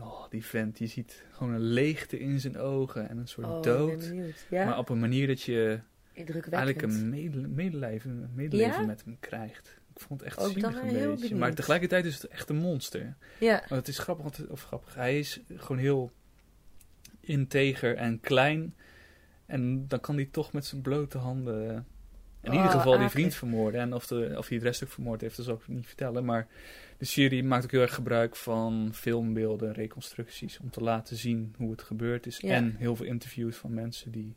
oh, 0.00 0.24
die 0.30 0.44
vent, 0.44 0.78
je 0.78 0.86
ziet 0.86 1.24
gewoon 1.30 1.52
een 1.52 1.60
leegte 1.60 2.18
in 2.20 2.40
zijn 2.40 2.58
ogen 2.58 3.08
en 3.08 3.18
een 3.18 3.28
soort 3.28 3.46
Oh, 3.46 3.62
dood. 3.62 4.12
Ja, 4.50 4.64
Maar 4.64 4.78
op 4.78 4.88
een 4.88 5.00
manier 5.00 5.26
dat 5.26 5.42
je 5.42 5.80
eigenlijk 6.14 6.82
een 6.82 7.08
medele- 7.08 7.48
medeleven, 7.48 8.30
medeleven 8.34 8.80
Ja? 8.80 8.86
met 8.86 9.04
hem 9.04 9.16
krijgt. 9.20 9.80
Ik 9.94 10.00
vond 10.00 10.20
het 10.20 10.28
echt 10.28 10.38
Ook 10.38 10.52
zielig 10.52 10.82
een 10.82 11.14
beetje. 11.14 11.36
Maar 11.36 11.54
tegelijkertijd 11.54 12.04
is 12.04 12.14
het 12.22 12.26
echt 12.30 12.48
een 12.48 12.56
monster. 12.56 13.16
Ja, 13.40 13.58
Want 13.58 13.70
het 13.70 13.88
is 13.88 13.98
grappig, 13.98 14.24
want, 14.24 14.50
of 14.50 14.62
grappig, 14.62 14.94
hij 14.94 15.18
is 15.18 15.40
gewoon 15.56 15.78
heel 15.82 16.10
integer 17.20 17.96
en 17.96 18.20
klein. 18.20 18.74
En 19.46 19.88
dan 19.88 20.00
kan 20.00 20.14
hij 20.14 20.28
toch 20.30 20.52
met 20.52 20.64
zijn 20.66 20.82
blote 20.82 21.18
handen 21.18 21.86
in 22.42 22.50
Oh, 22.50 22.56
ieder 22.56 22.70
geval 22.70 22.98
die 22.98 23.08
vriend 23.08 23.34
vermoorden. 23.34 23.80
En 23.80 23.94
of, 23.94 24.06
de, 24.06 24.34
of 24.36 24.48
hij 24.48 24.56
het 24.56 24.66
rest 24.66 24.82
ook 24.84 24.90
vermoord 24.90 25.20
heeft, 25.20 25.36
dat 25.36 25.44
zal 25.44 25.54
ik 25.54 25.68
niet 25.68 25.86
vertellen. 25.86 26.24
Maar 26.24 26.46
de 26.98 27.04
serie 27.04 27.44
maakt 27.44 27.64
ook 27.64 27.70
heel 27.70 27.80
erg 27.80 27.94
gebruik 27.94 28.36
van 28.36 28.90
filmbeelden, 28.94 29.72
reconstructies. 29.72 30.58
Om 30.58 30.70
te 30.70 30.80
laten 30.80 31.16
zien 31.16 31.54
hoe 31.56 31.70
het 31.70 31.82
gebeurd 31.82 32.26
is. 32.26 32.38
Ja. 32.38 32.54
En 32.54 32.74
heel 32.78 32.96
veel 32.96 33.06
interviews 33.06 33.56
van 33.56 33.74
mensen 33.74 34.10
die 34.10 34.36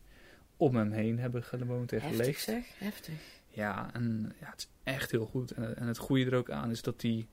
om 0.58 0.76
hem 0.76 0.92
heen 0.92 1.20
hebben 1.20 1.44
gewoond 1.44 1.92
en 1.92 2.02
heftig 2.02 2.20
geleefd. 2.20 2.44
zeg, 2.44 2.64
heftig. 2.78 3.14
Ja, 3.48 3.90
en 3.94 4.34
ja, 4.40 4.50
het 4.50 4.60
is 4.60 4.68
echt 4.84 5.12
heel 5.12 5.26
goed. 5.26 5.52
En, 5.52 5.78
en 5.78 5.88
het 5.88 5.98
goede 5.98 6.26
er 6.26 6.38
ook 6.38 6.50
aan 6.50 6.72
is 6.72 6.82
dat 6.82 7.02
hij 7.02 7.28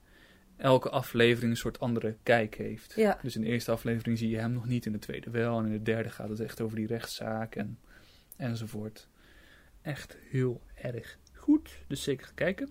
elke 0.57 0.89
aflevering 0.89 1.51
een 1.51 1.57
soort 1.57 1.79
andere 1.79 2.15
kijk 2.23 2.55
heeft. 2.55 2.93
Ja. 2.95 3.19
Dus 3.21 3.35
in 3.35 3.41
de 3.41 3.47
eerste 3.47 3.71
aflevering 3.71 4.17
zie 4.17 4.29
je 4.29 4.37
hem 4.37 4.51
nog 4.51 4.65
niet, 4.67 4.85
in 4.85 4.91
de 4.91 4.99
tweede 4.99 5.29
wel. 5.29 5.59
En 5.59 5.65
in 5.65 5.71
de 5.71 5.81
derde 5.81 6.09
gaat 6.09 6.29
het 6.29 6.39
echt 6.39 6.61
over 6.61 6.75
die 6.75 6.87
rechtszaak 6.87 7.55
en, 7.55 7.79
enzovoort. 8.37 9.07
Echt 9.83 10.17
heel 10.29 10.61
erg 10.75 11.17
goed. 11.33 11.69
Dus 11.87 12.03
zeker 12.03 12.25
gaan 12.25 12.35
kijken. 12.35 12.69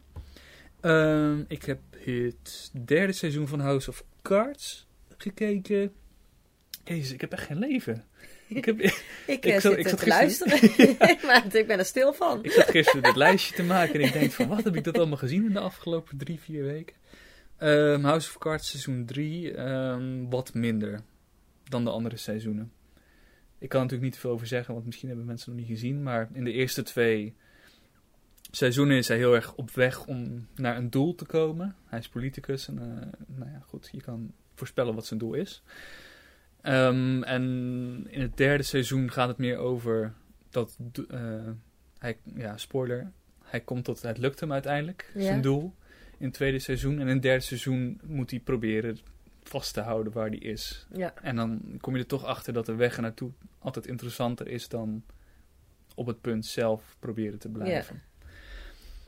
Ehm, 0.80 1.44
ik 1.48 1.62
heb 1.64 1.80
het 2.04 2.70
derde 2.84 3.12
seizoen 3.12 3.48
van 3.48 3.60
House 3.60 3.90
of 3.90 4.04
Cards 4.22 4.86
gekeken. 5.16 5.92
Jezus, 6.84 7.12
ik 7.12 7.20
heb 7.20 7.32
echt 7.32 7.46
geen 7.46 7.58
leven. 7.58 8.04
Ik, 8.48 8.64
heb, 8.64 8.80
Ik, 8.80 8.94
Ik 9.26 9.44
eh, 9.44 9.52
zat- 9.52 9.62
zit 9.62 9.78
ik 9.78 9.84
eh, 9.84 9.90
zat 9.90 9.98
te 9.98 10.10
gisteren- 10.10 10.48
luisteren. 10.58 11.18
maar 11.26 11.56
ik 11.56 11.66
ben 11.66 11.78
er 11.78 11.84
stil 11.84 12.12
van. 12.12 12.44
Ik 12.44 12.50
zat 12.50 12.70
gisteren 12.70 13.02
dit 13.02 13.16
lijstje 13.16 13.54
te 13.54 13.62
maken 13.62 13.94
en 13.94 14.00
ik 14.00 14.12
denk 14.12 14.30
van 14.30 14.48
wat 14.48 14.64
heb 14.64 14.76
ik 14.76 14.84
dat 14.84 14.96
allemaal 14.98 15.16
gezien 15.16 15.44
in 15.44 15.52
de 15.52 15.60
afgelopen 15.60 16.16
drie, 16.18 16.40
vier 16.40 16.64
weken. 16.64 16.96
Ehm, 17.56 18.02
House 18.02 18.28
of 18.28 18.38
Cards 18.38 18.70
seizoen 18.70 19.04
3 19.06 19.54
wat 20.28 20.54
minder 20.54 21.00
dan 21.64 21.84
de 21.84 21.90
andere 21.90 22.16
seizoenen. 22.16 22.72
Ik 23.62 23.68
kan 23.68 23.80
er 23.80 23.86
natuurlijk 23.86 24.02
niet 24.02 24.12
te 24.12 24.20
veel 24.20 24.30
over 24.30 24.46
zeggen, 24.46 24.74
want 24.74 24.86
misschien 24.86 25.08
hebben 25.08 25.26
mensen 25.26 25.50
het 25.52 25.60
nog 25.60 25.68
niet 25.68 25.78
gezien. 25.78 26.02
Maar 26.02 26.28
in 26.32 26.44
de 26.44 26.52
eerste 26.52 26.82
twee 26.82 27.34
seizoenen 28.50 28.96
is 28.96 29.08
hij 29.08 29.16
heel 29.16 29.34
erg 29.34 29.54
op 29.54 29.70
weg 29.70 30.06
om 30.06 30.46
naar 30.54 30.76
een 30.76 30.90
doel 30.90 31.14
te 31.14 31.24
komen. 31.24 31.76
Hij 31.86 31.98
is 31.98 32.08
politicus 32.08 32.68
en 32.68 32.78
eh, 32.78 33.08
nou 33.26 33.50
ja, 33.50 33.62
goed, 33.66 33.88
je 33.92 34.00
kan 34.00 34.32
voorspellen 34.54 34.94
wat 34.94 35.06
zijn 35.06 35.20
doel 35.20 35.34
is. 35.34 35.62
Ehm, 36.60 37.22
en 37.22 37.42
in 38.10 38.20
het 38.20 38.36
derde 38.36 38.62
seizoen 38.62 39.10
gaat 39.10 39.28
het 39.28 39.38
meer 39.38 39.56
over 39.56 40.12
dat 40.50 40.78
eh, 41.08 41.50
hij, 41.98 42.18
ja, 42.36 42.56
spoiler, 42.56 43.12
hij 43.42 43.60
komt 43.60 43.84
tot, 43.84 44.02
het 44.02 44.18
lukt 44.18 44.40
hem 44.40 44.52
uiteindelijk, 44.52 45.10
Ja. 45.14 45.20
zijn 45.22 45.40
doel, 45.40 45.74
in 46.18 46.24
het 46.26 46.34
tweede 46.34 46.58
seizoen. 46.58 46.94
En 46.94 47.06
in 47.06 47.14
het 47.14 47.22
derde 47.22 47.44
seizoen 47.44 48.00
moet 48.04 48.30
hij 48.30 48.40
proberen 48.40 48.98
vast 49.42 49.74
te 49.74 49.80
houden 49.80 50.12
waar 50.12 50.28
hij 50.28 50.38
is. 50.38 50.86
Ja. 50.92 51.14
En 51.22 51.36
dan 51.36 51.60
kom 51.80 51.94
je 51.94 52.00
er 52.00 52.06
toch 52.06 52.24
achter 52.24 52.52
dat 52.52 52.66
de 52.66 52.74
weg 52.74 52.96
er 52.96 53.02
naartoe 53.02 53.30
altijd 53.58 53.86
interessanter 53.86 54.48
is 54.48 54.68
dan 54.68 55.04
op 55.94 56.06
het 56.06 56.20
punt 56.20 56.46
zelf 56.46 56.96
proberen 56.98 57.38
te 57.38 57.48
blijven. 57.48 58.02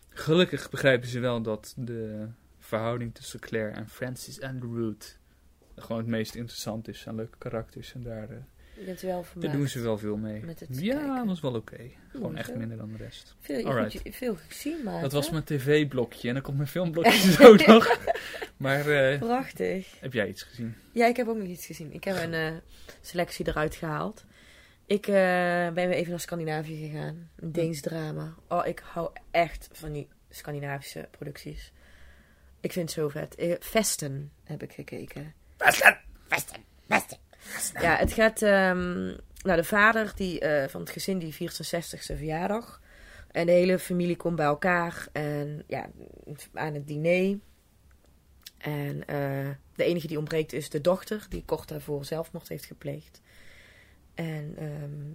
Gelukkig 0.09 0.71
begrijpen 0.71 1.09
ze 1.09 1.21
wel 1.21 1.43
dat 1.43 1.75
de 1.77 2.29
verhouding 2.59 3.15
tussen 3.15 3.41
Claire 3.41 3.71
en 3.71 3.89
Francis 3.89 4.43
Underwood 4.43 5.19
gewoon 5.77 6.03
het 6.03 6.11
meest 6.11 6.35
interessant 6.35 6.89
is 6.89 7.09
aan 7.09 7.15
leuke 7.15 7.39
karakters. 7.39 7.95
En 7.95 8.03
daar, 8.03 8.31
eh, 8.31 8.37
Je 8.79 8.85
bent 8.85 9.01
wel 9.01 9.15
daar 9.15 9.25
vermaakt. 9.25 9.53
doen 9.53 9.69
ze 9.69 9.81
wel 9.81 9.99
veel 9.99 10.17
mee. 10.17 10.45
met 10.45 10.61
het 10.61 10.69
Ja, 10.81 10.95
kijken. 10.95 11.17
dat 11.17 11.27
was 11.27 11.41
wel 11.41 11.55
oké. 11.55 11.77
Gewoon 12.09 12.37
echt 12.37 12.55
minder 12.55 12.77
dan 12.77 12.93
de 12.93 12.97
rest. 12.97 13.35
Veel, 13.41 13.59
je 13.59 13.65
Alright. 13.65 13.93
hebt 13.93 14.05
je- 14.05 14.13
veel 14.13 14.37
gezien, 14.49 14.83
maar. 14.85 15.01
Dat 15.03 15.13
was 15.13 15.31
mijn 15.31 15.45
tv-blokje 15.45 16.29
en 16.29 16.35
dan 16.35 16.43
komt 16.43 16.57
mijn 16.57 16.69
filmblokje 16.69 17.31
zo 17.43 17.55
nog. 17.55 17.99
Maar 18.57 18.89
eh, 18.89 19.19
Prachtig. 19.19 20.01
heb 20.01 20.13
jij 20.13 20.29
iets 20.29 20.43
gezien? 20.43 20.75
Ja, 20.93 21.07
ik 21.07 21.17
heb 21.17 21.29
ook 21.29 21.37
nog 21.37 21.47
iets 21.49 21.67
gezien. 21.67 21.93
Ik 21.93 22.05
heb 22.05 22.17
een 22.17 22.35
eh, 22.35 22.53
selectie 23.01 23.49
eruit 23.49 23.75
gehaald. 23.75 24.25
Ik 24.87 25.07
eh, 25.07 25.15
ben 25.73 25.75
weer 25.75 25.91
even 25.91 26.11
naar 26.11 26.21
Scandinavië 26.21 26.89
gegaan. 26.91 27.31
Een 27.37 27.53
Deens 27.53 27.81
drama. 27.81 28.35
Oh, 28.49 28.67
ik 28.67 28.83
hou 28.93 29.11
echt 29.31 29.69
van 29.73 29.93
die 29.93 30.09
Scandinavische 30.31 31.09
producties. 31.11 31.73
Ik 32.61 32.73
vind 32.73 32.89
het 32.91 32.99
zo 32.99 33.09
vet. 33.09 33.57
Vesten 33.61 34.33
heb 34.45 34.63
ik 34.63 34.73
gekeken. 34.73 35.35
Vesten! 35.57 35.99
Vesten! 36.29 36.61
Vesten! 36.89 37.19
Ja, 37.81 37.97
het 37.97 38.13
gaat... 38.13 38.43
ehm 38.43 39.15
nou, 39.45 39.57
de 39.57 39.65
vader 39.65 40.13
die, 40.15 40.41
eh, 40.41 40.69
van 40.69 40.81
het 40.81 40.91
gezin 40.91 41.19
die 41.19 41.35
viert 41.35 41.55
zijn 41.55 41.83
60ste 41.83 42.17
verjaardag. 42.17 42.81
En 43.31 43.47
de 43.47 43.53
hele 43.53 43.79
familie 43.79 44.17
komt 44.17 44.37
bij 44.37 44.47
elkaar. 44.47 45.09
En 45.13 45.65
ja, 45.67 45.91
aan 46.53 46.75
het 46.75 46.87
diner. 46.87 47.39
En 48.59 49.07
eh, 49.07 49.49
de 49.75 49.85
enige 49.85 50.07
die 50.07 50.19
ontbreekt 50.19 50.53
is 50.53 50.71
de 50.71 50.81
dochter, 50.81 51.27
die 51.29 51.45
kort 51.45 51.69
daarvoor 51.69 52.05
zelfmoord 52.05 52.49
heeft 52.49 52.65
gepleegd. 52.65 53.21
En 54.15 54.55
ehm, 54.59 55.13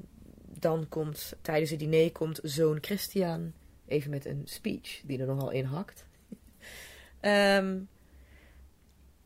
dan 0.59 0.85
komt 0.89 1.33
tijdens 1.41 1.69
het 1.69 1.79
diner 1.79 2.11
komt 2.11 2.39
zoon 2.43 2.77
Christian 2.81 3.53
even 3.85 4.09
met 4.09 4.25
een 4.25 4.41
speech 4.45 5.01
die 5.05 5.19
er 5.19 5.27
nogal 5.27 5.51
in 5.51 5.65
hakt. 5.65 6.05
Ehm, 7.19 7.77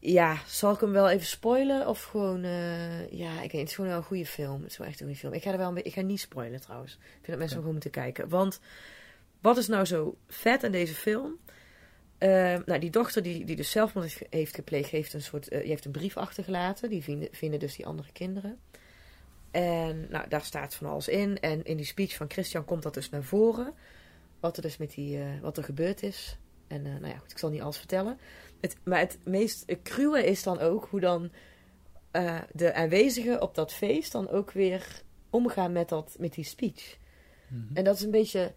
ja, 0.06 0.38
zal 0.48 0.74
ik 0.74 0.80
hem 0.80 0.92
wel 0.92 1.10
even 1.10 1.26
spoilen 1.26 1.88
of 1.88 2.04
gewoon... 2.04 2.44
eh, 2.44 3.12
ja, 3.12 3.32
ik 3.42 3.52
weet 3.52 3.62
het 3.62 3.70
is 3.70 3.76
gewoon 3.76 3.90
wel 3.90 4.00
een 4.00 4.06
goede 4.06 4.26
film. 4.26 4.62
Het 4.62 4.72
is 4.72 4.78
wel 4.78 4.88
echt 4.88 5.00
een 5.00 5.06
goede 5.06 5.20
film. 5.20 5.34
Ik 5.34 5.44
ga 5.44 5.52
er 5.52 5.58
wel 5.58 5.68
een 5.68 5.74
beetje... 5.74 5.90
Ik 5.90 5.96
ga 5.96 6.02
niet 6.02 6.20
spoilen 6.20 6.62
trouwens. 6.62 6.94
Ik 6.94 7.00
vind 7.12 7.28
dat 7.28 7.38
mensen 7.38 7.58
Oké. 7.58 7.66
gewoon 7.68 7.72
moeten 7.74 7.92
kijken. 7.92 8.30
Want 8.30 8.60
wat 9.42 9.58
is 9.58 9.68
nou 9.68 9.86
zo 9.86 10.18
vet 10.28 10.64
aan 10.64 10.72
deze 10.72 10.94
film? 10.94 11.38
Eh, 12.18 12.30
nou, 12.66 12.80
die 12.80 12.90
dochter 12.90 13.24
die, 13.24 13.46
die 13.46 13.56
dus 13.56 13.72
zelfmoord 13.72 14.06
heeft- 14.08 14.34
heeft 14.34 14.56
gepleegd, 14.56 14.90
heeft 14.90 15.14
een 15.14 15.22
soort, 15.22 15.48
eh, 15.48 15.60
die 15.60 15.70
heeft 15.70 15.86
een 15.86 15.92
brief 15.92 16.18
achtergelaten. 16.18 16.90
Die 16.90 17.04
vinden, 17.04 17.28
vinden 17.32 17.60
dus 17.60 17.76
die 17.76 17.86
andere 17.86 18.12
kinderen. 18.12 18.60
En 19.52 20.08
nou, 20.10 20.28
daar 20.30 20.42
staat 20.44 20.76
van 20.76 20.88
alles 20.88 21.08
in. 21.08 21.40
En 21.40 21.64
in 21.64 21.78
die 21.78 21.86
speech 21.86 22.16
van 22.16 22.30
Christian 22.32 22.66
komt 22.66 22.84
dat 22.84 22.94
dus 22.94 23.10
naar 23.10 23.24
voren. 23.24 23.74
Wat 24.40 24.56
er 24.56 24.62
dus 24.62 24.78
met 24.78 24.92
die, 24.94 25.18
eh, 25.20 25.26
wat 25.42 25.58
er 25.58 25.64
gebeurd 25.64 26.04
is. 26.04 26.38
En 26.68 26.82
nou 26.82 27.08
ja, 27.08 27.18
goed, 27.18 27.32
ik 27.32 27.38
zal 27.38 27.50
niet 27.50 27.62
alles 27.62 27.78
vertellen. 27.78 28.18
Het, 28.64 28.76
maar 28.84 29.00
het 29.00 29.18
meest 29.26 29.66
cruwe 29.84 30.26
is 30.26 30.44
dan 30.44 30.60
ook 30.60 30.88
hoe 30.90 31.00
dan 31.00 31.32
eh, 32.12 32.42
de 32.52 32.74
aanwezigen 32.74 33.42
op 33.42 33.56
dat 33.56 33.74
feest 33.74 34.12
dan 34.12 34.30
ook 34.30 34.52
weer 34.52 35.02
omgaan 35.30 35.72
met, 35.72 35.90
dat, 35.90 36.16
met 36.20 36.34
die 36.34 36.44
speech. 36.44 36.98
Mhm. 37.48 37.76
En 37.76 37.84
dat 37.84 37.96
is 37.96 38.02
een 38.02 38.12
beetje, 38.12 38.54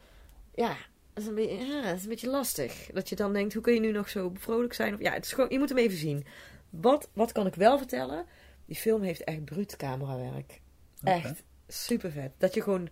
ja, 0.54 0.76
dat 1.12 1.22
is 1.22 1.26
een 1.26 1.34
beetje, 1.34 1.66
ja, 1.66 1.82
dat 1.82 1.96
is 1.96 2.02
een 2.02 2.08
beetje 2.08 2.28
lastig. 2.28 2.90
Dat 2.92 3.08
je 3.08 3.16
dan 3.16 3.32
denkt, 3.32 3.52
hoe 3.52 3.62
kun 3.62 3.74
je 3.74 3.80
nu 3.80 3.92
nog 3.92 4.08
zo 4.08 4.32
vrolijk 4.34 4.72
zijn? 4.72 4.94
Of, 4.94 5.00
ja, 5.00 5.12
het 5.12 5.24
is 5.24 5.32
gewoon, 5.32 5.50
je 5.50 5.58
moet 5.58 5.68
hem 5.68 5.78
even 5.78 5.98
zien. 5.98 6.24
Wat, 6.70 7.08
wat 7.12 7.32
kan 7.32 7.46
ik 7.46 7.54
wel 7.54 7.78
vertellen? 7.78 8.24
Die 8.66 8.76
film 8.76 9.02
heeft 9.02 9.24
echt 9.24 9.44
bruut 9.44 9.76
camerawerk. 9.76 10.60
Echt 11.02 11.42
super 11.68 12.10
vet. 12.10 12.32
Dat 12.38 12.54
je 12.54 12.62
gewoon, 12.62 12.88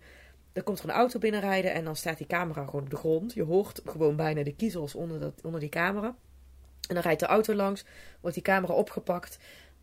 er 0.53 0.63
komt 0.63 0.79
er 0.79 0.85
een 0.85 0.95
auto 0.95 1.19
binnenrijden 1.19 1.73
en 1.73 1.83
dan 1.83 1.95
staat 1.95 2.17
die 2.17 2.27
camera 2.27 2.65
gewoon 2.65 2.81
op 2.81 2.89
de 2.89 2.95
grond. 2.95 3.33
Je 3.33 3.43
hoort 3.43 3.81
gewoon 3.85 4.15
bijna 4.15 4.43
de 4.43 4.55
kiezels 4.55 4.95
onder, 4.95 5.19
dat, 5.19 5.41
onder 5.43 5.59
die 5.59 5.69
camera. 5.69 6.15
En 6.87 6.93
dan 6.93 7.03
rijdt 7.03 7.19
de 7.19 7.25
auto 7.25 7.53
langs, 7.53 7.85
wordt 8.19 8.35
die 8.35 8.45
camera 8.45 8.73
opgepakt 8.73 9.37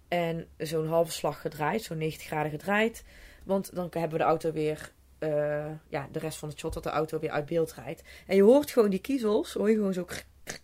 en 0.09 0.47
zo'n 0.59 0.87
halve 0.87 1.13
slag 1.13 1.41
gedraaid, 1.41 1.83
zo'n 1.83 1.99
90 1.99 2.27
graden 2.27 2.51
gedraaid. 2.51 3.05
Want 3.45 3.75
dan 3.75 3.89
hebben 3.91 4.11
we 4.11 4.19
de 4.19 4.31
auto 4.31 4.53
weer, 4.53 4.93
eh, 5.19 5.71
ja, 5.89 6.09
de 6.13 6.19
rest 6.19 6.39
van 6.39 6.49
het 6.49 6.59
shot 6.59 6.73
dat 6.75 6.83
de 6.83 6.91
auto 6.91 7.19
weer 7.19 7.31
uit 7.31 7.47
beeld 7.47 7.75
rijdt. 7.75 8.03
En 8.27 8.37
je 8.37 8.43
hoort 8.43 8.71
gewoon 8.71 8.91
die 8.91 9.01
kiezels, 9.01 9.53
hoor 9.53 9.69
je 9.69 9.75
gewoon 9.75 9.93
zo 9.93 10.05
krk, 10.05 10.27
krk 10.45 10.61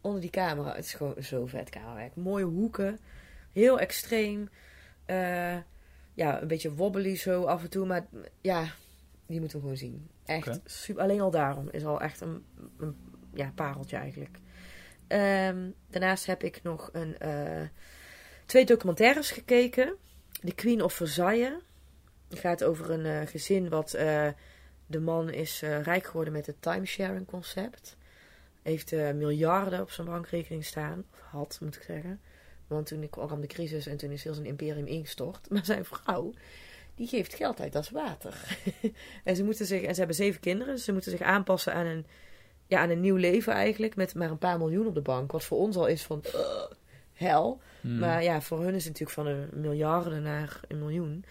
onder 0.00 0.20
die 0.20 0.30
camera. 0.30 0.74
Het 0.74 0.84
is 0.84 0.94
gewoon 0.94 1.22
zo 1.22 1.46
vet 1.46 1.70
camerawerk. 1.70 2.16
Mooie 2.16 2.44
hoeken, 2.44 2.98
heel 3.52 3.78
extreem. 3.78 4.48
Eh, 5.04 5.56
ja, 6.14 6.42
een 6.42 6.48
beetje 6.48 6.74
wobbly 6.74 7.16
zo 7.16 7.44
af 7.44 7.62
en 7.62 7.70
toe, 7.70 7.86
maar 7.86 8.06
ja, 8.40 8.64
die 9.26 9.40
moeten 9.40 9.56
we 9.56 9.62
gewoon 9.62 9.78
zien. 9.78 10.08
Echt 10.24 10.60
super. 10.64 11.02
Alleen 11.02 11.20
al 11.20 11.30
daarom 11.30 11.68
is 11.70 11.84
al 11.84 12.00
echt 12.00 12.20
een, 12.20 12.44
een 12.78 12.96
ja, 13.34 13.52
pareltje 13.54 13.96
eigenlijk. 13.96 14.38
Ehm, 15.12 15.70
daarnaast 15.90 16.26
heb 16.26 16.42
ik 16.42 16.62
nog 16.62 16.90
een, 16.92 17.18
eh, 17.18 17.68
twee 18.46 18.64
documentaires 18.64 19.30
gekeken. 19.30 19.96
The 20.44 20.54
Queen 20.54 20.82
of 20.82 20.92
Versailles. 20.92 21.52
Het 22.28 22.38
gaat 22.38 22.64
over 22.64 22.90
een 22.90 23.06
eh, 23.06 23.26
gezin 23.26 23.68
wat... 23.68 23.94
eh, 23.94 24.28
de 24.86 25.00
man 25.00 25.30
is 25.30 25.60
rijk 25.60 26.06
geworden 26.06 26.32
met 26.32 26.46
het 26.46 26.62
timesharing 26.62 27.26
concept. 27.26 27.96
Heeft 28.62 28.92
miljarden 28.92 29.80
op 29.80 29.90
zijn 29.90 30.06
bankrekening 30.06 30.64
staan. 30.64 31.04
Of 31.12 31.20
had, 31.20 31.58
moet 31.60 31.76
ik 31.76 31.82
zeggen. 31.82 32.20
Want 32.66 32.86
toen 32.86 33.10
kwam 33.10 33.40
de 33.40 33.46
crisis 33.46 33.86
en 33.86 33.96
toen 33.96 34.10
is 34.10 34.24
heel 34.24 34.34
zijn 34.34 34.46
imperium 34.46 34.86
ingestort. 34.86 35.48
Maar 35.50 35.64
zijn 35.64 35.84
vrouw, 35.84 36.32
die 36.94 37.06
geeft 37.06 37.34
geld 37.34 37.60
uit 37.60 37.76
als 37.76 37.90
water. 37.90 38.58
en, 39.24 39.36
ze 39.36 39.44
moeten 39.44 39.66
zich, 39.66 39.82
en 39.82 39.92
ze 39.92 39.98
hebben 39.98 40.16
zeven 40.16 40.40
kinderen. 40.40 40.74
Dus 40.74 40.84
ze 40.84 40.92
moeten 40.92 41.10
zich 41.10 41.20
aanpassen 41.20 41.74
aan 41.74 41.86
een, 41.86 42.06
ja, 42.72 42.80
aan 42.80 42.90
een 42.90 43.00
nieuw 43.00 43.16
leven 43.16 43.52
eigenlijk. 43.52 43.96
Met 43.96 44.14
maar 44.14 44.30
een 44.30 44.38
paar 44.38 44.58
miljoen 44.58 44.86
op 44.86 44.94
de 44.94 45.00
bank. 45.00 45.32
Wat 45.32 45.44
voor 45.44 45.58
ons 45.58 45.76
al 45.76 45.86
is 45.86 46.02
van 46.02 46.22
uh, 46.34 46.40
hel. 47.12 47.60
Hmm. 47.80 47.98
Maar 47.98 48.22
ja, 48.22 48.40
voor 48.40 48.58
hun 48.62 48.74
is 48.74 48.84
het 48.84 48.98
natuurlijk 48.98 49.10
van 49.10 49.26
een 49.26 49.48
miljarden 49.62 50.22
naar 50.22 50.60
een 50.68 50.78
miljoen. 50.78 51.24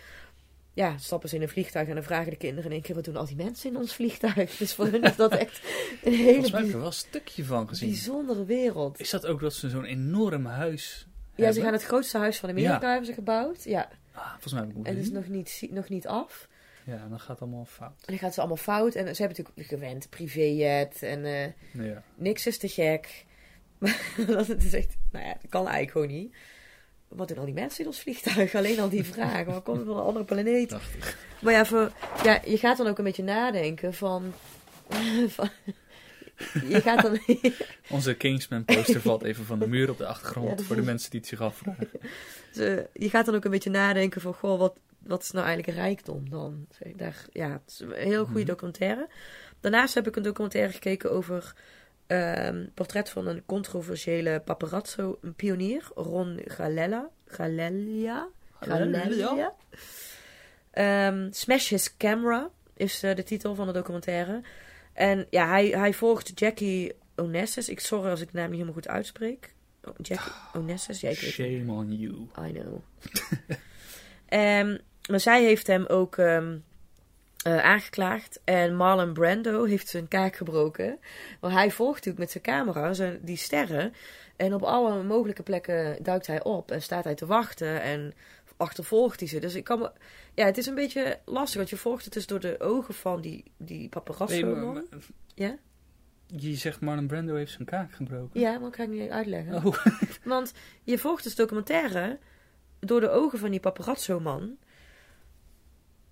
Ja, 0.74 0.98
stappen 0.98 1.30
ze 1.30 1.36
in 1.36 1.42
een 1.42 1.50
vliegtuig 1.50 1.88
en 1.88 1.94
dan 1.96 2.04
vragen 2.04 2.30
de 2.32 2.38
kinderen 2.38 2.66
in 2.66 2.72
één 2.72 2.82
keer... 2.82 2.96
wat 2.96 3.04
doen 3.06 3.16
al 3.16 3.26
die 3.26 3.36
mensen 3.36 3.70
in 3.70 3.78
ons 3.78 3.94
vliegtuig? 3.96 4.58
Dus 4.58 4.74
voor 4.74 4.86
hun 4.88 5.04
is 5.04 5.16
dat 5.16 5.32
echt 5.32 5.62
een 6.04 6.14
hele 6.14 6.24
Volgens 6.32 6.52
mij 6.52 6.60
heb 6.60 6.70
ik 6.70 6.72
bij- 6.72 6.72
er 6.72 6.78
wel 6.78 6.86
een 6.88 6.94
stukje 6.94 7.46
van 7.46 7.68
gezien. 7.68 7.90
bijzondere 7.90 8.46
wereld. 8.46 9.00
Is 9.00 9.10
dat 9.10 9.26
ook 9.26 9.40
dat 9.40 9.54
ze 9.54 9.70
zo'n 9.70 9.86
enorm 9.86 10.46
huis 10.46 11.08
Ja, 11.36 11.52
ze 11.52 11.62
gaan 11.62 11.74
het 11.74 11.84
grootste 11.84 12.18
huis 12.18 12.38
van 12.40 12.50
Amerika 12.50 12.80
Ja. 12.82 12.88
hebben 12.90 13.06
ze 13.06 13.14
gebouwd. 13.14 13.64
Ja, 13.64 13.90
Ah, 14.14 14.30
volgens 14.32 14.54
mij 14.54 14.62
heb 14.62 14.72
ik 14.72 14.86
en 14.86 14.96
het 14.96 15.04
is 15.04 15.12
nog 15.12 15.28
niet, 15.28 15.68
nog 15.70 15.90
niet 15.90 16.08
af. 16.08 16.48
Ja, 16.86 17.08
dan 17.10 17.20
gaat 17.20 17.28
het 17.28 17.42
allemaal 17.42 17.66
fout. 17.66 17.90
En 18.00 18.06
dan 18.06 18.18
gaat 18.18 18.34
ze 18.34 18.40
allemaal 18.40 18.58
fout. 18.58 18.96
En 18.96 19.16
ze 19.16 19.22
hebben 19.22 19.44
natuurlijk 19.44 19.68
gewend, 19.68 20.10
privéjet 20.10 21.04
en 21.04 21.26
eh, 21.26 21.86
Ja. 21.86 22.04
niks 22.16 22.48
is 22.48 22.58
te 22.58 22.68
gek. 22.68 23.26
Maar 23.78 24.06
dat 24.28 24.48
het 24.48 24.64
is 24.64 24.74
echt, 24.74 24.96
nou 25.12 25.26
ja, 25.26 25.32
dat 25.42 25.50
kan 25.50 25.68
eigenlijk 25.68 25.92
gewoon 25.92 26.22
niet. 26.22 26.36
Wat 27.08 27.28
doen 27.28 27.38
al 27.38 27.46
die 27.46 27.54
mensen 27.54 27.80
in 27.82 27.88
ons 27.88 28.00
vliegtuig? 28.00 28.56
Alleen 28.56 28.80
al 28.80 28.90
die 28.90 29.04
vragen. 29.04 29.46
Waar 29.46 29.62
komen 29.62 29.82
we 29.82 29.88
van 29.88 29.98
een 29.98 30.04
andere 30.06 30.26
planeet? 30.26 30.68
Prachtig. 30.68 31.18
Maar 31.42 31.54
ja, 31.54 31.66
voor, 31.66 31.92
ja, 32.24 32.42
je 32.46 32.58
gaat 32.58 32.78
dan 32.78 32.88
ook 32.88 32.98
een 32.98 33.04
beetje 33.04 33.24
nadenken 33.24 33.94
van... 33.94 34.34
van 35.28 35.50
je 36.68 36.82
gaat 36.82 37.02
dan... 37.02 37.20
Onze 37.90 38.14
Kingsman 38.14 38.66
poster 38.66 39.02
valt 39.02 39.24
even 39.24 39.46
van 39.46 39.60
de 39.60 39.68
muur 39.68 39.90
op 39.90 39.98
de 39.98 40.06
achtergrond. 40.06 40.60
Ja, 40.60 40.66
voor 40.66 40.76
de 40.76 40.82
mensen 40.82 41.12
die 41.12 41.20
het 41.20 41.30
zich 41.30 41.42
afvragen. 41.42 41.90
Je 42.94 43.10
gaat 43.10 43.26
dan 43.26 43.36
ook 43.36 43.46
een 43.46 43.52
beetje 43.52 43.70
nadenken 43.70 44.22
van, 44.22 44.34
goh, 44.34 44.60
wat, 44.60 44.74
wat 45.04 45.22
is 45.22 45.32
nou 45.32 45.46
eigenlijk 45.46 45.78
rijkdom 45.78 46.30
dan? 46.30 46.66
Zeg, 46.70 46.94
Daar, 46.94 47.26
ja, 47.32 47.50
het 47.52 47.62
is 47.68 47.80
een 47.80 47.92
heel 47.94 48.24
goede 48.26 48.40
Mhm. 48.40 48.48
documentaire. 48.50 49.10
Daarnaast 49.60 49.94
heb 49.94 50.08
ik 50.08 50.16
een 50.16 50.24
documentaire 50.24 50.72
gekeken 50.74 51.12
over 51.12 51.54
ehm 52.08 52.66
portret 52.74 53.10
van 53.10 53.28
een 53.28 53.46
controversiële 53.46 54.42
paparazzo, 54.46 55.18
een 55.22 55.34
pionier, 55.34 55.88
Ron 55.96 56.40
Galella. 56.46 57.10
Galelia? 57.28 58.28
Galelia? 58.60 59.54
Ehm, 60.72 61.28
Smash 61.32 61.70
His 61.70 61.98
Camera 61.98 62.50
is 62.76 63.04
eh, 63.04 63.16
de 63.16 63.24
titel 63.24 63.56
van 63.56 63.68
de 63.68 63.74
documentaire. 63.74 64.42
En 64.94 65.28
ja, 65.30 65.48
hij, 65.48 65.68
hij 65.68 65.94
volgt 65.94 66.40
Jackie 66.40 66.94
Onassis. 67.16 67.70
Ik 67.70 67.80
sorry 67.80 68.10
als 68.10 68.22
ik 68.22 68.32
de 68.32 68.38
naam 68.38 68.44
niet 68.50 68.54
helemaal 68.60 68.74
goed 68.74 68.88
uitspreek. 68.88 69.54
Oh, 69.84 69.94
Jackie 70.02 70.32
Onassis? 70.54 71.00
Ja, 71.00 71.10
ik 71.10 71.16
het 71.20 71.26
niet. 71.26 71.34
Shame 71.34 71.72
on 71.72 71.96
you. 71.98 72.14
I 72.48 72.52
know. 72.52 72.80
Ehm, 74.26 74.78
maar 75.10 75.20
zij 75.20 75.44
heeft 75.44 75.68
hem 75.68 75.86
ook 75.86 76.18
ehm, 76.18 76.58
eh, 77.44 77.64
aangeklaagd. 77.64 78.40
En 78.44 78.76
Marlon 78.76 79.14
Brando 79.14 79.64
heeft 79.64 79.88
zijn 79.88 80.08
kaak 80.08 80.36
gebroken. 80.36 81.00
Want 81.40 81.54
hij 81.54 81.72
volgt 81.72 81.96
natuurlijk 81.96 82.20
met 82.20 82.32
zijn 82.32 82.44
camera 82.44 82.94
zijn, 82.94 83.20
die 83.22 83.38
sterren. 83.38 83.94
En 84.36 84.54
op 84.54 84.62
alle 84.62 85.04
mogelijke 85.04 85.44
plekken 85.44 86.04
duikt 86.04 86.28
hij 86.28 86.44
op. 86.44 86.72
En 86.72 86.82
staat 86.82 87.04
hij 87.04 87.16
te 87.16 87.26
wachten. 87.26 87.82
En 87.82 88.14
achtervolgt 88.58 89.20
hij 89.20 89.30
ze. 89.30 89.40
Dus 89.40 89.56
ik 89.56 89.64
kan 89.64 89.80
me... 89.80 89.92
Ja, 90.34 90.46
het 90.46 90.58
is 90.58 90.66
een 90.66 90.76
beetje 90.76 91.20
lastig, 91.26 91.56
want 91.56 91.70
je 91.70 91.78
volgt 91.78 92.04
het 92.04 92.14
dus 92.14 92.28
door 92.28 92.40
de 92.40 92.60
ogen 92.60 92.94
van 92.94 93.22
die, 93.22 93.44
die 93.58 93.90
paparazzo 93.90 94.46
Nee, 94.56 94.66
maar- 94.66 94.84
Ja? 95.36 95.58
Je 96.28 96.56
zegt 96.56 96.82
Marlon 96.82 97.08
Brando 97.08 97.36
heeft 97.36 97.52
zijn 97.52 97.68
kaak 97.68 97.92
gebroken. 97.94 98.40
Ja, 98.40 98.52
maar 98.52 98.60
dat 98.62 98.76
ga 98.76 98.84
ik 98.84 98.90
niet 98.90 99.10
uitleggen. 99.10 99.56
Oh, 99.66 99.76
Want 100.24 100.54
je 100.84 100.98
volgt 100.98 101.24
dus 101.24 101.36
documentaire 101.36 102.20
door 102.80 103.00
de 103.00 103.10
ogen 103.10 103.40
van 103.40 103.52
die 103.52 103.60
paparazzo-man. 103.60 104.58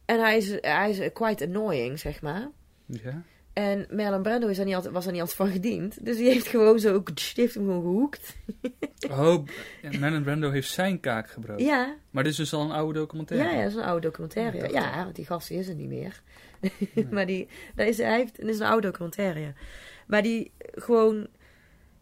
En 0.10 0.20
hij 0.20 0.38
is, 0.38 0.57
hij 0.62 0.89
is 0.89 1.12
quite 1.14 1.45
annoying, 1.45 1.99
zeg 1.99 2.22
maar. 2.22 2.49
ja. 2.86 3.24
En 3.53 3.88
Marlon 3.89 4.22
Brando 4.22 4.47
is 4.47 4.57
er 4.57 4.66
niet 4.66 4.76
altijd, 4.76 4.93
was 4.93 5.05
er 5.05 5.12
niet 5.12 5.20
altijd 5.22 5.38
van 5.38 5.49
gediend. 5.51 6.05
Dus 6.05 6.18
die 6.18 6.30
heeft 6.30 6.47
gewoon 6.47 6.80
zo... 6.80 7.03
Die 7.03 7.34
heeft 7.36 7.53
hem 7.53 7.64
gewoon 7.64 7.82
gehoekt. 7.82 8.36
Oh, 9.12 9.45
ja, 9.82 9.99
Marlon 9.99 10.24
Brando 10.24 10.51
heeft 10.51 10.70
zijn 10.70 10.99
kaak 10.99 11.30
gebroken. 11.30 11.66
Ja, 11.66 11.95
Maar 12.10 12.24
dit 12.24 12.32
is 12.32 12.38
dus 12.38 12.53
al 12.53 12.62
een 12.62 12.72
oude 12.72 12.99
documentaire. 12.99 13.47
ja, 13.49 13.55
ja, 13.55 13.62
dat 13.62 13.72
is 13.72 13.78
een 13.78 13.84
oude 13.84 14.01
documentaire. 14.07 14.72
Ja, 14.72 15.03
want 15.03 15.16
die 15.16 15.26
gast 15.26 15.51
is 15.51 15.68
er 15.68 15.76
niet 15.76 15.88
meer. 15.88 16.22
maar 17.12 17.26
die, 17.26 17.47
dat 17.76 17.88
is, 17.88 17.97
hij 17.97 18.18
heeft, 18.18 18.39
is 18.39 18.60
een 18.60 18.66
oude 18.66 18.88
documentaire, 18.88 19.39
ja. 19.39 19.53
Maar 20.07 20.22
die 20.22 20.51
gewoon... 20.60 21.28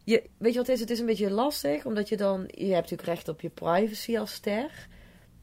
Je, 0.04 0.24
weet 0.38 0.52
je 0.54 0.58
wat 0.58 0.68
het 0.68 0.76
is? 0.76 0.82
Het 0.82 0.90
is 0.90 1.00
een 1.00 1.06
beetje 1.06 1.32
lastig, 1.32 1.86
omdat 1.86 2.10
je 2.10 2.18
dan... 2.18 2.42
Je 2.48 2.74
hebt 2.74 2.90
natuurlijk 2.90 3.10
recht 3.10 3.28
op 3.28 3.42
je 3.42 3.50
privacy 3.50 4.18
als 4.18 4.34
ster. 4.34 4.88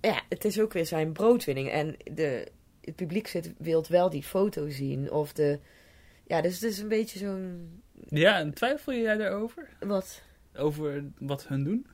Ja, 0.05 0.21
het 0.29 0.45
is 0.45 0.61
ook 0.61 0.73
weer 0.73 0.87
zijn 0.87 1.13
broodwinning. 1.13 1.71
En 1.71 1.97
de, 2.15 2.49
het 2.81 2.97
publiek 2.97 3.27
zit, 3.27 3.53
wilt 3.59 3.89
wel 3.89 4.11
die 4.11 4.23
foto 4.23 4.69
zien. 4.69 5.11
Of 5.11 5.33
de... 5.33 5.59
Ja, 6.27 6.41
dus 6.41 6.55
het 6.55 6.63
is 6.63 6.79
een 6.79 6.89
beetje 6.89 7.19
zo'n... 7.19 7.83
Ja, 8.09 8.39
en 8.39 8.55
twijfel 8.55 8.93
jij 8.93 9.17
daarover? 9.17 9.69
Wat? 9.81 10.23
Over 10.57 11.05
wat 11.19 11.47
hun 11.49 11.65
doen? 11.65 11.87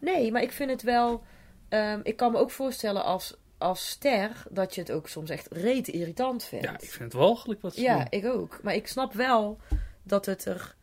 Nee, 0.00 0.32
maar 0.32 0.42
ik 0.42 0.52
vind 0.52 0.70
het 0.70 0.82
wel... 0.82 1.22
ehm, 1.68 2.00
ik 2.02 2.16
kan 2.16 2.32
me 2.32 2.38
ook 2.38 2.50
voorstellen 2.50 3.04
als, 3.04 3.36
als 3.58 3.88
ster... 3.88 4.42
dat 4.50 4.74
je 4.74 4.80
het 4.80 4.92
ook 4.92 5.08
soms 5.08 5.30
echt 5.30 5.48
rete 5.52 5.90
irritant 5.92 6.44
vindt. 6.44 6.64
Ja, 6.64 6.72
ik 6.72 6.90
vind 6.90 7.12
het 7.12 7.22
walgelijk 7.22 7.60
wat 7.60 7.74
ze 7.74 7.80
Ja, 7.80 7.96
doen. 7.96 8.06
ik 8.10 8.24
ook. 8.26 8.62
Maar 8.62 8.74
ik 8.74 8.86
snap 8.86 9.12
wel 9.12 9.58
dat 10.02 10.26
het 10.26 10.44
er, 10.44 10.74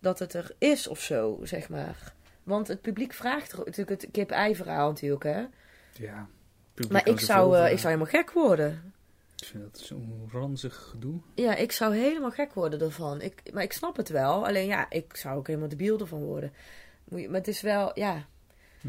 dat 0.00 0.18
het 0.18 0.34
er 0.34 0.54
is 0.58 0.86
of 0.88 1.00
zo, 1.00 1.38
zeg 1.42 1.68
maar. 1.68 2.16
Want 2.48 2.68
het 2.68 2.80
publiek 2.80 3.12
vraagt 3.12 3.52
er 3.52 3.58
natuurlijk 3.58 4.00
het 4.02 4.10
kip-ei-verhaal 4.10 4.88
natuurlijk, 4.88 5.22
hè. 5.24 5.44
Ja. 5.92 6.28
Maar 6.90 7.08
ik 7.08 7.20
zou, 7.20 7.56
eh, 7.56 7.72
ik 7.72 7.78
zou 7.78 7.92
helemaal 7.94 8.22
gek 8.22 8.30
worden. 8.32 8.92
Ik 9.36 9.44
vind 9.46 9.62
dat 9.62 9.78
zo'n 9.78 10.28
ranzig 10.32 10.74
gedoe. 10.90 11.20
Ja, 11.34 11.54
ik 11.54 11.72
zou 11.72 11.94
helemaal 11.96 12.30
gek 12.30 12.52
worden 12.54 12.80
ervan. 12.80 13.20
Ik, 13.20 13.42
maar 13.52 13.62
ik 13.62 13.72
snap 13.72 13.96
het 13.96 14.08
wel. 14.08 14.46
Alleen 14.46 14.66
ja, 14.66 14.90
ik 14.90 15.16
zou 15.16 15.36
ook 15.38 15.46
helemaal 15.46 15.68
debiel 15.68 15.98
ervan 16.00 16.22
worden. 16.24 16.52
Moet 17.08 17.20
je- 17.20 17.26
Maar 17.28 17.38
het 17.38 17.48
is 17.48 17.60
wel, 17.60 17.90
ja... 17.98 18.26
Hm. 18.80 18.88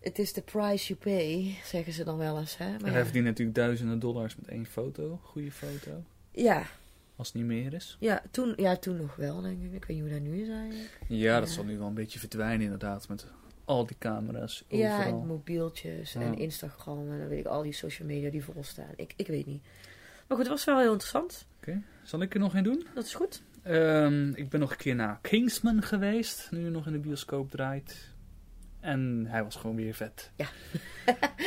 Het 0.00 0.18
is 0.18 0.32
the 0.32 0.42
price 0.42 0.86
you 0.94 0.98
pay, 0.98 1.58
zeggen 1.64 1.92
ze 1.92 2.04
dan 2.04 2.16
wel 2.18 2.38
eens, 2.38 2.56
hè. 2.56 2.64
En 2.64 2.70
Maar 2.80 2.90
hij 2.90 2.98
ja. 2.98 3.04
verdient 3.04 3.24
natuurlijk 3.24 3.56
duizenden 3.56 3.98
dollars 3.98 4.36
met 4.36 4.48
één 4.48 4.66
foto. 4.66 5.20
Goede 5.22 5.50
foto. 5.52 6.02
Ja, 6.30 6.62
Als 7.16 7.26
het 7.26 7.36
niet 7.36 7.46
meer 7.46 7.72
is. 7.74 7.96
ja, 8.00 8.22
toen, 8.30 8.52
ja, 8.56 8.76
toen 8.76 8.96
nog 8.96 9.16
wel, 9.16 9.40
denk 9.40 9.62
ik. 9.62 9.72
Ik 9.72 9.84
weet 9.84 9.96
niet 9.96 10.00
hoe 10.00 10.10
dat 10.10 10.20
nu 10.20 10.42
is 10.42 10.48
eigenlijk. 10.48 10.98
Ja, 11.08 11.38
dat 11.40 11.48
Ja. 11.48 11.54
zal 11.54 11.64
nu 11.64 11.78
wel 11.78 11.86
een 11.86 11.94
beetje 11.94 12.18
verdwijnen 12.18 12.60
inderdaad. 12.62 13.08
Met 13.08 13.26
al 13.64 13.86
die 13.86 13.96
camera's 13.98 14.64
Ja, 14.68 14.96
overal. 14.98 15.20
en 15.20 15.26
mobieltjes 15.26 16.12
Ja. 16.12 16.20
en 16.20 16.38
Instagram 16.38 17.10
en 17.12 17.18
dan 17.18 17.28
weet 17.28 17.38
ik 17.38 17.46
al 17.46 17.62
die 17.62 17.72
social 17.72 18.08
media 18.08 18.30
die 18.30 18.44
vol 18.44 18.64
staan. 18.64 18.90
Ik, 18.96 19.12
ik 19.16 19.26
weet 19.26 19.46
niet. 19.46 19.62
Maar 20.28 20.36
goed, 20.36 20.38
het 20.38 20.48
was 20.48 20.64
wel 20.64 20.78
heel 20.78 20.90
interessant. 20.92 21.46
Oké, 21.58 21.82
zal 22.02 22.20
ik 22.22 22.34
er 22.34 22.40
nog 22.40 22.54
een 22.54 22.62
doen? 22.64 22.86
Dat 22.94 23.04
is 23.04 23.14
goed. 23.14 23.42
Ehm, 23.62 24.28
ik 24.34 24.48
ben 24.48 24.60
nog 24.60 24.70
een 24.70 24.76
keer 24.76 24.94
naar 24.94 25.18
Kingsman 25.22 25.82
geweest. 25.82 26.48
Nu 26.50 26.68
nog 26.70 26.86
in 26.86 26.92
de 26.92 26.98
bioscoop 26.98 27.50
draait. 27.50 28.10
En 28.82 29.26
hij 29.28 29.44
was 29.44 29.56
gewoon 29.56 29.76
weer 29.76 29.94
vet. 29.94 30.30
Ja. 30.36 30.46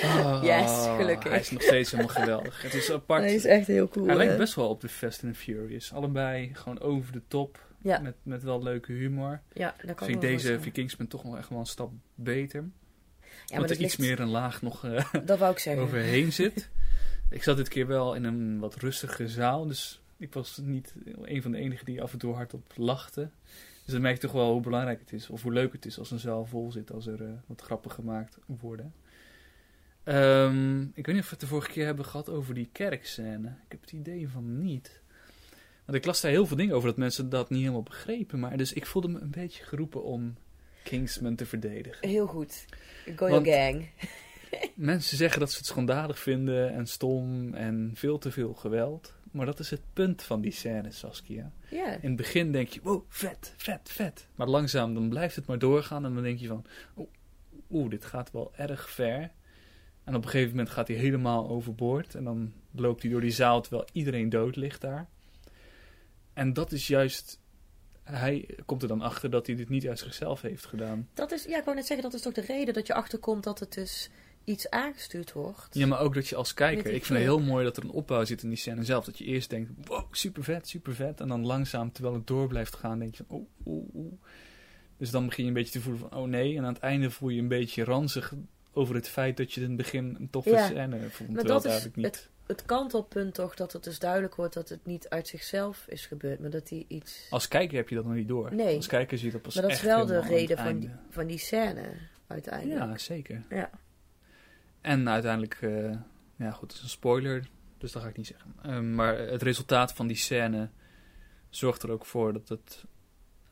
Oh, 0.04 0.40
Yes, 0.44 0.86
gelukkig. 0.98 1.30
Hij 1.32 1.40
is 1.40 1.52
nog 1.52 1.62
steeds 1.62 1.92
helemaal 1.92 2.14
geweldig. 2.16 2.62
Het 2.62 2.74
is 2.74 2.92
apart. 2.92 3.22
Hij 3.22 3.36
is 3.36 3.46
echt 3.46 3.68
heel 3.68 3.88
cool. 3.88 4.06
Hij 4.06 4.16
lijkt 4.16 4.38
best 4.38 4.56
wel 4.56 4.70
op 4.70 4.82
de 4.82 4.90
Fast 4.90 5.24
and 5.24 5.38
Furious. 5.38 5.94
Allebei 5.94 6.50
gewoon 6.54 6.80
over 6.80 7.12
de 7.12 7.22
top. 7.28 7.60
Ja. 7.82 8.00
Met, 8.00 8.16
met 8.24 8.44
wel 8.44 8.64
leuke 8.64 8.92
humor. 8.92 9.42
Ja, 9.54 9.76
dat 9.86 9.96
kan 9.96 10.08
Vind 10.08 10.24
ik 10.24 10.30
deze 10.30 10.50
wel 10.52 10.62
vind 10.62 10.74
Kingsman 10.74 11.08
toch 11.08 11.22
wel 11.22 11.38
echt 11.38 11.50
wel 11.50 11.60
een 11.60 11.66
stap 11.66 11.92
beter. 12.16 12.62
Ja, 12.62 12.70
maar 13.50 13.60
want 13.60 13.70
er 13.70 13.86
iets 13.86 13.98
meer 13.98 14.20
een 14.20 14.30
laag 14.30 14.62
nog 14.62 14.86
eh, 14.86 15.14
Dat 15.26 15.40
wou 15.40 15.52
ik 15.52 15.60
zeggen. 15.60 15.84
overheen 15.84 16.34
zit. 16.42 16.70
ik 17.30 17.44
zat 17.44 17.58
dit 17.58 17.68
keer 17.68 17.88
wel 17.88 18.14
in 18.16 18.24
een 18.24 18.60
wat 18.60 18.76
rustige 18.76 19.28
zaal. 19.28 19.66
Dus 19.68 20.02
ik 20.18 20.34
was 20.34 20.58
niet 20.64 20.94
een 21.22 21.42
van 21.42 21.52
de 21.52 21.58
enigen 21.58 21.86
die 21.86 22.02
af 22.02 22.12
en 22.12 22.20
toe 22.20 22.34
hardop 22.34 22.72
lachte. 22.76 23.30
Dus 23.86 23.94
dan 23.94 24.02
merk 24.02 24.16
je 24.16 24.22
toch 24.22 24.32
wel 24.32 24.52
hoe 24.52 24.62
belangrijk 24.62 25.00
het 25.00 25.14
is. 25.14 25.30
Of 25.30 25.42
hoe 25.42 25.54
leuk 25.54 25.74
het 25.74 25.86
is 25.86 26.00
als 26.00 26.12
een 26.12 26.20
zaal 26.20 26.46
vol 26.46 26.72
zit. 26.72 26.92
Als 26.92 27.08
er 27.08 27.24
eh, 27.24 27.30
wat 27.46 27.62
grappen 27.62 27.92
gemaakt 27.92 28.38
worden. 28.46 28.94
Ehm, 30.04 30.82
ik 30.82 31.06
weet 31.06 31.16
niet 31.16 31.24
of 31.24 31.30
we 31.30 31.32
het 31.32 31.40
de 31.40 31.48
vorige 31.48 31.72
keer 31.72 31.86
hebben 31.86 32.06
gehad 32.06 32.30
over 32.30 32.54
die 32.54 32.70
kerkscène. 32.72 33.48
Ik 33.48 33.72
heb 33.72 33.82
het 33.82 33.92
idee 33.92 34.30
van 34.30 34.62
niet. 34.62 35.02
Want 35.86 35.98
ik 35.98 36.06
las 36.06 36.22
daar 36.22 36.32
heel 36.32 36.46
veel 36.46 36.58
dingen 36.58 36.76
over 36.76 36.88
dat 36.88 36.98
mensen 36.98 37.30
dat 37.30 37.50
niet 37.50 37.60
helemaal 37.60 37.84
begrepen. 37.84 38.40
Maar 38.40 38.58
dus 38.58 38.74
ik 38.74 38.86
voelde 38.86 39.08
me 39.08 39.20
een 39.20 39.32
beetje 39.32 39.64
geroepen 39.64 40.04
om 40.04 40.36
Kingsman 40.84 41.36
te 41.36 41.46
verdedigen. 41.46 42.08
Heel 42.08 42.28
goed. 42.28 42.66
Go 43.16 43.28
your 43.28 43.46
gang. 43.46 43.90
Mensen 44.76 45.18
zeggen 45.18 45.40
dat 45.40 45.52
ze 45.52 45.58
het 45.58 45.66
schandalig 45.66 46.20
vinden 46.20 46.74
en 46.74 46.88
stom 46.88 47.54
en 47.54 47.92
veel 47.94 48.18
te 48.18 48.32
veel 48.32 48.54
geweld. 48.54 49.14
Maar 49.36 49.46
dat 49.46 49.60
is 49.60 49.70
het 49.70 49.82
punt 49.94 50.24
van 50.24 50.42
die 50.42 50.52
scène, 50.52 50.92
Saskia. 50.92 51.52
In 51.70 52.00
het 52.02 52.16
begin 52.16 52.52
denk 52.52 52.68
je, 52.68 52.80
wow, 52.84 53.04
vet, 53.08 53.54
vet, 53.58 53.90
vet. 53.90 54.28
Maar 54.36 54.48
langzaam 54.48 54.94
dan 54.94 55.10
blijft 55.10 55.36
het 55.36 55.46
maar 55.46 55.60
doorgaan 55.60 56.06
en 56.06 56.14
dan 56.14 56.24
denk 56.24 56.40
je 56.40 56.48
van, 56.48 56.66
oeh, 56.98 57.08
oeh, 57.72 57.90
dit 57.90 58.06
gaat 58.06 58.32
wel 58.32 58.52
erg 58.56 58.90
ver. 58.90 59.32
En 60.04 60.16
op 60.16 60.24
een 60.24 60.30
gegeven 60.30 60.50
moment 60.50 60.70
gaat 60.70 60.88
hij 60.88 60.98
helemaal 60.98 61.50
overboord 61.50 62.16
en 62.16 62.24
dan 62.24 62.54
loopt 62.72 63.02
hij 63.02 63.12
door 63.12 63.22
die 63.22 63.32
zaal 63.32 63.62
terwijl 63.62 63.88
iedereen 63.92 64.30
dood 64.30 64.56
ligt 64.56 64.82
daar. 64.82 65.10
En 66.34 66.54
dat 66.54 66.72
is 66.72 66.88
juist, 66.88 67.40
hij 68.04 68.58
komt 68.66 68.82
er 68.82 68.88
dan 68.88 69.02
achter 69.02 69.30
dat 69.30 69.48
hij 69.48 69.56
dit 69.56 69.70
niet 69.70 69.88
uit 69.88 70.00
zichzelf 70.00 70.42
heeft 70.42 70.66
gedaan. 70.66 71.10
Dat 71.14 71.32
is, 71.32 71.44
ja, 71.44 71.58
ik 71.58 71.64
wou 71.64 71.76
net 71.76 71.86
zeggen, 71.86 72.10
dat 72.10 72.14
is 72.14 72.22
toch 72.22 72.34
de 72.34 72.54
reden 72.54 72.74
dat 72.74 72.88
je 72.88 72.94
achterkomt 72.94 73.44
dat 73.44 73.60
het 73.60 73.74
dus 73.74 74.10
iets 74.46 74.70
aangestuurd 74.70 75.32
wordt. 75.34 75.68
Ja, 75.76 75.88
maar 75.88 76.00
ook 76.00 76.14
dat 76.14 76.28
je 76.28 76.36
als 76.36 76.54
kijker... 76.54 76.86
Ik 76.94 77.06
vind 77.06 77.20
het 77.20 77.28
heel 77.28 77.40
mooi 77.40 77.64
dat 77.64 77.78
er 77.78 77.84
een 77.84 77.90
opbouw 77.90 78.26
zit 78.26 78.44
in 78.44 78.50
die 78.50 78.58
scène 78.58 78.84
zelf. 78.84 79.06
Dat 79.06 79.18
je 79.18 79.24
eerst 79.24 79.50
denkt, 79.50 79.72
wow, 79.88 80.14
super 80.14 80.44
vet, 80.44 80.68
super 80.68 80.96
vet. 80.96 81.20
En 81.22 81.28
dan 81.28 81.46
langzaam, 81.46 81.92
terwijl 81.92 82.16
het 82.16 82.28
door 82.28 82.48
blijft 82.48 82.76
gaan, 82.76 83.00
denk 83.00 83.16
je 83.16 83.24
van, 83.28 83.38
oeh, 83.38 83.48
oeh, 83.66 83.96
oeh. 83.96 84.14
Dus 84.98 85.12
dan 85.12 85.26
begin 85.26 85.44
je 85.44 85.50
een 85.50 85.56
beetje 85.56 85.72
te 85.72 85.82
voelen 85.82 86.02
van, 86.10 86.20
oh 86.20 86.28
nee. 86.28 86.58
En 86.58 86.66
aan 86.66 86.74
het 86.74 86.82
einde 86.82 87.12
voel 87.12 87.30
je 87.30 87.42
een 87.42 87.48
beetje 87.48 87.84
ranzig 87.84 88.34
over 88.74 88.96
het 88.96 89.10
feit 89.10 89.38
dat 89.38 89.54
je 89.54 89.62
in 89.62 89.68
het 89.68 89.78
begin 89.78 90.16
een 90.20 90.30
toffe 90.30 90.50
Ja. 90.50 90.66
scène 90.66 91.10
vond. 91.10 91.34
Maar 91.34 91.44
dat 91.44 91.66
is 91.66 91.88
niet... 91.94 92.30
Het 92.46 92.66
kantelpunt 92.66 93.34
toch 93.34 93.56
dat 93.56 93.74
het 93.74 93.84
dus 93.84 94.00
duidelijk 94.00 94.36
wordt 94.36 94.54
dat 94.54 94.70
het 94.70 94.86
niet 94.86 95.10
uit 95.10 95.28
zichzelf 95.28 95.86
is 95.88 96.06
gebeurd, 96.06 96.40
maar 96.40 96.50
dat 96.50 96.70
hij 96.70 96.86
iets... 96.88 97.28
Als 97.30 97.48
kijker 97.48 97.78
heb 97.78 97.90
je 97.90 97.96
dat 97.96 98.06
nog 98.06 98.14
niet 98.14 98.28
door. 98.28 98.56
Nee. 98.56 98.76
Als 98.76 98.88
kijker 98.88 99.18
zie 99.18 99.28
je 99.28 99.34
dat 99.34 99.42
pas 99.42 99.54
Maar 99.56 99.64
dat 99.64 99.72
is 99.72 99.82
wel 99.82 100.06
de 100.06 100.20
reden 100.20 100.58
van 100.58 100.80
die, 100.80 100.92
van 101.10 101.28
die 101.28 101.38
scène, 101.38 101.84
uiteindelijk. 102.28 102.80
Ja, 102.80 102.98
zeker. 102.98 103.44
Ja. 103.50 103.70
En 104.86 105.10
uiteindelijk, 105.10 105.54
eh, 105.62 105.92
ja 106.36 106.52
goed, 106.52 106.68
het 106.68 106.78
is 106.78 106.82
een 106.84 106.90
spoiler, 106.90 107.48
dus 107.78 107.92
dat 107.92 108.02
ga 108.02 108.08
ik 108.08 108.18
niet 108.18 108.28
zeggen. 108.28 108.56
Ehm, 108.64 108.96
maar 108.96 109.18
het 109.18 109.42
resultaat 109.42 109.94
van 109.94 110.08
die 110.08 110.16
scène 110.18 110.70
zorgt 111.50 111.84
er 111.84 111.92
ook 111.92 112.06
voor 112.06 112.34
dat 112.34 112.50
het 112.50 112.84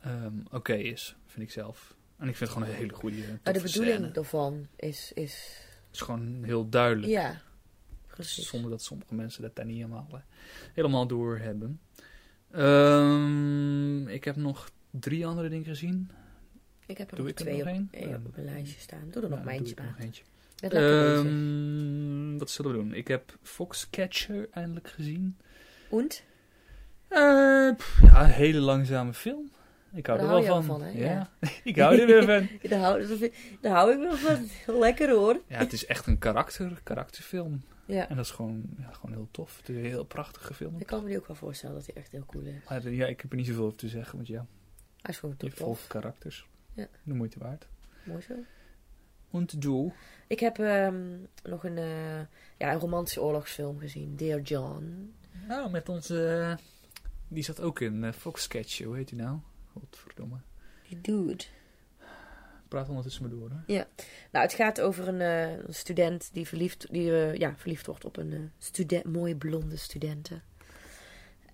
ehm, 0.02 0.34
oké 0.52 0.74
is, 0.74 1.16
vind 1.26 1.46
ik 1.46 1.52
zelf. 1.52 1.96
En 2.18 2.28
ik 2.28 2.36
vind 2.36 2.50
het 2.50 2.60
gewoon 2.60 2.74
een 2.74 2.82
hele 2.82 2.94
goede, 2.94 3.18
Maar 3.44 3.54
de 3.54 3.62
bedoeling 3.62 3.96
scène. 3.98 4.12
daarvan 4.12 4.68
is... 4.76 5.12
is 5.14 5.58
Het 5.86 5.96
is 5.96 6.02
gewoon 6.02 6.44
heel 6.44 6.70
duidelijk, 6.70 7.12
ja, 7.12 7.42
precies. 8.08 8.48
zonder 8.48 8.70
dat 8.72 8.82
sommige 8.84 9.16
mensen 9.16 9.42
dat 9.42 9.56
daar 9.56 9.66
niet 9.66 9.76
helemaal, 9.76 10.08
eh, 10.12 10.20
helemaal 10.74 11.08
door 11.08 11.38
hebben. 11.38 11.80
Ehm, 12.52 14.08
ik 14.08 14.24
heb 14.24 14.36
nog 14.36 14.70
drie 14.90 15.26
andere 15.26 15.50
dingen 15.50 15.66
gezien. 15.66 16.12
Ik 16.86 16.98
heb 16.98 17.12
er 17.12 17.24
nog 17.24 17.32
twee 17.32 17.62
op, 17.62 17.68
één? 17.68 17.88
eh, 17.92 18.10
op 18.26 18.36
mijn 18.36 18.46
lijstje 18.46 18.80
staan. 18.80 19.10
Doe 19.12 19.24
er 19.24 19.30
nog 19.30 19.44
Ja, 19.44 19.50
eentje 19.52 19.76
bij. 19.76 19.94
Ehm, 20.72 22.38
wat 22.38 22.50
zullen 22.50 22.72
we 22.72 22.78
doen? 22.78 22.94
Ik 22.94 23.08
heb 23.08 23.38
Foxcatcher 23.42 24.48
eindelijk 24.52 24.88
gezien. 24.88 25.38
Und? 25.90 26.24
Eh, 27.08 27.72
pff, 27.78 28.00
ja, 28.02 28.24
een 28.24 28.30
hele 28.30 28.60
langzame 28.60 29.14
film. 29.14 29.52
Ik 29.94 30.06
hou 30.06 30.18
Daar 30.20 30.28
er 30.28 30.34
hou 30.34 30.46
wel 30.48 30.58
je 30.60 30.64
van. 30.64 30.80
van, 30.80 30.88
hè? 30.88 31.00
ja. 31.00 31.30
Ja. 31.40 31.50
ik 31.64 31.78
hou 31.78 32.00
er 32.00 32.06
weer 32.08 32.24
van. 32.24 32.50
Daar 32.70 32.80
hou, 32.80 33.08
daar 33.62 33.72
hou 33.74 33.92
ik 33.94 34.00
wel 34.00 34.16
van. 34.16 34.48
Lekker 34.80 35.10
hoor. 35.10 35.42
Ja, 35.48 35.58
het 35.58 35.74
is 35.74 35.86
echt 35.86 36.08
een 36.08 36.18
karakter, 36.18 36.80
karakterfilm. 36.84 37.64
Ja. 37.86 38.10
En 38.10 38.16
dat 38.16 38.26
is 38.26 38.32
gewoon, 38.32 38.64
ja, 38.80 38.92
gewoon 38.92 39.16
heel 39.16 39.28
tof. 39.32 39.58
Het 39.58 39.70
is 39.70 39.76
een 39.76 39.86
heel 39.86 40.04
prachtige 40.06 40.54
film. 40.54 40.76
Ik 40.80 40.86
kan 40.86 41.02
me 41.04 41.08
die 41.10 41.18
ook 41.18 41.28
wel 41.28 41.36
voorstellen 41.36 41.76
dat 41.76 41.86
hij 41.86 41.96
echt 41.96 42.12
heel 42.12 42.26
cool 42.26 42.44
is. 42.44 42.54
Maar 42.70 42.86
eh, 42.86 42.98
ja, 42.98 43.06
ik 43.08 43.22
heb 43.22 43.32
er 43.32 43.38
niet 43.38 43.48
zoveel 43.48 43.64
over 43.66 43.78
te 43.78 43.88
zeggen, 43.88 44.16
want 44.16 44.28
ja, 44.28 44.46
Hij 45.02 45.12
is 45.14 45.18
gewoon 45.18 45.36
je 45.38 45.48
tof. 45.50 45.58
volgt 45.58 45.88
karakters. 45.88 46.48
Ja. 46.74 46.88
De 47.04 47.14
moeite 47.14 47.40
waard. 47.40 47.68
Mooi 48.04 48.22
zo. 48.22 48.34
Und 49.34 49.62
du? 49.62 49.92
Ik 50.28 50.40
heb 50.40 50.60
ehm, 50.60 51.18
nog 51.44 51.64
een, 51.64 51.78
eh, 51.78 52.20
ja, 52.58 52.74
een 52.74 52.80
romantische 52.80 53.22
oorlogsfilm 53.22 53.80
gezien. 53.80 54.16
Dear 54.16 54.42
John. 54.42 55.14
Nou, 55.48 55.70
met 55.70 55.90
onze... 55.90 56.58
die 57.28 57.44
zat 57.44 57.62
ook 57.62 57.80
in 57.80 58.04
eh, 58.04 58.12
Foxcatcher, 58.12 58.86
hoe 58.86 58.96
heet 58.96 59.08
die 59.10 59.18
nou? 59.18 59.38
Godverdomme. 59.72 60.38
Die 60.88 61.02
dude. 61.02 61.44
praat 62.68 62.90
ondertussen 62.90 63.22
maar 63.22 63.32
door. 63.32 63.50
Hoor. 63.50 63.86
Nou, 64.32 64.46
het 64.46 64.54
gaat 64.54 64.82
over 64.82 65.08
een, 65.08 65.22
eh, 65.22 65.66
student 65.70 66.30
die, 66.34 66.48
verliefd, 66.48 66.88
die 66.92 67.12
ja, 67.40 67.56
verliefd 67.58 67.86
wordt 67.86 68.06
op 68.06 68.18
een 68.18 68.52
student, 68.58 69.04
mooie 69.04 69.36
blonde 69.36 69.78
studenten. 69.78 70.44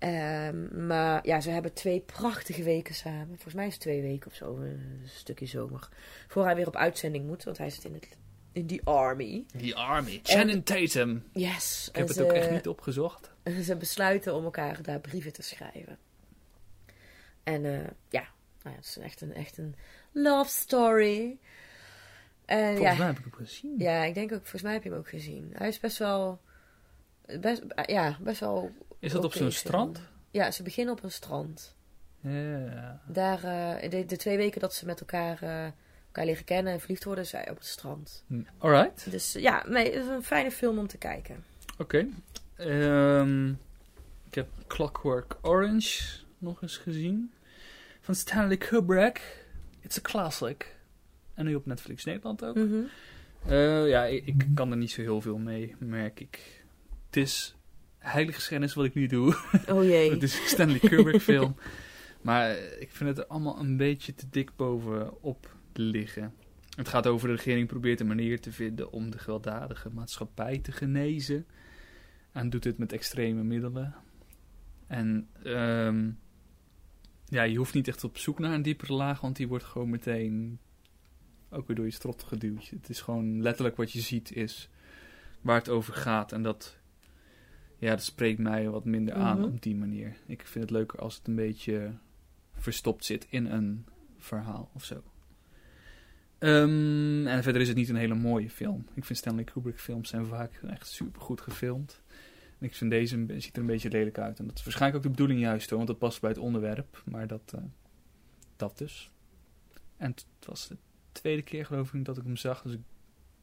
Ehm, 0.00 0.86
maar 0.86 1.26
ja, 1.26 1.40
ze 1.40 1.50
hebben 1.50 1.72
twee 1.72 2.00
prachtige 2.00 2.62
weken 2.62 2.94
samen. 2.94 3.26
Volgens 3.26 3.54
mij 3.54 3.66
is 3.66 3.72
het 3.72 3.82
twee 3.82 4.02
weken 4.02 4.30
of 4.30 4.36
zo, 4.36 4.56
een 4.56 5.02
stukje 5.04 5.46
zomer. 5.46 5.88
Voor 6.28 6.44
hij 6.44 6.54
weer 6.54 6.66
op 6.66 6.76
uitzending 6.76 7.26
moet, 7.26 7.44
want 7.44 7.58
hij 7.58 7.70
zit 7.70 7.84
in, 7.84 7.94
het, 7.94 8.08
in 8.52 8.66
die 8.66 8.84
army. 8.84 9.44
Die 9.56 9.76
Army. 9.76 10.20
Shannon 10.22 10.62
Tatum. 10.62 11.24
Yes. 11.32 11.88
Ik 11.88 11.96
heb 11.96 12.08
het 12.08 12.20
ook 12.20 12.32
echt 12.32 12.50
niet 12.50 12.68
opgezocht. 12.68 13.30
ze 13.62 13.76
besluiten 13.76 14.34
om 14.34 14.44
elkaar 14.44 14.82
daar 14.82 15.00
brieven 15.00 15.32
te 15.32 15.42
schrijven. 15.42 15.98
En 17.42 17.64
eh, 17.64 17.86
ja, 18.08 18.28
nou 18.62 18.74
ja, 18.74 18.76
het 18.76 18.84
is 18.84 18.98
echt 18.98 19.20
een, 19.20 19.34
echt 19.34 19.58
een 19.58 19.74
love 20.12 20.50
story. 20.50 21.38
En 22.44 22.76
Volgens 22.76 22.80
ja, 22.80 22.96
mij 22.96 23.06
heb 23.06 23.18
ik 23.18 23.24
hem 23.24 23.46
gezien. 23.46 23.74
ja, 23.78 24.04
ik 24.04 24.14
denk 24.14 24.32
ook, 24.32 24.40
volgens 24.40 24.62
mij 24.62 24.72
heb 24.72 24.82
je 24.82 24.88
hem 24.88 24.98
ook 24.98 25.08
gezien. 25.08 25.50
Hij 25.54 25.68
is 25.68 25.80
best 25.80 25.98
wel, 25.98 26.40
best, 27.40 27.62
ja, 27.86 28.18
best 28.20 28.40
wel... 28.40 28.72
Is 29.00 29.12
dat 29.12 29.24
op 29.24 29.32
zo'n 29.32 29.50
strand? 29.50 30.00
Ja, 30.30 30.50
ze 30.50 30.62
beginnen 30.62 30.94
op 30.94 31.02
een 31.02 31.10
strand. 31.10 31.74
Ja. 32.20 33.00
Daar, 33.06 33.44
eh, 33.44 33.90
de, 33.90 34.04
de 34.04 34.16
twee 34.16 34.36
weken 34.36 34.60
dat 34.60 34.74
ze 34.74 34.86
met 34.86 35.00
elkaar, 35.00 35.42
eh, 35.42 35.64
elkaar 36.06 36.24
leren 36.24 36.44
kennen 36.44 36.72
en 36.72 36.80
verliefd 36.80 37.04
worden, 37.04 37.26
zij 37.26 37.50
op 37.50 37.56
het 37.56 37.66
strand. 37.66 38.24
Hm, 38.26 38.42
Alright. 38.58 39.10
Dus 39.10 39.34
eh, 39.34 39.42
ja, 39.42 39.64
nee, 39.68 39.84
het 39.84 40.04
is 40.04 40.10
een 40.10 40.22
fijne 40.22 40.50
film 40.50 40.78
om 40.78 40.86
te 40.86 40.98
kijken. 40.98 41.44
Oké. 41.78 42.06
Ehm, 42.56 43.48
ik 44.28 44.34
heb 44.34 44.48
Clockwork 44.66 45.36
Orange 45.42 46.18
nog 46.38 46.62
eens 46.62 46.76
gezien. 46.76 47.32
Van 48.00 48.14
Stanley 48.14 48.56
Kubrick. 48.56 49.46
It's 49.80 49.98
a 49.98 50.00
classic. 50.00 50.76
En 51.34 51.44
nu 51.44 51.54
op 51.54 51.66
Netflix 51.66 52.04
Nederland 52.04 52.44
ook. 52.44 52.56
Eh, 53.46 53.88
ja, 53.88 54.04
ik, 54.04 54.26
ik 54.26 54.46
kan 54.54 54.70
er 54.70 54.76
niet 54.76 54.90
zo 54.90 55.00
heel 55.00 55.20
veel 55.20 55.38
mee, 55.38 55.76
merk 55.78 56.20
ik. 56.20 56.64
Het 57.06 57.16
is 57.16 57.54
heiligschennis 58.00 58.74
wat 58.74 58.84
ik 58.84 58.94
nu 58.94 59.06
doe. 59.06 59.36
Oh 59.68 59.84
jee. 59.84 60.10
Het 60.10 60.22
is 60.22 60.38
een 60.38 60.46
Stanley 60.46 60.78
Kubrick 60.78 61.20
film. 61.30 61.56
Maar 62.20 62.50
eh, 62.50 62.80
ik 62.80 62.90
vind 62.90 63.08
het 63.08 63.18
er 63.18 63.26
allemaal 63.26 63.58
een 63.58 63.76
beetje 63.76 64.14
te 64.14 64.26
dik 64.30 64.50
bovenop 64.56 65.56
liggen. 65.72 66.34
Het 66.76 66.88
gaat 66.88 67.06
over 67.06 67.28
de 67.28 67.34
regering 67.34 67.66
probeert 67.66 68.00
een 68.00 68.06
manier 68.06 68.40
te 68.40 68.52
vinden 68.52 68.92
om 68.92 69.10
de 69.10 69.18
gewelddadige 69.18 69.90
maatschappij 69.90 70.58
te 70.58 70.72
genezen. 70.72 71.46
En 72.32 72.50
doet 72.50 72.62
dit 72.62 72.78
met 72.78 72.92
extreme 72.92 73.42
middelen. 73.42 73.94
En 74.86 75.28
ehm, 75.42 76.10
ja, 77.24 77.42
je 77.42 77.56
hoeft 77.56 77.74
niet 77.74 77.88
echt 77.88 78.04
op 78.04 78.18
zoek 78.18 78.38
naar 78.38 78.52
een 78.52 78.62
diepere 78.62 78.92
laag, 78.92 79.20
want 79.20 79.36
die 79.36 79.48
wordt 79.48 79.64
gewoon 79.64 79.90
meteen 79.90 80.58
ook 81.50 81.66
weer 81.66 81.76
door 81.76 81.84
je 81.84 81.92
strot 81.92 82.22
geduwd. 82.22 82.68
Het 82.68 82.88
is 82.88 83.00
gewoon 83.00 83.42
letterlijk 83.42 83.76
wat 83.76 83.92
je 83.92 84.00
ziet 84.00 84.32
is 84.32 84.68
waar 85.40 85.58
het 85.58 85.68
over 85.68 85.94
gaat. 85.94 86.32
En 86.32 86.42
dat, 86.42 86.79
ja, 87.80 87.90
dat 87.90 88.02
spreekt 88.02 88.38
mij 88.38 88.68
wat 88.68 88.84
minder 88.84 89.14
aan 89.14 89.38
Mhm. 89.38 89.46
op 89.48 89.62
die 89.62 89.76
manier. 89.76 90.16
Ik 90.26 90.46
vind 90.46 90.64
het 90.64 90.72
leuker 90.72 90.98
als 90.98 91.16
het 91.16 91.26
een 91.28 91.34
beetje 91.34 91.92
verstopt 92.54 93.04
zit 93.04 93.26
in 93.30 93.46
een 93.46 93.86
verhaal 94.18 94.70
of 94.74 94.84
zo. 94.84 95.02
Ehm, 96.38 97.26
en 97.26 97.42
verder 97.42 97.60
is 97.62 97.68
het 97.68 97.76
niet 97.76 97.88
een 97.88 97.96
hele 97.96 98.14
mooie 98.14 98.50
film. 98.50 98.86
Ik 98.94 99.04
vind 99.04 99.18
Stanley 99.18 99.44
Kubrick 99.44 99.78
films 99.78 100.08
zijn 100.08 100.26
vaak 100.26 100.60
echt 100.66 100.88
super 100.88 101.20
goed 101.20 101.40
gefilmd. 101.40 102.02
En 102.58 102.66
ik 102.66 102.74
vind 102.74 102.90
deze 102.90 103.24
ziet 103.38 103.54
er 103.56 103.60
een 103.60 103.66
beetje 103.66 103.90
lelijk 103.90 104.18
uit. 104.18 104.38
En 104.38 104.46
dat 104.46 104.56
is 104.58 104.64
waarschijnlijk 104.64 104.96
ook 105.04 105.10
de 105.10 105.16
bedoeling 105.16 105.40
juist 105.40 105.68
hoor, 105.68 105.76
want 105.78 105.90
dat 105.90 105.98
past 105.98 106.20
bij 106.20 106.30
het 106.30 106.38
onderwerp. 106.38 107.02
Maar 107.04 107.26
dat, 107.26 107.52
eh, 107.54 107.62
dat 108.56 108.78
dus. 108.78 109.10
En 109.96 110.10
het 110.10 110.26
was 110.46 110.68
de 110.68 110.76
tweede 111.12 111.42
keer 111.42 111.66
geloof 111.66 111.94
ik 111.94 112.04
dat 112.04 112.16
ik 112.16 112.24
hem 112.24 112.36
zag. 112.36 112.62
Dus 112.62 112.72
ik, 112.72 112.80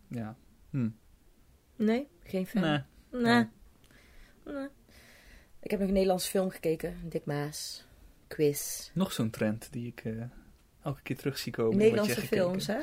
ja. 0.07 0.38
Hm. 0.69 0.89
Nee, 1.75 2.07
geen 2.23 2.47
fan. 2.47 2.61
Nee. 2.61 2.81
Nee. 3.11 3.21
Nee. 3.33 3.45
Nee. 4.48 4.68
Ik 5.60 5.70
heb 5.72 5.80
nog 5.80 5.88
een 5.88 5.93
Nederlandse 5.93 6.30
film 6.30 6.50
gekeken. 6.50 6.98
Dick 7.04 7.26
Maas. 7.26 7.86
Quiz. 8.28 8.89
Nog 8.93 9.12
zo'n 9.12 9.30
trend 9.30 9.68
die 9.72 9.88
ik 9.88 10.02
eh, 10.04 10.24
elke 10.84 11.02
keer 11.02 11.18
terug 11.18 11.38
zie 11.38 11.52
komen. 11.52 11.78
Nederlandse 11.78 12.22
films, 12.22 12.68
hè? 12.68 12.80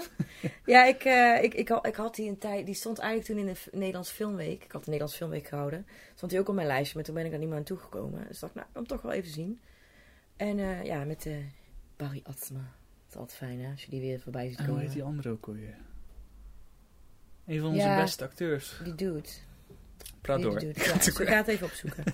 ja, 0.67 0.85
ik, 0.85 1.05
eh, 1.05 1.43
ik, 1.43 1.55
ik, 1.55 1.69
had, 1.69 1.87
ik 1.87 1.95
had 1.95 2.15
die 2.15 2.29
een 2.29 2.39
tijd... 2.39 2.67
Die 2.67 2.75
stond 2.75 2.99
eigenlijk 2.99 3.31
toen 3.31 3.49
in 3.49 3.55
de 3.55 3.79
Nederlandse 3.79 4.15
Filmweek. 4.15 4.65
Ik 4.65 4.73
had 4.73 4.81
de 4.85 4.91
Nederlandse 4.91 5.17
Filmweek 5.17 5.47
gehouden. 5.47 5.87
Stond 6.15 6.31
die 6.31 6.41
ook 6.41 6.49
op 6.49 6.55
mijn 6.55 6.67
lijstje, 6.67 6.95
maar 6.97 7.05
toen 7.05 7.15
ben 7.15 7.27
ik 7.27 7.33
er 7.33 7.39
niet 7.39 7.49
meer 7.49 7.57
aan 7.59 7.65
toegekomen. 7.65 8.25
Dus 8.29 8.39
dacht 8.39 8.53
ik, 8.55 8.59
nou, 8.61 8.71
hem 8.73 8.87
toch 8.87 9.03
wel 9.03 9.13
even 9.13 9.31
zien. 9.31 9.61
En 10.37 10.59
eh, 10.59 10.85
ja, 10.85 11.05
met 11.05 11.27
eh 11.27 11.37
Barry 11.97 12.21
Atsma. 12.25 12.59
Dat 12.59 13.09
is 13.11 13.17
altijd 13.17 13.39
fijn, 13.39 13.61
hè? 13.61 13.71
Als 13.71 13.85
je 13.85 13.91
die 13.91 14.01
weer 14.01 14.21
voorbij 14.21 14.49
ziet 14.49 14.59
En 14.59 14.65
hoe 14.65 14.73
komen. 14.73 14.87
heet 14.87 14.95
die 14.95 15.05
andere 15.05 15.31
ook 15.31 15.47
alweer? 15.47 15.77
Een 17.47 17.61
van 17.61 17.69
onze 17.69 17.81
Ja. 17.81 18.01
beste 18.01 18.25
acteurs. 18.25 18.81
Die 18.85 18.95
dude. 18.95 19.29
Praat 20.25 20.43
door. 20.43 20.61
Ja, 20.61 20.93
dus 20.99 21.07
ik 21.07 21.29
ga 21.29 21.37
het 21.37 21.49
even 21.49 21.67
opzoeken. 21.67 22.05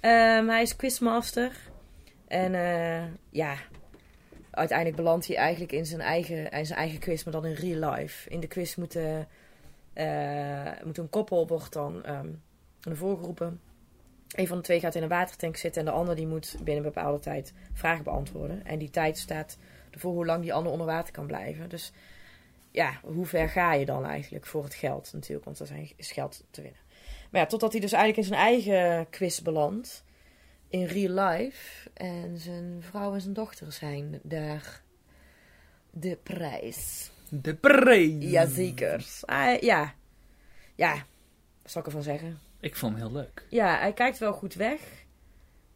Ehm, 0.00 0.48
hij 0.48 0.62
is 0.62 0.76
quizmaster. 0.76 1.56
En 2.28 2.54
eh, 2.54 3.04
ja, 3.30 3.54
uiteindelijk 4.50 4.96
belandt 4.96 5.26
hij 5.26 5.36
eigenlijk 5.36 5.72
in 5.72 5.86
zijn, 5.86 6.00
eigen, 6.00 6.50
in 6.50 6.66
zijn 6.66 6.78
eigen 6.78 6.98
quiz, 6.98 7.24
maar 7.24 7.32
dan 7.32 7.46
in 7.46 7.54
real 7.54 7.90
life. 7.90 8.30
In 8.30 8.40
de 8.40 8.46
quiz 8.46 8.74
moet, 8.74 8.96
eh, 8.96 10.72
moet 10.84 10.98
een 10.98 11.10
koppel 11.10 11.46
wordt 11.46 11.72
dan 11.72 12.04
ehm 12.04 12.28
naar 12.82 12.96
voren 12.96 13.18
geroepen. 13.18 13.60
Een 14.28 14.46
van 14.46 14.56
de 14.56 14.62
twee 14.62 14.80
gaat 14.80 14.94
in 14.94 15.02
een 15.02 15.08
watertank 15.08 15.56
zitten 15.56 15.80
en 15.80 15.86
de 15.86 15.94
ander 15.94 16.16
die 16.16 16.26
moet 16.26 16.54
binnen 16.56 16.76
een 16.84 16.92
bepaalde 16.92 17.18
tijd 17.18 17.52
vragen 17.72 18.04
beantwoorden. 18.04 18.64
En 18.66 18.78
die 18.78 18.90
tijd 18.90 19.18
staat 19.18 19.58
ervoor 19.90 20.12
hoe 20.12 20.26
lang 20.26 20.42
die 20.42 20.52
ander 20.54 20.72
onder 20.72 20.86
water 20.86 21.12
kan 21.12 21.26
blijven. 21.26 21.68
Dus 21.68 21.92
ja, 22.70 23.00
hoe 23.02 23.26
ver 23.26 23.48
ga 23.48 23.72
je 23.74 23.84
dan 23.84 24.04
eigenlijk 24.06 24.46
voor 24.46 24.64
het 24.64 24.74
geld 24.74 25.12
natuurlijk, 25.12 25.44
want 25.44 25.58
er 25.58 25.66
zijn- 25.66 25.92
is 25.96 26.12
geld 26.12 26.44
te 26.50 26.62
winnen. 26.62 26.80
Maar 27.32 27.40
ja, 27.40 27.46
totdat 27.46 27.72
hij 27.72 27.80
dus 27.80 27.92
eigenlijk 27.92 28.28
in 28.28 28.34
zijn 28.34 28.46
eigen 28.46 29.10
quiz 29.10 29.40
belandt. 29.40 30.04
In 30.68 30.84
real 30.84 31.28
life. 31.28 31.90
En 31.94 32.38
zijn 32.38 32.76
vrouw 32.82 33.14
en 33.14 33.20
zijn 33.20 33.34
dochter 33.34 33.72
zijn 33.72 34.20
daar 34.22 34.82
de 35.90 36.18
prijs. 36.22 37.10
De 37.28 37.54
prijs. 37.54 38.30
Jazeker. 38.30 39.06
Hij- 39.26 39.58
ja. 39.60 39.94
Ja. 40.74 40.94
Wat 41.62 41.70
zal 41.70 41.80
ik 41.80 41.86
ervan 41.86 42.02
zeggen? 42.02 42.38
Ik 42.60 42.76
vond 42.76 42.92
hem 42.92 43.02
heel 43.02 43.12
leuk. 43.12 43.46
Ja, 43.50 43.78
hij 43.78 43.92
kijkt 43.92 44.18
wel 44.18 44.32
goed 44.32 44.54
weg. 44.54 44.80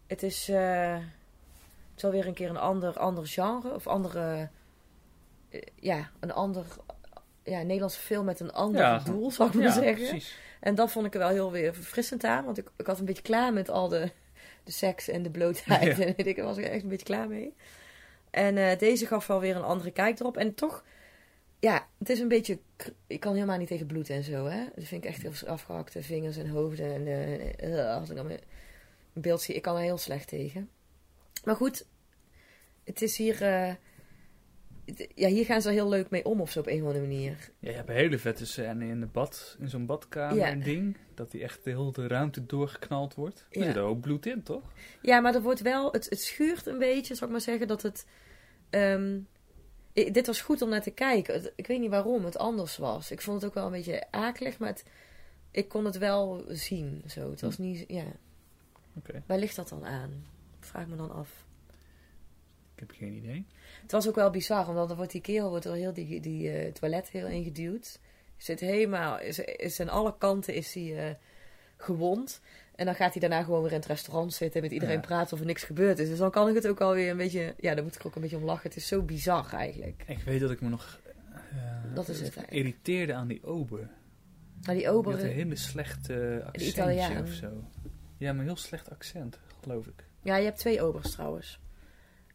Het 0.07 0.23
is, 0.23 0.49
eh, 0.49 0.95
het 0.95 1.97
is 1.97 2.03
wel 2.03 2.11
weer 2.11 2.27
een 2.27 2.35
keer 2.35 2.49
een 2.51 2.57
ander, 2.57 2.99
ander 2.99 3.27
genre. 3.27 3.75
Of 3.75 3.87
andere... 3.87 4.49
eh, 5.51 5.61
ja, 5.75 6.11
een 6.21 6.33
ander... 6.33 6.65
Ja, 7.47 7.63
Nederlandse 7.63 8.01
film 8.01 8.25
met 8.25 8.41
een 8.41 8.53
ander 8.53 8.81
Ja, 8.81 8.99
doel, 8.99 9.31
zou 9.31 9.49
ik 9.49 9.55
maar 9.55 9.65
Ja, 9.65 9.73
zeggen. 9.73 9.95
precies. 10.09 10.37
En 10.61 10.75
dat 10.75 10.91
vond 10.91 11.07
ik 11.07 11.13
er 11.13 11.19
wel 11.19 11.29
heel 11.29 11.53
weer 11.53 11.75
verfrissend 11.75 12.25
aan. 12.25 12.45
Want 12.45 12.59
ik, 12.59 12.71
ik 12.77 12.87
had 12.87 12.99
een 12.99 13.05
beetje 13.05 13.23
klaar 13.23 13.53
met 13.53 13.69
al 13.69 13.89
de, 13.89 14.11
de 14.65 14.73
seks 14.73 15.09
en 15.09 15.23
de 15.23 15.31
blootheid. 15.31 15.97
Ja. 15.97 16.05
En 16.05 16.15
weet 16.17 16.27
ik, 16.27 16.37
was 16.37 16.57
ik 16.57 16.65
echt 16.65 16.83
een 16.83 16.89
beetje 16.89 17.07
klaar 17.07 17.29
mee. 17.29 17.55
En 18.31 18.57
eh, 18.57 18.79
deze 18.79 19.07
gaf 19.07 19.27
wel 19.27 19.41
weer 19.41 19.57
een 19.57 19.63
andere 19.63 19.91
kijk 19.91 20.21
erop. 20.21 20.37
En 20.37 20.55
toch, 20.55 20.85
ja, 21.59 21.87
het 21.99 22.11
is 22.11 22.21
een 22.21 22.29
beetje... 22.29 22.59
Ik 23.07 23.21
kan 23.21 23.35
helemaal 23.35 23.59
niet 23.59 23.69
tegen 23.69 23.87
bloed 23.87 24.11
en 24.11 24.23
zo, 24.23 24.47
hè. 24.47 24.65
Dat 24.75 24.85
vind 24.85 25.05
ik 25.05 25.11
echt 25.11 25.23
heel 25.23 25.49
afgehakte 25.49 26.03
vingers 26.03 26.37
en 26.37 26.49
hoofden. 26.49 26.95
En 26.95 27.07
eh, 27.07 27.79
eh, 27.79 27.97
als 27.97 28.11
ik 28.11 28.17
dan 28.17 28.31
een 28.31 28.41
beeld 29.13 29.43
zie, 29.43 29.55
ik 29.55 29.63
kan 29.63 29.77
er 29.77 29.83
heel 29.83 29.99
slecht 29.99 30.29
tegen. 30.29 30.71
Maar 31.45 31.57
goed, 31.57 31.87
het 32.85 33.03
is 33.03 33.17
hier... 33.17 33.39
ja, 35.15 35.29
hier 35.29 35.45
gaan 35.45 35.63
ze 35.63 35.69
er 35.69 35.75
heel 35.75 35.89
leuk 35.89 36.11
mee 36.11 36.25
om 36.25 36.41
of 36.41 36.51
zo 36.51 36.59
op 36.61 36.67
een 36.67 36.81
of 36.81 36.87
andere 36.87 37.01
manier. 37.07 37.51
Ja, 37.59 37.71
je 37.71 37.77
hebt 37.77 37.89
een 37.89 37.95
hele 37.95 38.19
vette 38.19 38.47
scène 38.47 38.87
in 38.87 39.01
de 39.01 39.07
bad, 39.07 39.57
in 39.61 39.69
zo'n 39.69 39.87
badkamer 39.87 40.37
Ja. 40.37 40.49
en 40.49 40.63
ding. 40.63 40.97
Dat 41.15 41.31
die 41.31 41.43
echt 41.43 41.65
de 41.65 41.71
hele 41.71 41.93
de 41.93 42.07
ruimte 42.07 42.47
doorgeknald 42.47 43.15
wordt. 43.15 43.47
Er 43.51 43.61
Ja. 43.61 43.67
zit 43.67 43.77
ook 43.77 44.01
bloed 44.01 44.27
in, 44.27 44.43
toch? 44.43 44.63
Ja, 45.03 45.21
maar 45.21 45.35
er 45.35 45.43
wordt 45.43 45.61
wel, 45.61 45.93
het, 45.93 46.11
het 46.11 46.21
schuurt 46.21 46.67
een 46.67 46.79
beetje, 46.79 47.15
zal 47.15 47.27
ik 47.27 47.33
maar 47.33 47.43
zeggen, 47.43 47.67
dat 47.69 47.83
het. 47.83 48.07
ehm, 48.71 49.19
dit 49.93 50.27
was 50.27 50.41
goed 50.41 50.63
om 50.63 50.69
naar 50.69 50.83
te 50.83 50.91
kijken. 50.91 51.53
Ik 51.57 51.67
weet 51.67 51.81
niet 51.81 51.91
waarom 51.91 52.25
het 52.25 52.39
anders 52.39 52.77
was. 52.77 53.11
Ik 53.11 53.21
vond 53.21 53.37
het 53.41 53.51
ook 53.51 53.55
wel 53.57 53.67
een 53.67 53.73
beetje 53.73 54.07
akelig, 54.11 54.59
maar 54.59 54.69
het, 54.69 54.85
ik 55.51 55.69
kon 55.69 55.85
het 55.85 55.99
wel 55.99 56.45
zien. 56.49 57.03
Zo. 57.07 57.31
Het 57.31 57.41
was 57.41 57.59
niet, 57.59 57.85
ja. 57.89 58.05
Oké, 58.97 59.23
Waar 59.27 59.39
ligt 59.39 59.57
dat 59.57 59.69
dan 59.69 59.85
aan? 59.87 60.25
Vraag 60.61 60.87
me 60.87 60.97
dan 60.97 61.11
af. 61.13 61.46
Ik 62.77 62.81
heb 62.89 62.91
geen 62.99 63.13
idee. 63.13 63.47
Het 63.83 63.93
was 63.93 64.09
ook 64.09 64.15
wel 64.15 64.31
bizar, 64.31 64.69
omdat 64.69 64.89
dan 64.89 64.97
wordt 64.97 65.13
die 65.13 65.21
kerel 65.21 65.49
wordt 65.49 65.65
er 65.65 65.73
heel 65.75 65.93
die, 65.93 66.21
die 66.21 66.51
eh, 66.51 66.73
toilet 66.73 67.09
heel 67.09 67.27
ingeduwd. 67.27 67.99
Zit 68.37 68.61
helemaal, 68.61 69.21
is, 69.21 69.39
is 69.39 69.81
aan 69.81 69.89
alle 69.89 70.15
kanten 70.19 70.55
is 70.55 70.75
hij 70.75 71.09
eh, 71.09 71.15
gewond. 71.77 72.41
En 72.75 72.85
dan 72.87 72.95
gaat 72.95 73.13
hij 73.13 73.21
daarna 73.21 73.43
gewoon 73.45 73.63
weer 73.63 73.71
in 73.73 73.77
het 73.79 73.87
restaurant 73.87 74.33
zitten 74.35 74.57
en 74.61 74.63
met 74.67 74.73
iedereen 74.75 74.95
Ja. 74.95 75.01
praten 75.01 75.33
of 75.35 75.41
er 75.41 75.47
niks 75.47 75.63
gebeurd 75.63 75.99
is. 75.99 76.09
Dus 76.09 76.19
dan 76.19 76.31
kan 76.31 76.49
ik 76.49 76.55
het 76.55 76.67
ook 76.69 76.81
alweer 76.81 77.11
een 77.11 77.17
beetje, 77.17 77.55
ja, 77.59 77.75
daar 77.75 77.85
moet 77.85 77.95
ik 77.95 78.07
ook 78.07 78.15
een 78.15 78.21
beetje 78.21 78.37
om 78.37 78.45
lachen. 78.45 78.69
Het 78.69 78.77
is 78.77 78.87
zo 78.87 79.03
bizar 79.03 79.53
eigenlijk. 79.53 80.05
Ik 80.07 80.19
weet 80.23 80.41
dat 80.41 80.51
ik 80.51 80.61
me 80.61 80.69
nog... 80.69 81.01
eh, 81.33 81.95
Dat 81.95 82.09
is 82.09 82.15
het 82.21 82.23
eigenlijk. 82.23 82.53
irriteerde 82.53 83.15
aan 83.15 83.29
die 83.29 83.45
ober. 83.45 83.79
Maar 84.63 84.75
die 84.75 84.85
Die 84.85 84.87
had 84.93 85.23
een 85.23 85.27
hele 85.31 85.57
slechte 85.57 86.43
accentje 86.47 87.23
of 87.23 87.31
zo. 87.33 87.65
Ja, 88.19 88.33
maar 88.33 88.41
een 88.41 88.47
heel 88.47 88.57
slecht 88.57 88.91
accent, 88.91 89.39
geloof 89.63 89.87
ik. 89.87 90.05
ja, 90.23 90.37
je 90.37 90.45
hebt 90.45 90.59
twee 90.59 90.83
obers 90.83 91.11
trouwens. 91.13 91.61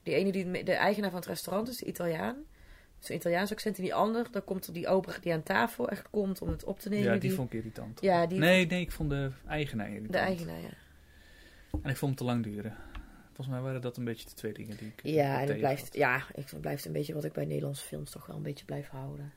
Die 0.03 0.13
ene 0.15 0.31
die 0.31 0.63
de 0.63 0.73
eigenaar 0.73 1.09
van 1.09 1.19
het 1.19 1.27
restaurant 1.27 1.69
is, 1.69 1.81
Italiaan. 1.83 2.35
zo'n 2.99 3.15
Italiaans 3.15 3.51
accent. 3.51 3.77
En 3.77 3.83
die 3.83 3.93
ander, 3.93 4.27
dan 4.31 4.43
komt 4.43 4.67
er 4.67 4.73
die 4.73 4.87
ober 4.87 5.17
die 5.21 5.33
aan 5.33 5.43
tafel 5.43 5.89
echt 5.89 6.09
komt 6.09 6.41
om 6.41 6.49
het 6.49 6.63
op 6.63 6.79
te 6.79 6.89
nemen. 6.89 7.13
Ja, 7.13 7.19
die 7.19 7.33
vond 7.33 7.53
ik 7.53 7.59
irritant. 7.59 8.01
Ja, 8.01 8.25
die- 8.27 8.39
Nee, 8.39 8.65
nee, 8.65 8.81
ik 8.81 8.91
vond 8.91 9.09
de 9.09 9.31
eigenaar 9.47 9.87
irritant. 9.87 10.13
De 10.13 10.17
eigenaar, 10.19 10.59
ja. 10.61 10.69
En 11.83 11.89
ik 11.89 11.97
vond 11.97 11.99
hem 12.01 12.15
te 12.15 12.23
lang 12.23 12.43
duren. 12.43 12.75
Volgens 13.25 13.47
mij 13.47 13.61
waren 13.61 13.81
dat 13.81 13.97
een 13.97 14.03
beetje 14.03 14.25
de 14.27 14.33
twee 14.33 14.53
dingen 14.53 14.77
die 14.77 14.87
ik 14.87 14.99
Ja, 15.03 15.41
en 15.41 15.47
het 15.47 15.57
blijft, 15.57 15.81
had. 15.83 15.93
ja, 15.93 16.15
ik, 16.35 16.49
het 16.49 16.61
blijft 16.61 16.85
een 16.85 16.91
beetje 16.91 17.13
wat 17.13 17.23
ik 17.23 17.33
bij 17.33 17.45
Nederlandse 17.45 17.85
films 17.85 18.11
toch 18.11 18.25
wel 18.25 18.35
een 18.35 18.41
beetje 18.43 18.65
blijf 18.65 18.87
houden. 18.89 19.33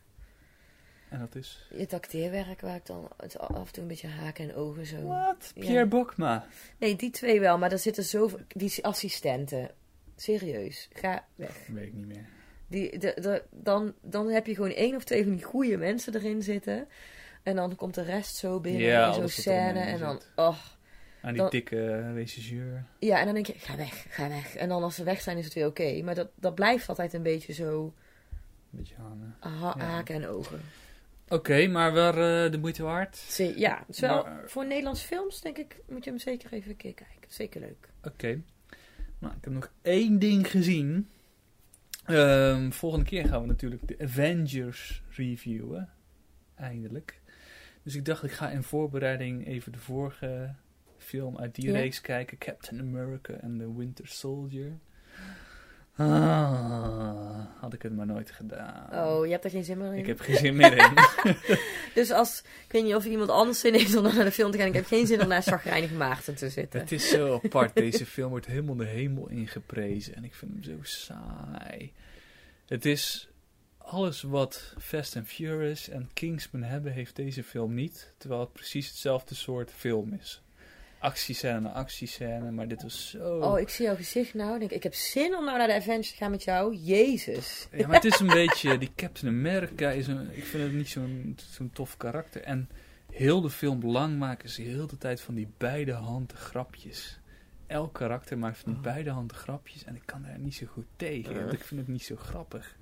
En 1.08 1.18
dat 1.18 1.34
is... 1.34 1.66
Het 1.74 1.92
acteerwerk 1.92 2.60
waar 2.60 2.76
ik 2.76 2.86
dan 2.86 3.08
af 3.36 3.66
en 3.66 3.72
toe 3.72 3.82
een 3.82 3.88
beetje 3.88 4.08
haken 4.08 4.48
en 4.48 4.54
ogen 4.54 4.86
zo. 4.86 5.02
Wat? 5.02 5.52
Ja. 5.54 5.60
Pierre 5.60 5.86
Bokma. 5.86 6.46
Nee, 6.78 6.96
die 6.96 7.10
twee 7.10 7.40
wel, 7.40 7.58
maar 7.58 7.72
er 7.72 7.78
zitten 7.78 8.04
zoveel... 8.04 8.38
Die 8.48 8.84
assistenten. 8.84 9.70
Serieus, 10.16 10.88
ga 10.92 11.24
weg. 11.34 11.66
Weet 11.68 11.86
ik 11.86 11.92
niet 11.94 12.06
meer. 12.06 12.24
Die, 12.68 12.98
de, 12.98 13.16
de, 13.20 13.42
dan, 13.50 13.94
dan 14.02 14.28
heb 14.28 14.46
je 14.46 14.54
gewoon 14.54 14.70
één 14.70 14.96
of 14.96 15.04
twee 15.04 15.22
van 15.24 15.34
die 15.34 15.44
goede 15.44 15.76
mensen 15.76 16.14
erin 16.14 16.42
zitten. 16.42 16.88
En 17.42 17.56
dan 17.56 17.76
komt 17.76 17.94
de 17.94 18.02
rest 18.02 18.36
zo 18.36 18.60
binnen 18.60 18.82
Ja, 18.82 19.04
alles 19.06 19.18
wat 19.18 19.30
scène. 19.30 19.78
En 19.80 19.98
dan, 19.98 20.20
oh. 20.36 20.56
Aan 21.22 21.32
die 21.32 21.40
Dan- 21.42 21.50
dikke 21.50 21.90
eh, 21.90 22.12
regisseur. 22.14 22.84
Ja, 22.98 23.18
en 23.18 23.24
dan 23.24 23.34
denk 23.34 23.46
je, 23.46 23.54
ga 23.56 23.76
weg, 23.76 24.06
ga 24.08 24.28
weg. 24.28 24.54
En 24.56 24.68
dan 24.68 24.82
als 24.82 24.94
ze 24.94 25.04
weg 25.04 25.20
zijn 25.20 25.38
is 25.38 25.44
het 25.44 25.54
weer 25.54 25.66
oké. 25.66 26.02
Maar 26.02 26.14
dat, 26.14 26.28
dat 26.34 26.54
blijft 26.54 26.88
altijd 26.88 27.12
een 27.12 27.22
beetje 27.22 27.52
zo 27.52 27.94
Een 28.72 28.78
beetje 28.78 28.94
aan. 28.98 29.36
eh. 29.40 29.60
ha- 29.62 29.74
Ja. 29.78 29.84
haken 29.84 30.14
en 30.14 30.26
ogen. 30.28 30.60
Oké, 31.28 31.66
maar 31.66 31.92
waar 31.92 32.44
eh, 32.44 32.50
de 32.52 32.58
moeite 32.58 32.82
waard? 32.82 33.34
Ja, 33.56 33.78
het 33.78 33.88
is 33.88 34.00
wel, 34.00 34.22
Maar- 34.22 34.42
voor 34.46 34.66
Nederlandse 34.66 35.06
films 35.06 35.40
denk 35.40 35.58
ik, 35.58 35.76
moet 35.88 36.04
je 36.04 36.10
hem 36.10 36.18
zeker 36.18 36.52
even 36.52 36.70
een 36.70 36.76
keer 36.76 36.94
kijken. 36.94 37.14
Zeker 37.28 37.60
leuk. 37.60 37.88
Oké. 38.04 38.40
Nou, 39.24 39.36
ik 39.36 39.44
heb 39.44 39.52
nog 39.52 39.72
één 39.82 40.18
ding 40.18 40.50
gezien. 40.50 41.08
Ehm, 42.04 42.70
volgende 42.70 43.04
keer 43.04 43.26
gaan 43.26 43.40
we 43.40 43.46
natuurlijk 43.46 43.88
de 43.88 43.98
Avengers 43.98 45.02
reviewen. 45.10 45.88
Eindelijk. 46.54 47.20
Dus 47.82 47.94
ik 47.94 48.04
dacht, 48.04 48.22
ik 48.24 48.32
ga 48.32 48.50
in 48.50 48.62
voorbereiding 48.62 49.46
even 49.46 49.72
de 49.72 49.78
vorige 49.78 50.54
film 50.98 51.38
uit 51.38 51.54
die 51.54 51.64
Ja. 51.66 51.72
reeks 51.72 52.00
kijken. 52.00 52.38
Captain 52.38 52.80
America 52.80 53.34
and 53.42 53.58
the 53.58 53.76
Winter 53.76 54.06
Soldier. 54.08 54.72
Ah, 55.96 57.46
had 57.60 57.72
ik 57.72 57.82
het 57.82 57.96
maar 57.96 58.06
nooit 58.06 58.30
gedaan. 58.30 59.06
Oh, 59.06 59.24
je 59.24 59.32
hebt 59.32 59.44
er 59.44 59.50
geen 59.50 59.64
zin 59.64 59.78
meer 59.78 59.92
in? 59.92 59.98
Ik 59.98 60.06
heb 60.06 60.20
geen 60.20 60.36
zin 60.36 60.56
meer 60.56 60.76
in. 60.76 60.92
Dus 61.94 62.10
als, 62.10 62.42
ik 62.66 62.72
weet 62.72 62.84
niet 62.84 62.94
of 62.94 63.04
iemand 63.04 63.30
anders 63.30 63.60
zin 63.60 63.74
heeft 63.74 63.96
om 63.96 64.02
naar 64.02 64.24
de 64.24 64.32
film 64.32 64.50
te 64.50 64.58
gaan. 64.58 64.66
Ik 64.66 64.74
heb 64.74 64.86
geen 64.86 65.06
zin 65.06 65.22
om 65.22 65.28
naar 65.28 65.42
Zagrijnig 65.42 65.92
Maarten 65.92 66.34
te 66.34 66.50
zitten. 66.50 66.80
Het 66.80 66.92
is 66.92 67.08
zo 67.08 67.40
apart. 67.44 67.74
Deze 67.74 68.06
film 68.06 68.30
wordt 68.30 68.46
helemaal 68.46 68.76
de 68.76 68.84
hemel 68.84 69.28
ingeprezen. 69.28 70.14
En 70.14 70.24
ik 70.24 70.34
vind 70.34 70.52
hem 70.52 70.62
zo 70.62 70.78
saai. 70.82 71.92
Het 72.66 72.84
is 72.84 73.28
alles 73.78 74.22
wat 74.22 74.74
Fast 74.78 75.16
and 75.16 75.28
Furious 75.28 75.88
en 75.88 76.10
Kingsman 76.12 76.62
hebben, 76.62 76.92
heeft 76.92 77.16
deze 77.16 77.42
film 77.42 77.74
niet. 77.74 78.12
Terwijl 78.18 78.40
het 78.40 78.52
precies 78.52 78.88
hetzelfde 78.88 79.34
soort 79.34 79.72
film 79.72 80.12
is. 80.20 80.42
Actiescène 81.04 81.68
actiescène. 81.68 82.50
Maar 82.50 82.68
dit 82.68 82.82
was 82.82 83.10
zo... 83.10 83.38
Oh, 83.38 83.58
ik 83.58 83.68
zie 83.68 83.84
jouw 83.84 83.96
gezicht 83.96 84.34
nou. 84.34 84.52
Ik 84.54 84.58
Denk, 84.58 84.70
ik 84.70 84.82
heb 84.82 84.94
zin 84.94 85.36
om 85.36 85.44
nou 85.44 85.58
naar 85.58 85.66
de 85.66 85.74
Avengers 85.74 86.10
te 86.10 86.16
gaan 86.16 86.30
met 86.30 86.44
jou. 86.44 86.74
Jezus. 86.76 87.68
Ja, 87.72 87.86
maar 87.86 87.96
het 87.96 88.04
is 88.04 88.20
een 88.20 88.26
beetje... 88.42 88.78
Die 88.78 88.90
Captain 88.96 89.32
America 89.34 89.90
is 89.90 90.06
een... 90.06 90.36
Ik 90.36 90.44
vind 90.44 90.62
het 90.62 90.72
niet 90.72 90.88
zo'n 90.88 91.36
zo'n 91.50 91.70
tof 91.70 91.96
karakter. 91.96 92.42
En 92.42 92.68
heel 93.12 93.40
de 93.40 93.50
film 93.50 93.84
lang 93.90 94.18
maken 94.18 94.48
ze 94.48 94.62
heel 94.62 94.86
de 94.86 94.98
tijd 94.98 95.20
van 95.20 95.34
die 95.34 95.48
beide 95.58 95.92
handen 95.92 96.36
grapjes. 96.36 97.18
Elk 97.66 97.94
karakter 97.94 98.38
maakt 98.38 98.58
van 98.58 98.72
die 98.72 98.78
Oh. 98.80 98.92
beide 98.92 99.10
handen 99.10 99.36
grapjes. 99.36 99.84
En 99.84 99.94
ik 99.96 100.02
kan 100.04 100.22
daar 100.22 100.38
niet 100.38 100.54
zo 100.54 100.66
goed 100.66 100.86
tegen. 100.96 101.34
Want 101.34 101.52
ik 101.52 101.64
vind 101.64 101.80
het 101.80 101.88
niet 101.88 102.02
zo 102.04 102.16
grappig. 102.16 102.76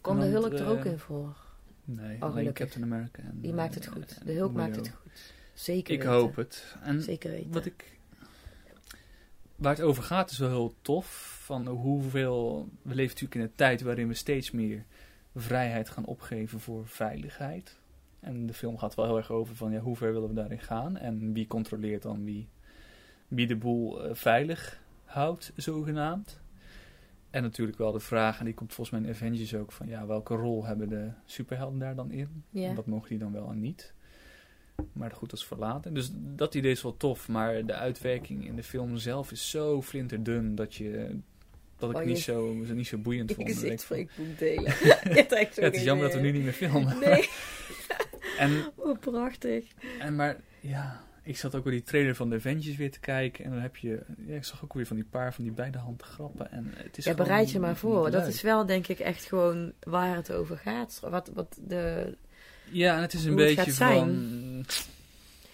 Komt 0.00 0.20
de 0.20 0.26
Hulk 0.26 0.52
er 0.52 0.60
eh, 0.60 0.70
ook 0.70 0.84
in 0.84 0.98
voor? 0.98 1.36
Nee, 1.84 2.16
alleen 2.22 2.32
gelukkig. 2.34 2.52
Captain 2.66 2.92
America. 2.92 3.22
En, 3.22 3.38
Die 3.40 3.50
eh, 3.50 3.56
maakt 3.56 3.74
het 3.74 3.86
goed. 3.86 4.16
en 4.20 4.26
De 4.26 4.32
Hulk 4.32 4.52
maakt 4.52 4.76
het 4.76 4.88
goed. 5.02 5.36
Zeker 5.58 5.94
Ik 5.94 6.02
weten. 6.02 6.14
hoop 6.14 6.36
het. 6.36 6.76
En 6.82 7.02
Zeker 7.02 7.30
weten. 7.30 7.52
wat 7.52 7.66
ik... 7.66 7.96
Waar 9.56 9.74
het 9.74 9.82
over 9.84 10.02
gaat 10.02 10.30
is 10.30 10.38
wel 10.38 10.48
heel 10.48 10.74
tof. 10.82 11.36
Van 11.44 11.66
hoeveel... 11.66 12.68
We 12.82 12.94
leven 12.94 13.04
natuurlijk 13.06 13.34
in 13.34 13.40
een 13.40 13.54
tijd 13.54 13.82
waarin 13.82 14.08
we 14.08 14.14
steeds 14.14 14.50
meer 14.50 14.84
vrijheid 15.34 15.88
gaan 15.88 16.04
opgeven 16.04 16.60
voor 16.60 16.86
veiligheid. 16.86 17.78
En 18.20 18.46
de 18.46 18.52
film 18.54 18.78
gaat 18.78 18.94
wel 18.94 19.04
heel 19.04 19.16
erg 19.16 19.30
over 19.30 19.56
van 19.56 19.72
ja, 19.72 19.80
hoe 19.80 19.96
ver 19.96 20.12
willen 20.12 20.28
we 20.28 20.34
daarin 20.34 20.60
gaan? 20.60 20.96
En 20.96 21.32
wie 21.32 21.46
controleert 21.46 22.02
dan 22.02 22.24
wie, 22.24 22.48
wie 23.28 23.46
de 23.46 23.56
boel 23.56 24.04
eh, 24.04 24.14
veilig 24.14 24.80
houdt, 25.04 25.52
zogenaamd. 25.56 26.40
En 27.30 27.42
natuurlijk 27.42 27.78
wel 27.78 27.92
de 27.92 28.00
vraag, 28.00 28.38
en 28.38 28.44
die 28.44 28.54
komt 28.54 28.72
volgens 28.74 28.98
mij 29.00 29.08
in 29.08 29.14
Avengers 29.14 29.54
ook, 29.54 29.72
van 29.72 29.86
ja, 29.88 30.06
welke 30.06 30.34
rol 30.34 30.64
hebben 30.64 30.88
de 30.88 31.10
superhelden 31.24 31.78
daar 31.78 31.94
dan 31.94 32.10
in? 32.10 32.44
Ja. 32.50 32.68
En 32.68 32.74
wat 32.74 32.86
mogen 32.86 33.08
die 33.08 33.18
dan 33.18 33.32
wel 33.32 33.50
en 33.50 33.60
niet? 33.60 33.94
Maar 34.92 35.10
goed, 35.10 35.30
dat 35.30 35.38
is 35.38 35.44
verlaten. 35.44 35.94
Dus 35.94 36.10
dat 36.14 36.54
idee 36.54 36.70
is 36.70 36.82
wel 36.82 36.96
tof, 36.96 37.28
maar 37.28 37.66
de 37.66 37.74
uitwerking 37.74 38.46
in 38.46 38.56
de 38.56 38.62
film 38.62 38.96
zelf 38.96 39.32
is 39.32 39.50
zo 39.50 39.82
flinterdun 39.82 40.54
dat 40.54 40.74
je... 40.74 41.18
Dat 41.76 41.90
ik 41.90 41.96
Oh, 41.96 42.04
niet, 42.04 42.18
zo, 42.18 42.52
niet 42.52 42.86
zo 42.86 42.98
boeiend 42.98 43.32
vond. 43.32 43.48
Gezicht 43.48 43.72
ik 43.72 43.80
van 43.80 43.96
van, 43.96 43.96
ik 43.96 44.10
moet 44.16 44.38
delen. 44.38 44.64
Ja, 45.30 45.64
het 45.64 45.74
is 45.74 45.82
jammer 45.82 46.06
dat 46.06 46.14
we 46.14 46.20
nu 46.20 46.32
niet 46.32 46.42
meer 46.42 46.52
filmen. 46.52 46.98
Nee, 46.98 47.28
En 48.38 48.72
oh, 48.74 48.98
prachtig. 48.98 49.66
En 49.98 50.16
maar 50.16 50.36
ja, 50.60 51.04
ik 51.22 51.36
zat 51.36 51.54
ook 51.54 51.64
weer 51.64 51.72
die 51.72 51.82
trailer 51.82 52.14
van 52.14 52.30
de 52.30 52.36
Avengers 52.36 52.76
weer 52.76 52.90
te 52.90 53.00
kijken. 53.00 53.44
En 53.44 53.50
dan 53.50 53.60
heb 53.60 53.76
je, 53.76 54.02
ja, 54.26 54.34
ik 54.34 54.44
zag 54.44 54.64
ook 54.64 54.72
weer 54.72 54.86
van 54.86 54.96
die 54.96 55.04
paar 55.04 55.34
van 55.34 55.44
die 55.44 55.52
beide 55.52 55.78
handen 55.78 56.06
grappen. 56.06 56.50
En 56.50 56.72
het 56.76 56.98
is 56.98 57.04
Ja, 57.04 57.14
bereid 57.14 57.50
je 57.50 57.58
maar 57.58 57.76
voor. 57.76 58.10
Dat 58.10 58.26
is 58.26 58.42
wel 58.42 58.66
denk 58.66 58.88
ik 58.88 58.98
echt 58.98 59.24
gewoon 59.24 59.72
waar 59.80 60.16
het 60.16 60.32
over 60.32 60.58
gaat. 60.58 61.00
Wat, 61.00 61.30
wat 61.34 61.58
de... 61.60 62.16
Ja, 62.70 62.96
en 62.96 63.02
het 63.02 63.12
is 63.12 63.24
een 63.24 63.32
hoe 63.32 63.40
het 63.42 63.56
beetje 63.56 63.72
zijn. 63.72 63.98
van... 63.98 64.64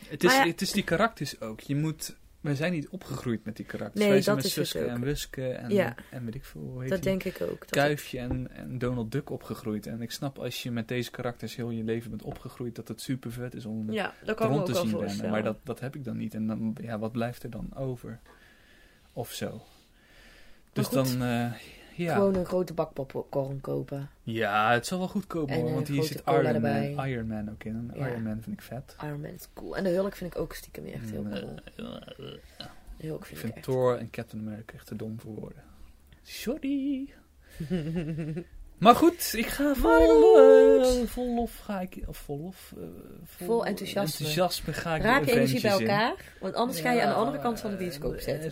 Het 0.08 0.24
is, 0.24 0.32
ja- 0.32 0.46
het 0.46 0.60
is 0.60 0.72
die 0.72 0.84
karakters 0.84 1.40
ook. 1.40 1.60
Je 1.60 1.76
moet... 1.76 2.16
Wij 2.40 2.54
zijn 2.54 2.72
niet 2.72 2.88
opgegroeid 2.88 3.44
met 3.44 3.56
die 3.56 3.64
karakters. 3.64 4.00
Nee, 4.00 4.12
Wij 4.12 4.22
zijn 4.22 4.36
met 4.36 4.44
het 4.44 4.52
Suske 4.54 4.84
en 4.84 5.00
Wuske 5.00 5.48
en, 5.48 5.70
Ja. 5.70 5.94
en 6.10 6.24
weet 6.24 6.34
ik 6.34 6.44
veel, 6.44 6.60
hoe 6.60 6.80
heet 6.80 6.90
Dat 6.90 7.02
die? 7.02 7.10
denk 7.18 7.24
ik 7.24 7.40
ook. 7.42 7.58
Dat 7.60 7.70
Kuifje 7.70 8.18
en, 8.18 8.48
en 8.56 8.78
Donald 8.78 9.12
Duck 9.12 9.30
opgegroeid. 9.30 9.86
En 9.86 10.02
ik 10.02 10.10
snap 10.10 10.38
als 10.38 10.62
je 10.62 10.70
met 10.70 10.88
deze 10.88 11.10
karakters 11.10 11.56
heel 11.56 11.70
je 11.70 11.84
leven 11.84 12.10
bent 12.10 12.22
opgegroeid, 12.22 12.74
dat 12.74 12.88
het 12.88 13.00
super 13.00 13.32
vet 13.32 13.54
is 13.54 13.64
om 13.66 13.92
ja, 13.92 14.14
dat 14.24 14.36
kan 14.36 14.48
rond 14.48 14.60
ook 14.60 14.66
te 14.66 14.88
zien 14.88 14.98
rennen. 15.00 15.30
Maar 15.30 15.42
dat, 15.42 15.56
dat 15.62 15.80
heb 15.80 15.94
ik 15.94 16.04
dan 16.04 16.16
niet. 16.16 16.34
En 16.34 16.46
dan, 16.46 16.76
ja, 16.80 16.98
wat 16.98 17.12
blijft 17.12 17.42
er 17.42 17.50
dan 17.50 17.76
over? 17.76 18.20
Of 19.12 19.32
zo. 19.32 19.62
Dus 20.72 20.88
dan, 20.88 21.22
eh, 21.22 21.52
ja. 21.96 22.14
Gewoon 22.14 22.34
een 22.34 22.44
grote 22.44 22.74
bak 22.74 22.92
popcorn 22.92 23.60
kopen. 23.60 24.10
Ja, 24.22 24.72
het 24.72 24.86
zal 24.86 24.98
wel 24.98 25.08
goed 25.08 25.26
komen 25.26 25.48
En 25.54 25.60
hoor. 25.60 25.68
een 25.68 25.74
Want 25.74 25.88
hier 25.88 26.02
zit 26.02 26.22
Iron 26.26 26.60
Man. 26.60 27.06
Iron 27.08 27.26
Man 27.26 27.50
ook 27.50 27.64
in. 27.64 27.90
Ja. 27.94 28.08
Iron 28.08 28.22
Man 28.22 28.42
vind 28.42 28.56
ik 28.56 28.62
vet. 28.62 28.96
Iron 29.02 29.20
Man 29.20 29.30
is 29.30 29.48
cool. 29.54 29.76
En 29.76 29.84
de 29.84 29.90
Hulk 29.90 30.14
vind 30.14 30.34
ik 30.34 30.40
ook 30.40 30.52
stiekem 30.54 30.84
echt 30.84 31.10
heel 31.10 31.22
cool. 31.22 31.54
De 32.96 33.06
Hulk 33.06 33.20
Ik 33.20 33.26
vind 33.26 33.38
ik, 33.38 33.38
vind 33.38 33.54
echt. 33.54 33.64
Thor 33.64 33.96
en 33.96 34.10
Captain 34.10 34.42
America 34.42 34.74
echt 34.74 34.86
te 34.86 34.96
dom 34.96 35.20
voor 35.20 35.34
woorden. 35.34 35.62
Sorry. 36.22 37.08
maar 38.84 38.94
goed, 38.94 39.32
ik 39.36 39.46
ga 39.46 39.74
vol, 39.74 40.38
eh, 40.38 41.02
vol 41.06 41.34
lof 41.34 41.58
ga 41.58 41.80
ik, 41.80 41.96
of 42.06 42.16
vol 42.16 42.38
lof, 42.40 42.72
eh, 42.76 42.84
Vol 43.46 43.66
enthousiasme. 43.66 44.26
enthousiasme 44.26 44.72
ga 44.72 44.94
ik 44.94 45.02
Raak 45.02 45.24
je 45.24 45.30
energie 45.32 45.60
bij 45.60 45.74
in. 45.74 45.80
elkaar. 45.80 46.14
Want 46.40 46.54
anders 46.54 46.80
ga 46.80 46.92
je 46.92 47.02
aan 47.02 47.08
de 47.08 47.14
andere 47.14 47.38
kant 47.38 47.60
van 47.60 47.70
de 47.70 47.76
bioscoop 47.76 48.14
eh, 48.14 48.22
zetten. 48.22 48.50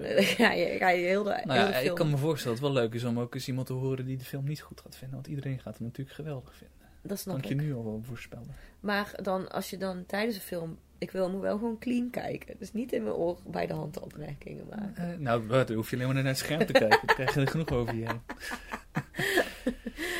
eh, 0.00 0.14
Dan 0.16 0.24
ga 0.24 0.52
je, 0.52 0.76
ga 0.78 0.88
je 0.90 1.06
heel 1.06 1.22
de, 1.22 1.30
Nou 1.44 1.58
heel 1.58 1.58
ja, 1.60 1.66
de 1.66 1.72
film... 1.74 1.86
ik 1.90 1.94
kan 1.94 2.10
me 2.10 2.16
voorstellen 2.16 2.56
dat 2.58 2.66
het 2.66 2.74
wel 2.74 2.82
leuk 2.84 2.94
is 2.94 3.04
om 3.04 3.20
ook 3.20 3.34
eens 3.34 3.48
iemand 3.48 3.66
te 3.66 3.72
horen 3.72 4.04
die 4.06 4.16
de 4.16 4.24
film 4.24 4.44
niet 4.44 4.60
goed 4.60 4.80
gaat 4.80 4.96
vinden. 4.96 5.16
Want 5.16 5.26
iedereen 5.28 5.58
gaat 5.58 5.76
hem 5.78 5.86
natuurlijk 5.86 6.16
geweldig 6.16 6.54
vinden. 6.54 6.83
Dat 7.06 7.18
snap 7.18 7.34
kan 7.34 7.44
ik 7.44 7.48
je 7.48 7.54
nu 7.54 7.74
al 7.74 7.84
wel 7.84 8.00
voorspellen. 8.02 8.54
Maar 8.80 9.18
dan, 9.22 9.50
als 9.50 9.70
je 9.70 9.76
dan 9.76 10.06
tijdens 10.06 10.36
een 10.36 10.42
film... 10.42 10.78
Ik 10.98 11.10
wil 11.10 11.30
moet 11.30 11.40
wel 11.40 11.58
gewoon 11.58 11.78
clean 11.78 12.10
kijken. 12.10 12.56
Dus 12.58 12.72
niet 12.72 12.92
in 12.92 13.02
mijn 13.02 13.14
oor 13.14 13.38
bij 13.46 13.66
de 13.66 13.72
hand 13.72 14.00
opmerkingen 14.00 14.66
maken. 14.70 15.12
Eh, 15.12 15.18
nou, 15.18 15.46
wat, 15.46 15.66
dan 15.66 15.76
hoef 15.76 15.90
je 15.90 15.96
alleen 15.96 16.06
maar 16.06 16.16
naar 16.16 16.24
het 16.24 16.38
scherm 16.38 16.66
te 16.66 16.72
kijken. 16.72 17.06
Dan 17.06 17.14
krijg 17.14 17.34
je 17.34 17.40
er 17.40 17.48
genoeg 17.48 17.70
over 17.70 17.94
je 17.94 18.06
heen. 18.06 18.20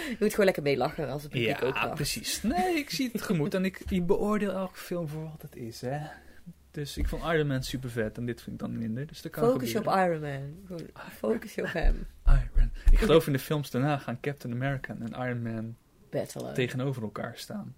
Je 0.09 0.17
moet 0.19 0.31
gewoon 0.31 0.45
lekker 0.45 0.63
meelachen 0.63 1.09
als 1.09 1.23
het 1.23 1.31
publiek 1.31 1.63
ook 1.63 1.75
Ja, 1.75 1.87
precies. 1.87 2.43
Nee, 2.43 2.77
ik 2.77 2.91
zie 2.91 3.05
het 3.05 3.19
tegemoet. 3.21 3.55
En 3.55 3.65
ik, 3.65 3.83
ik 3.89 4.07
beoordeel 4.07 4.53
elke 4.53 4.79
film 4.79 5.09
voor 5.09 5.23
wat 5.23 5.43
het 5.43 5.57
is, 5.57 5.81
hè. 5.81 5.99
Dus 6.71 6.97
ik 6.97 7.09
vond 7.09 7.23
Iron 7.23 7.47
Man 7.47 7.63
super 7.63 7.91
vet 7.91 8.19
en 8.19 8.27
dit 8.27 8.43
vind 8.43 8.61
ik 8.61 8.69
dan 8.69 8.79
minder. 8.79 9.07
Dus 9.07 9.23
dat 9.23 9.33
kan 9.33 9.45
Focus 9.45 9.73
je 9.73 9.79
op. 9.79 9.87
Iron 9.87 10.21
Man. 10.21 10.79
Focus 11.13 11.55
je 11.55 11.63
op 11.63 11.73
hem. 11.73 12.07
Iron 12.27 12.71
Ik 12.91 12.99
geloof 12.99 13.27
in 13.27 13.33
de 13.33 13.39
films 13.39 13.71
daarna 13.71 13.99
gaan 13.99 14.21
Captain 14.21 14.55
America 14.55 14.97
en 15.01 15.27
Iron 15.27 15.43
Man 15.43 15.77
Battelen. 16.15 16.55
tegenover 16.55 17.03
elkaar 17.03 17.33
staan. 17.37 17.75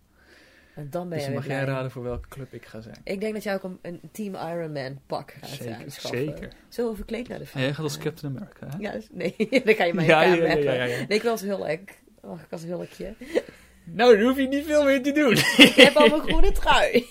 En 0.75 0.91
dan 0.91 1.09
ben 1.09 1.19
Dus 1.19 1.27
je 1.27 1.35
mag 1.35 1.47
jij 1.47 1.65
raden 1.65 1.91
voor 1.91 2.03
welke 2.03 2.29
club 2.29 2.53
ik 2.53 2.65
ga 2.65 2.81
zijn. 2.81 2.97
Ik 3.05 3.21
denk 3.21 3.35
dat 3.35 3.43
jij 3.43 3.55
ook 3.55 3.63
een, 3.63 3.79
een 3.83 4.01
Team 4.13 4.35
Iron 4.35 4.73
Man 4.73 5.01
pak 5.07 5.33
gaat 5.41 5.49
Zeker, 5.49 5.91
zeker. 5.91 6.53
We 6.71 6.93
verkleed 6.95 7.29
naar 7.29 7.39
de 7.39 7.45
En 7.45 7.51
film 7.51 7.63
jij 7.65 7.75
gaat 7.75 7.85
als? 7.85 7.99
Captain 7.99 8.37
America, 8.37 8.67
hè? 8.67 8.77
Ja, 8.79 8.93
dus- 8.93 9.09
nee. 9.13 9.35
dan 9.65 9.75
ga 9.75 9.85
je 9.85 9.95
mij 9.95 10.05
Ja, 10.05 10.23
ja, 10.23 10.35
ja, 10.35 10.55
ja, 10.55 10.73
ja. 10.73 10.97
Nee, 10.97 11.07
ik 11.09 11.23
wil 11.23 11.31
als 11.31 11.41
hulk. 11.41 11.89
Mag 12.23 12.43
ik 12.43 12.53
als 12.53 12.63
hulkje? 12.63 13.15
Nou, 13.93 14.17
dan 14.17 14.27
hoef 14.27 14.37
je 14.37 14.49
niet 14.49 14.65
veel 14.65 14.85
meer 14.85 15.03
te 15.03 15.13
doen. 15.13 15.33
ik 15.67 15.75
heb 15.75 15.97
al 15.97 16.09
mijn 16.09 16.21
groene 16.21 16.53
trui. 16.53 17.07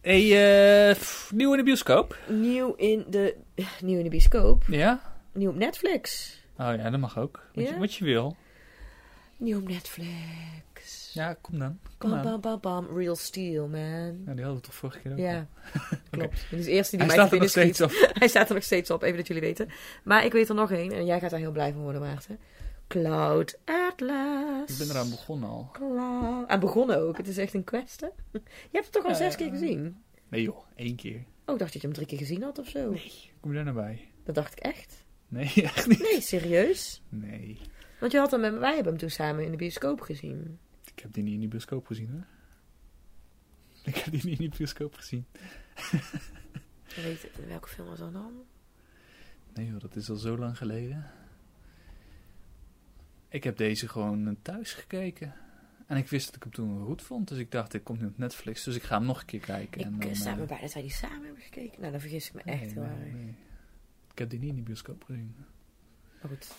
hey, 0.00 0.94
pff, 0.94 1.32
nieuw 1.32 1.50
in 1.50 1.56
de 1.58 1.64
bioscoop. 1.64 2.18
nieuw 2.26 2.74
in 2.74 3.04
de... 3.08 3.36
Nieuw 3.82 3.98
in 3.98 4.04
de 4.04 4.10
bioscoop. 4.10 4.64
Ja? 4.66 5.00
Nieuw 5.32 5.50
op 5.50 5.56
Netflix. 5.56 6.36
Oh 6.56 6.72
ja, 6.76 6.90
dat 6.90 7.00
mag 7.00 7.18
ook. 7.18 7.42
Wat, 7.54 7.68
je, 7.68 7.78
wat 7.78 7.94
je 7.94 8.04
wil. 8.04 8.36
Nieuw 9.38 9.60
Netflix. 9.60 11.10
Ja, 11.12 11.36
kom 11.40 11.58
dan. 11.58 11.78
Kom 11.98 12.10
Bam, 12.10 12.18
aan. 12.18 12.24
bam, 12.24 12.40
bam, 12.40 12.60
bam. 12.60 12.96
Real 12.98 13.16
Steel, 13.16 13.68
man. 13.68 13.80
Ja, 14.26 14.32
die 14.34 14.44
hadden 14.44 14.54
we 14.54 14.60
toch 14.60 14.74
vorige 14.74 14.98
keer 14.98 15.12
ook. 15.12 15.18
Ja, 15.18 15.46
klopt. 16.10 16.34
Dit 16.50 16.58
is 16.58 16.64
de 16.64 16.70
eerste 16.70 16.96
die 16.96 17.06
Hij 17.06 17.14
staat 17.14 17.32
er 17.32 17.38
nog 17.38 17.48
steeds 17.48 17.80
op. 17.80 17.90
Hij 18.18 18.28
staat 18.28 18.48
er 18.48 18.54
nog 18.54 18.64
steeds 18.64 18.90
op, 18.90 19.02
even 19.02 19.16
dat 19.16 19.26
jullie 19.26 19.42
weten. 19.42 19.68
Maar 20.04 20.24
ik 20.24 20.32
weet 20.32 20.48
er 20.48 20.54
nog 20.54 20.72
één 20.72 20.92
en 20.92 21.06
jij 21.06 21.20
gaat 21.20 21.30
daar 21.30 21.40
heel 21.40 21.52
blij 21.52 21.72
van 21.72 21.82
worden, 21.82 22.00
Maarten. 22.00 22.38
Cloud 22.88 23.58
Atlas. 23.64 24.70
Ik 24.70 24.78
ben 24.78 24.88
eraan 24.90 25.10
begonnen 25.10 25.48
al. 25.48 25.68
Cloud. 25.72 26.48
En 26.48 26.60
begonnen 26.60 26.98
ook. 27.00 27.16
Het 27.16 27.28
is 27.28 27.38
echt 27.38 27.54
een 27.54 27.64
quest, 27.64 28.00
hè? 28.00 28.08
Je 28.32 28.40
hebt 28.72 28.84
het 28.84 28.92
toch 28.92 29.04
al 29.04 29.14
zes 29.14 29.36
keer 29.36 29.50
gezien? 29.50 30.02
Nee 30.28 30.42
joh, 30.42 30.58
één 30.76 30.96
keer. 30.96 31.24
Oh, 31.46 31.54
ik 31.54 31.58
dacht 31.60 31.72
dat 31.72 31.72
je 31.72 31.86
hem 31.86 31.92
drie 31.92 32.06
keer 32.06 32.18
gezien 32.18 32.42
had 32.42 32.58
of 32.58 32.68
zo. 32.68 32.94
Kom 33.40 33.50
je 33.50 33.56
daar 33.56 33.64
nou 33.64 33.76
bij? 33.76 34.08
Dat 34.24 34.34
dacht 34.34 34.52
ik 34.52 34.58
echt. 34.58 35.04
Nee, 35.28 35.52
echt 35.54 35.86
niet. 35.86 36.02
Nee, 36.02 36.20
serieus? 36.20 37.02
Nee. 37.08 37.58
Want 38.00 38.12
je 38.12 38.18
had 38.18 38.30
hem 38.30 38.40
met 38.40 38.58
wij 38.58 38.74
hebben 38.74 38.92
hem 38.92 39.00
toen 39.00 39.10
samen 39.10 39.44
in 39.44 39.50
de 39.50 39.56
bioscoop 39.56 40.00
gezien. 40.00 40.58
Ik 40.94 40.98
heb 41.00 41.12
die 41.12 41.22
niet 41.22 41.34
in 41.34 41.40
die 41.40 41.48
bioscoop 41.48 41.86
gezien 41.86 42.10
hoor. 42.10 42.26
Ik 43.84 43.96
heb 43.96 44.12
die 44.12 44.24
niet 44.24 44.38
in 44.40 44.48
die 44.48 44.58
bioscoop 44.58 44.94
gezien. 44.94 45.26
Je 46.94 47.02
weet, 47.02 47.46
welke 47.46 47.68
film 47.68 47.88
was 47.88 47.98
dat 47.98 48.12
dan? 48.12 48.32
Nee 49.54 49.66
joh, 49.66 49.80
dat 49.80 49.96
is 49.96 50.10
al 50.10 50.16
zo 50.16 50.38
lang 50.38 50.56
geleden. 50.56 51.10
Ik 53.28 53.44
heb 53.44 53.56
deze 53.56 53.88
gewoon 53.88 54.28
eh, 54.28 54.34
thuis 54.42 54.72
gekeken. 54.72 55.34
En 55.86 55.96
ik 55.96 56.08
wist 56.08 56.26
dat 56.26 56.36
ik 56.36 56.42
hem 56.42 56.52
toen 56.52 56.84
goed 56.84 57.02
vond. 57.02 57.28
Dus 57.28 57.38
ik 57.38 57.50
dacht, 57.50 57.70
dit 57.70 57.82
komt 57.82 58.00
nu 58.00 58.06
op 58.06 58.18
Netflix. 58.18 58.64
Dus 58.64 58.76
ik 58.76 58.82
ga 58.82 58.96
hem 58.96 59.06
nog 59.06 59.20
een 59.20 59.26
keer 59.26 59.40
kijken. 59.40 59.80
Ik 59.80 59.86
en 59.86 59.94
eh, 59.94 60.00
dan, 60.00 60.14
sta 60.14 60.34
me 60.34 60.42
eh, 60.42 60.48
bij 60.48 60.60
dat 60.60 60.72
wij 60.72 60.82
die 60.82 60.90
samen 60.92 61.24
hebben 61.24 61.42
gekeken. 61.42 61.80
Nou, 61.80 61.92
dan 61.92 62.00
vergis 62.00 62.26
ik 62.26 62.34
me 62.34 62.42
echt 62.42 62.60
nee, 62.60 62.72
heel 62.72 62.82
nee, 62.82 63.04
erg. 63.04 63.12
nee. 63.12 63.34
Ik 64.10 64.18
heb 64.18 64.30
die 64.30 64.38
niet 64.38 64.48
in 64.48 64.54
die 64.54 64.64
bioscoop 64.64 65.04
gezien. 65.04 65.34
Maar 66.20 66.30
goed. 66.30 66.54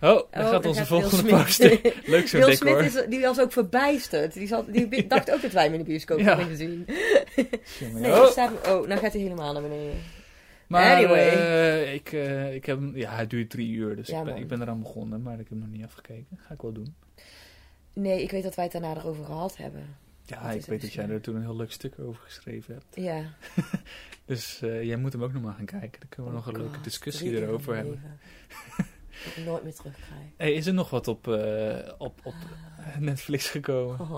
Oh, 0.00 0.30
daar 0.30 0.44
Oh, 0.44 0.50
gaat 0.50 0.66
onze 0.66 0.80
gaat 0.80 0.88
Will 0.88 1.00
volgende 1.00 1.30
poster. 1.36 1.80
Leuk 2.04 2.28
zo'n 2.28 2.40
Will 2.40 2.50
decor. 2.50 2.78
Smith 2.80 2.94
is, 3.04 3.08
die 3.08 3.20
was 3.20 3.40
ook 3.40 3.52
verbijsterd. 3.52 4.32
Die, 4.32 4.46
zat, 4.46 4.72
die 4.72 5.06
dacht 5.06 5.30
ook 5.30 5.42
dat 5.42 5.52
wij 5.52 5.64
hem 5.64 5.72
in 5.72 5.78
de 5.78 5.84
bioscoop 5.84 6.18
Ja. 6.18 6.24
hadden 6.26 6.46
gezien. 6.46 6.86
Nee, 7.94 8.12
oh. 8.12 8.26
staat, 8.26 8.52
oh, 8.68 8.86
nou 8.86 9.00
gaat 9.00 9.12
hij 9.12 9.20
helemaal 9.22 9.52
naar 9.52 9.62
beneden. 9.62 9.94
Maar 10.66 10.94
Anyway. 10.96 11.28
eh, 11.28 11.94
ik, 11.94 12.12
eh, 12.12 12.54
ik 12.54 12.66
heb, 12.66 12.78
ja, 12.94 13.10
hij 13.14 13.26
duurt 13.26 13.50
drie 13.50 13.70
uur, 13.72 13.96
dus 13.96 14.08
Ja, 14.08 14.18
ik, 14.18 14.24
ben, 14.24 14.36
ik 14.36 14.48
ben 14.48 14.62
eraan 14.62 14.78
begonnen, 14.82 15.22
maar 15.22 15.40
ik 15.40 15.46
heb 15.48 15.58
nog 15.58 15.68
niet 15.68 15.84
afgekeken. 15.84 16.38
Ga 16.46 16.54
ik 16.54 16.62
wel 16.62 16.72
doen. 16.72 16.94
Nee, 17.92 18.22
ik 18.22 18.30
weet 18.30 18.42
dat 18.42 18.54
wij 18.54 18.64
het 18.64 18.72
daarna 18.72 18.96
erover 18.96 19.24
gehad 19.24 19.56
hebben. 19.56 19.96
Ja, 20.24 20.42
Dat 20.46 20.54
ik 20.54 20.64
weet 20.66 20.80
dat 20.80 20.90
zo. 20.90 21.00
jij 21.00 21.10
er 21.10 21.20
toen 21.20 21.34
een 21.36 21.42
heel 21.42 21.56
leuk 21.56 21.72
stuk 21.72 21.94
over 21.98 22.22
geschreven 22.24 22.74
hebt. 22.74 22.86
Ja. 23.06 23.22
Dus 24.24 24.60
eh, 24.62 24.82
jij 24.82 24.96
moet 24.96 25.12
hem 25.12 25.22
ook 25.22 25.32
nog 25.32 25.42
maar 25.42 25.54
gaan 25.54 25.64
kijken. 25.64 26.00
Dan 26.00 26.08
kunnen 26.08 26.30
we 26.30 26.36
nog 26.36 26.46
een 26.46 26.54
Oh 26.56 26.60
leuke 26.60 26.80
discussie 26.80 27.36
erover 27.42 27.76
hebben. 27.76 28.02
Ik 29.24 29.42
nooit 29.44 29.62
meer 29.62 29.74
terugkrijg. 29.74 30.22
Hey, 30.36 30.52
is 30.52 30.66
er 30.66 30.74
nog 30.74 30.90
wat 30.90 31.08
op, 31.08 31.28
eh, 31.28 31.92
op, 31.98 32.20
op 32.24 32.34
Netflix 32.98 33.50
gekomen? 33.50 34.00
Oh. 34.00 34.14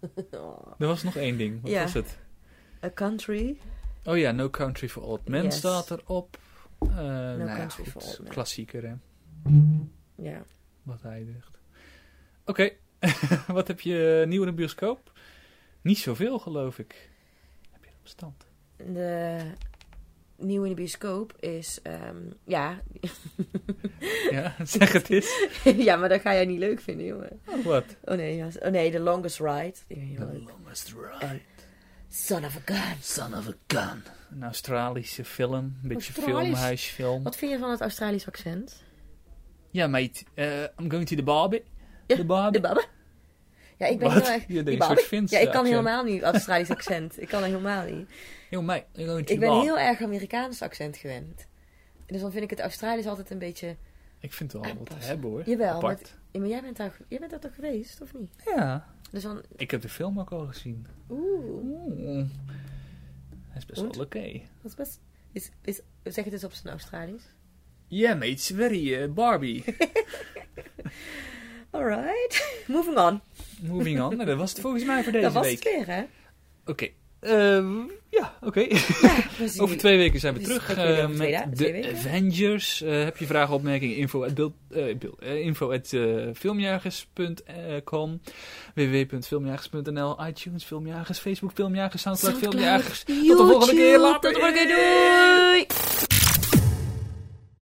Oh. 0.30 0.72
Er 0.78 0.86
was 0.86 1.02
nog 1.02 1.16
één 1.16 1.36
ding. 1.36 1.62
Wat 1.62 1.70
Ja. 1.70 1.82
was 1.82 1.92
het? 1.92 2.18
A 2.84 2.90
Country. 2.94 3.58
Oh 4.04 4.18
ja, 4.18 4.30
No 4.30 4.50
Country 4.50 4.88
for 4.88 5.02
Old 5.02 5.28
Men 5.28 5.42
Yes. 5.44 5.56
staat 5.56 5.90
erop. 5.90 6.38
Uh, 6.82 6.94
nou 6.94 7.38
ja, 7.46 7.56
Country 7.56 7.82
goed, 7.84 7.92
for 7.92 8.02
Old 8.02 8.18
Men. 8.22 8.28
Klassieker, 8.32 8.82
hè. 8.82 8.94
Ja. 10.14 10.42
Wat 10.82 11.02
hij 11.02 11.26
zegt. 11.32 11.58
Oké, 12.44 12.70
wat 13.56 13.68
heb 13.68 13.80
je 13.80 14.24
nieuw 14.28 14.40
in 14.42 14.48
de 14.48 14.54
bioscoop? 14.54 15.12
Niet 15.80 15.98
zoveel, 15.98 16.38
geloof 16.38 16.78
ik. 16.78 17.10
Heb 17.72 17.84
je 17.84 17.90
dat 17.90 18.02
bestand? 18.02 18.46
De 18.76 19.40
nieuw 20.36 20.62
in 20.62 20.68
de 20.68 20.74
bioscoop 20.74 21.34
is... 21.40 21.78
ehm, 21.82 22.16
ja. 22.44 22.80
Ja, 24.30 24.54
zeg 24.64 24.92
het 24.92 25.10
eens. 25.10 25.48
ja, 25.76 25.96
maar 25.96 26.08
dat 26.08 26.20
ga 26.20 26.32
jij 26.32 26.44
niet 26.44 26.58
leuk 26.58 26.80
vinden, 26.80 27.06
jongen. 27.06 27.40
Oh, 27.46 27.64
wat? 27.64 27.84
Oh 28.04 28.14
nee, 28.16 28.36
ja. 28.36 28.48
oh 28.62 28.70
nee, 28.70 28.90
The 28.90 29.00
Longest 29.00 29.38
Ride. 29.38 29.72
The 29.88 29.94
leuk. 30.18 30.48
longest 30.48 30.88
ride. 30.88 31.26
En 31.26 31.40
Son 32.08 32.44
of 32.44 32.56
a 32.56 32.60
Gun. 32.74 32.96
Son 33.02 33.34
of 33.34 33.48
a 33.48 33.52
gun. 33.66 34.02
Een 34.30 34.42
Australische 34.42 35.24
film. 35.24 35.54
Een 35.82 35.88
beetje 35.88 36.12
filmhuisfilm. 36.12 37.22
Wat 37.22 37.36
vind 37.36 37.50
je 37.52 37.58
van 37.58 37.70
het 37.70 37.80
Australisch 37.80 38.26
accent? 38.26 38.82
Ja, 39.70 39.86
mate. 39.86 40.24
eh, 40.34 40.62
I'm 40.62 40.90
going 40.90 41.06
to 41.06 41.16
the 41.16 41.22
Barbie. 41.22 41.62
Ja, 42.06 42.16
De 42.16 42.24
Barbie. 42.24 42.60
De? 42.60 42.86
Ja, 43.76 43.86
ik 43.86 43.98
ben 43.98 44.08
Wat? 44.08 44.22
heel 44.22 44.32
erg... 44.32 44.44
Je 44.46 44.76
soort 44.82 45.00
Fins 45.00 45.30
Ja, 45.30 45.38
ik 45.38 45.44
kan 45.44 45.54
accent. 45.54 45.68
helemaal 45.68 46.04
niet 46.04 46.22
Australisch 46.22 46.70
accent. 46.70 47.20
Ik 47.20 47.28
kan 47.28 47.40
dat 47.40 47.50
helemaal 47.50 47.84
niet. 47.84 48.10
Yo, 48.50 48.62
mate. 48.62 49.22
Ik 49.24 49.40
ben 49.40 49.60
heel 49.60 49.78
erg 49.78 50.02
Amerikaans 50.02 50.62
accent 50.62 50.96
gewend. 50.96 51.46
Dus 52.06 52.20
dan 52.20 52.30
vind 52.32 52.44
ik 52.44 52.50
het 52.50 52.60
Australisch 52.60 53.06
altijd 53.06 53.30
een 53.30 53.38
beetje... 53.38 53.76
Ik 54.20 54.32
vind 54.32 54.52
het 54.52 54.62
wel 54.62 54.74
wat 54.74 54.86
te 54.86 54.92
Aanpassen. 54.92 55.10
hebben, 55.12 55.30
hoor. 55.30 55.42
Jawel, 55.48 55.90
Ja, 56.30 56.40
maar 56.40 56.48
jij 56.48 56.60
bent, 56.60 56.76
daar, 56.76 56.96
jij 57.08 57.18
bent 57.18 57.30
daar 57.30 57.40
toch 57.40 57.54
geweest, 57.54 58.00
of 58.00 58.14
niet? 58.14 58.30
Ja. 58.44 58.94
Dus 59.10 59.22
dan... 59.22 59.42
Ik 59.56 59.70
heb 59.70 59.80
de 59.80 59.88
film 59.88 60.20
ook 60.20 60.30
al 60.30 60.46
gezien. 60.46 60.86
Oeh, 61.10 61.44
Oeh. 61.44 62.26
Hij 63.48 63.56
is 63.56 63.66
best 63.66 63.80
wel 63.80 64.04
oké. 64.04 64.32
dat 64.62 64.70
is 64.70 64.74
best... 64.74 65.00
Is, 65.32 65.50
is, 65.62 65.80
zeg 66.02 66.24
het 66.24 66.32
eens 66.32 66.44
op 66.44 66.52
zijn 66.52 66.72
Australisch. 66.72 67.24
Yeah, 67.86 68.14
mate. 68.14 68.30
It's 68.30 68.50
very 68.54 69.02
uh, 69.02 69.12
Barbie. 69.12 69.64
Alright. 71.74 72.44
Moving 72.66 72.96
on. 72.98 73.20
Moving 73.60 74.00
on. 74.02 74.16
Nou, 74.16 74.24
dat 74.28 74.36
was 74.38 74.50
het 74.50 74.60
volgens 74.60 74.84
mij 74.84 75.02
voor 75.02 75.12
deze 75.12 75.24
dat 75.24 75.32
was 75.32 75.44
week. 75.46 75.64
het 75.64 75.72
weer, 75.74 75.86
hè? 75.94 76.02
Oké. 76.66 76.88
Ehm, 77.20 77.76
ja, 78.10 78.34
oké. 78.42 78.66
Over 79.62 79.76
twee 79.76 79.96
weken 79.96 80.20
zijn 80.20 80.34
we 80.34 80.40
terug 80.40 80.68
eh, 80.70 80.74
twee 80.74 81.06
met 81.08 81.18
de 81.50 81.56
twee 81.56 81.72
weken. 81.72 81.96
Avengers. 81.96 82.82
Eh, 82.82 83.02
heb 83.04 83.16
je 83.16 83.26
vragen, 83.26 83.54
opmerkingen? 83.54 83.96
Info 83.96 84.24
at, 84.24 84.34
beeld, 84.34 84.52
eh, 84.70 84.96
beeld- 84.96 85.18
eh, 85.18 85.40
info 85.40 85.72
at 85.72 85.88
filmjagers.com 86.34 88.20
www.filmjagers.nl 88.74 90.26
iTunes 90.26 90.64
Filmjagers, 90.64 91.18
Facebook 91.18 91.50
Filmjagers, 91.54 92.02
Soundcloud, 92.02 92.32
Soundcloud, 92.34 92.54
Filmjagers. 92.64 93.04
Tot 93.04 93.38
de 93.38 93.46
volgende 93.46 93.74
keer. 93.74 93.98
Later. 93.98 94.20
Tot 94.20 94.34
de 94.34 94.40
volgende 94.40 94.66
keer. 94.66 94.76
Doei! 94.76 95.93